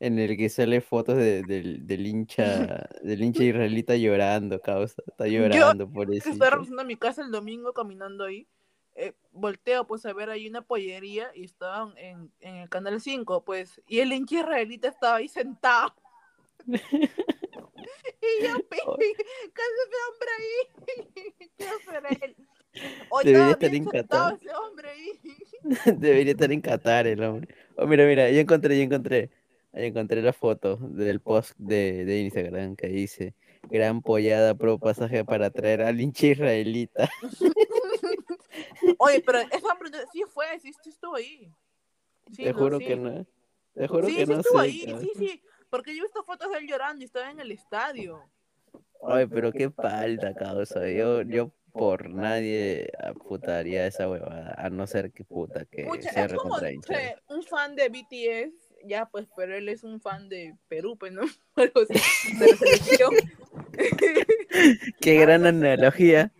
en 0.01 0.18
el 0.18 0.37
que 0.37 0.49
sale 0.49 0.80
fotos 0.80 1.16
de, 1.16 1.43
del 1.43 2.07
hincha, 2.07 2.89
del 3.03 3.22
hincha 3.22 3.45
israelita 3.45 3.97
llorando, 3.97 4.61
causa, 4.61 5.03
está 5.07 5.26
llorando 5.26 5.91
por 5.91 6.12
eso. 6.14 6.30
Estaba 6.30 6.51
regresando 6.53 6.83
a 6.83 6.87
mi 6.87 6.97
casa 6.97 7.22
el 7.22 7.30
domingo 7.30 7.72
caminando 7.72 8.24
ahí, 8.24 8.49
eh, 8.95 9.12
volteo 9.32 9.86
pues 9.86 10.05
a 10.07 10.12
ver 10.12 10.30
ahí 10.30 10.49
una 10.49 10.62
pollería 10.62 11.30
y 11.34 11.45
estaban 11.45 11.97
en, 11.97 12.30
en 12.40 12.57
el 12.57 12.68
canal 12.68 13.01
5, 13.01 13.45
pues, 13.45 13.80
y 13.86 14.01
el 14.01 14.12
hincha 14.12 14.40
israelita 14.40 14.88
estaba 14.88 15.16
ahí 15.16 15.28
sentado. 15.28 15.95
y 16.66 16.78
yo, 18.43 18.57
¿qué 18.68 18.78
hace 18.78 19.12
ese 19.84 19.99
hombre 20.09 20.30
ahí? 20.38 20.59
¿Qué 21.57 21.64
hace 21.64 22.24
él? 22.24 22.36
Debería 23.24 23.53
estar 23.53 23.74
en 23.74 23.84
Qatar. 23.84 24.38
Debería 25.99 26.32
estar 26.32 26.53
en 26.53 26.61
Qatar 26.61 27.07
el 27.07 27.22
hombre. 27.22 27.55
Oh, 27.76 27.86
mira, 27.86 28.07
mira, 28.07 28.30
yo 28.30 28.40
encontré, 28.40 28.76
yo 28.76 28.82
encontré. 28.82 29.30
Ahí 29.72 29.86
encontré 29.86 30.20
la 30.22 30.32
foto 30.32 30.76
del 30.76 31.20
post 31.20 31.55
de, 31.57 32.05
de 32.05 32.20
Instagram 32.20 32.76
que 32.76 32.88
dice 32.88 33.34
gran 33.70 34.03
pollada 34.03 34.55
pro 34.55 34.78
pasaje 34.78 35.24
para 35.24 35.51
traer 35.51 35.82
al 35.82 36.01
hincha 36.01 36.26
israelita. 36.28 37.09
Oye, 38.98 39.22
pero 39.24 39.38
esa 39.38 39.72
hombre 39.72 39.90
sí 40.12 40.22
fue, 40.28 40.59
sí, 40.61 40.72
estuvo 40.86 41.16
ahí. 41.16 41.50
Te 42.36 42.53
juro 42.53 42.78
que 42.78 42.96
no. 42.96 43.26
Te 43.74 43.88
juro 43.88 44.07
que 44.07 44.26
no 44.26 44.40
estuvo 44.40 44.59
ahí, 44.59 44.94
sí, 45.00 45.11
sí. 45.16 45.42
Porque 45.70 45.94
yo 45.94 46.03
he 46.03 46.07
visto 46.07 46.22
fotos 46.24 46.50
de 46.50 46.59
él 46.59 46.68
llorando 46.68 47.03
y 47.03 47.07
estaba 47.07 47.30
en 47.30 47.40
el 47.40 47.50
estadio. 47.50 48.22
Ay, 49.03 49.26
pero 49.26 49.53
qué 49.53 49.70
falta, 49.70 50.34
causa. 50.34 50.88
Yo, 50.90 51.22
yo 51.22 51.50
por 51.72 52.11
nadie 52.11 52.92
putaría 53.26 53.86
esa 53.86 54.07
huevada, 54.09 54.55
a 54.59 54.68
no 54.68 54.86
ser 54.86 55.11
que 55.11 55.24
puta 55.24 55.64
que 55.64 55.88
sea 56.03 56.26
es 56.26 56.34
como 56.34 56.59
un 57.28 57.42
fan 57.42 57.74
de 57.74 57.88
BTS, 57.88 58.53
ya 58.84 59.07
pues, 59.07 59.26
pero 59.34 59.57
él 59.57 59.70
es 59.70 59.82
un 59.82 59.98
fan 60.00 60.28
de 60.28 60.55
Perú, 60.68 60.98
pues, 60.98 61.12
¿no? 61.12 61.22
Qué 65.00 65.14
gran 65.14 65.46
analogía. 65.46 66.30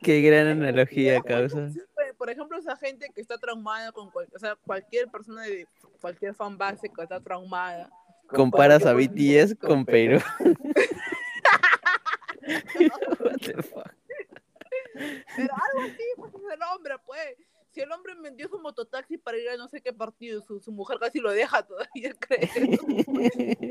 Qué 0.00 0.20
gran 0.22 0.46
analogía, 0.46 1.20
causa. 1.20 1.68
Por 2.16 2.30
ejemplo, 2.30 2.58
esa 2.58 2.76
gente 2.76 3.10
que 3.14 3.20
está 3.20 3.38
traumada 3.38 3.92
con 3.92 4.08
o 4.08 4.38
sea, 4.38 4.56
cualquier 4.56 5.08
persona 5.08 5.42
de 5.42 5.66
cualquier 6.00 6.34
fan 6.34 6.56
base 6.56 6.88
que 6.88 7.02
está 7.02 7.20
traumada. 7.20 7.90
Comparas 8.28 8.84
a 8.84 8.92
BTS 8.92 9.56
con 9.58 9.84
Perú. 9.84 10.20
What 13.20 13.40
the 13.40 13.62
fuck? 13.62 13.94
Pero 15.36 15.54
algo 15.54 15.80
así, 15.82 16.04
pues 16.16 16.34
es 16.34 16.40
el 16.52 16.62
hombre, 16.72 16.94
pues. 17.06 17.36
Si 17.70 17.80
el 17.80 17.92
hombre 17.92 18.14
vendió 18.20 18.48
su 18.48 18.58
mototaxi 18.58 19.18
para 19.18 19.36
ir 19.36 19.48
a 19.50 19.56
no 19.56 19.68
sé 19.68 19.80
qué 19.80 19.92
partido, 19.92 20.42
su, 20.42 20.58
su 20.58 20.72
mujer 20.72 20.98
casi 20.98 21.20
lo 21.20 21.30
deja 21.30 21.62
todavía, 21.62 22.14
cree. 22.18 22.50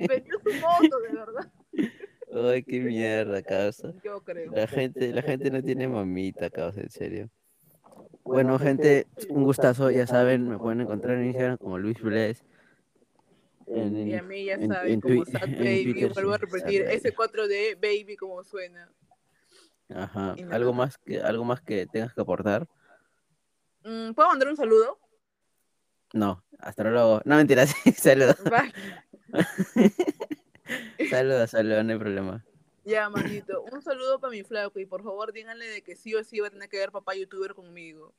vendió 0.08 0.40
su 0.40 0.54
moto, 0.62 1.00
de 1.00 1.14
verdad. 1.14 1.52
Ay, 2.34 2.64
qué 2.64 2.80
mierda, 2.80 3.42
causa. 3.42 3.94
Yo 4.04 4.22
creo. 4.22 4.52
La 4.52 4.68
gente, 4.68 5.14
la 5.14 5.22
gente 5.22 5.50
no 5.50 5.62
tiene 5.64 5.88
mamita, 5.88 6.50
causa, 6.50 6.82
en 6.82 6.90
serio. 6.90 7.30
Bueno, 8.24 8.60
gente, 8.60 9.08
un 9.30 9.44
gustazo, 9.44 9.90
ya 9.90 10.06
saben, 10.06 10.50
me 10.50 10.58
pueden 10.58 10.82
encontrar 10.82 11.18
en 11.18 11.28
Instagram 11.28 11.58
como 11.58 11.78
Luis 11.78 12.02
Bless. 12.02 12.44
y 13.68 14.14
a 14.14 14.22
mí 14.22 14.46
ya 14.46 14.60
saben, 14.60 15.00
como 15.00 15.24
Sad 15.26 15.42
Baby, 15.58 16.10
vuelvo 16.14 16.34
a 16.34 16.38
repetir, 16.38 16.82
ese 16.82 17.16
4D 17.16 17.76
Baby 17.76 18.18
como 18.18 18.44
suena. 18.44 18.92
Ajá. 19.90 20.36
¿Algo 20.52 20.74
más, 20.74 20.98
que, 20.98 21.22
¿Algo 21.22 21.46
más 21.46 21.62
que 21.62 21.88
tengas 21.88 22.14
que 22.14 22.20
aportar? 22.20 22.68
Mm, 23.84 24.12
¿Puedo 24.12 24.28
mandar 24.28 24.50
un 24.50 24.58
saludo? 24.58 25.00
No, 26.14 26.44
hasta 26.60 26.84
luego. 26.84 27.22
No, 27.24 27.38
mentira, 27.38 27.66
sí, 27.68 27.92
saludos. 27.94 28.38
saludos, 31.10 31.52
saludos, 31.52 31.86
no 31.86 31.94
hay 31.94 32.00
problema. 32.00 32.46
Ya, 32.84 33.10
manito, 33.10 33.64
un 33.72 33.82
saludo 33.82 34.20
para 34.20 34.32
mi 34.32 34.44
flaco 34.44 34.80
y 34.80 34.86
por 34.86 35.04
favor 35.04 35.34
díganle 35.34 35.68
de 35.68 35.82
que 35.82 35.96
sí 35.96 36.16
o 36.16 36.24
sí 36.24 36.40
va 36.40 36.48
a 36.48 36.52
tener 36.52 36.70
que 36.70 36.78
ver 36.78 36.92
papá 36.92 37.16
youtuber 37.16 37.54
conmigo. 37.54 38.14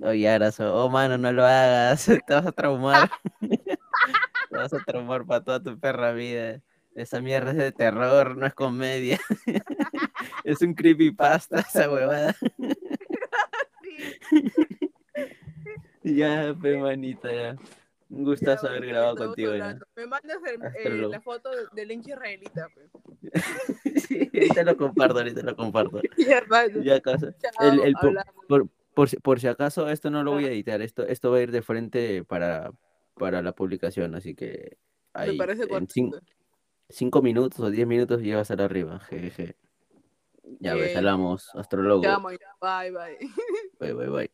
Oye, 0.00 0.28
Arazo, 0.28 0.74
oh 0.74 0.90
mano, 0.90 1.16
no 1.18 1.32
lo 1.32 1.44
hagas, 1.44 2.04
te 2.26 2.34
vas 2.34 2.46
a 2.46 2.52
traumar. 2.52 3.10
te 3.40 4.56
vas 4.56 4.72
a 4.72 4.78
traumar 4.84 5.24
para 5.24 5.44
toda 5.44 5.62
tu 5.62 5.78
perra 5.78 6.12
vida. 6.12 6.60
Esa 6.94 7.20
mierda 7.20 7.52
es 7.52 7.56
de 7.56 7.72
terror, 7.72 8.36
no 8.36 8.46
es 8.46 8.54
comedia. 8.54 9.20
es 10.44 10.60
un 10.62 10.74
creepypasta 10.74 11.60
esa 11.60 11.88
huevada. 11.90 12.34
ya, 16.02 16.54
pe 16.60 16.76
manita, 16.76 17.32
ya. 17.32 17.56
Un 18.10 18.24
gustazo 18.24 18.68
haber 18.68 18.86
grabado 18.86 19.16
contigo. 19.16 19.52
Me 19.94 20.06
mandas 20.06 20.38
eh, 20.84 20.90
la 20.90 21.20
foto 21.20 21.48
del 21.72 21.92
hincha 21.92 22.10
israelita. 22.10 22.66
sí, 23.96 24.28
ahorita 24.34 24.64
lo 24.64 24.76
comparto, 24.76 25.18
ahorita 25.18 25.42
lo 25.42 25.56
comparto. 25.56 26.00
Ya, 26.16 26.44
ya 26.44 27.00
el, 27.60 27.80
el, 27.80 27.94
por, 28.48 28.68
por, 28.94 29.22
por, 29.22 29.40
si 29.40 29.46
acaso, 29.46 29.88
esto 29.88 30.10
no 30.10 30.24
lo 30.24 30.32
voy 30.32 30.46
a 30.46 30.48
editar, 30.48 30.82
esto, 30.82 31.06
esto 31.06 31.30
va 31.30 31.38
a 31.38 31.42
ir 31.42 31.52
de 31.52 31.62
frente 31.62 32.24
para, 32.24 32.72
para 33.14 33.42
la 33.42 33.52
publicación, 33.52 34.14
así 34.14 34.34
que... 34.34 34.76
Ahí, 35.12 35.32
Me 35.32 35.36
parece 35.38 35.68
correcto. 35.68 36.20
5 36.90 37.22
minutos 37.22 37.60
o 37.60 37.70
10 37.70 37.86
minutos 37.86 38.22
ya 38.22 38.34
va 38.34 38.40
a 38.40 38.42
estar 38.42 38.60
arriba. 38.60 38.98
Jeje. 39.00 39.56
Ya 40.58 40.74
ves, 40.74 40.96
hablamos, 40.96 41.48
astrólogo. 41.54 42.02
Bye, 42.60 42.90
bye. 42.90 43.18
Bye, 43.78 43.94
bye, 43.94 44.08
bye. 44.08 44.30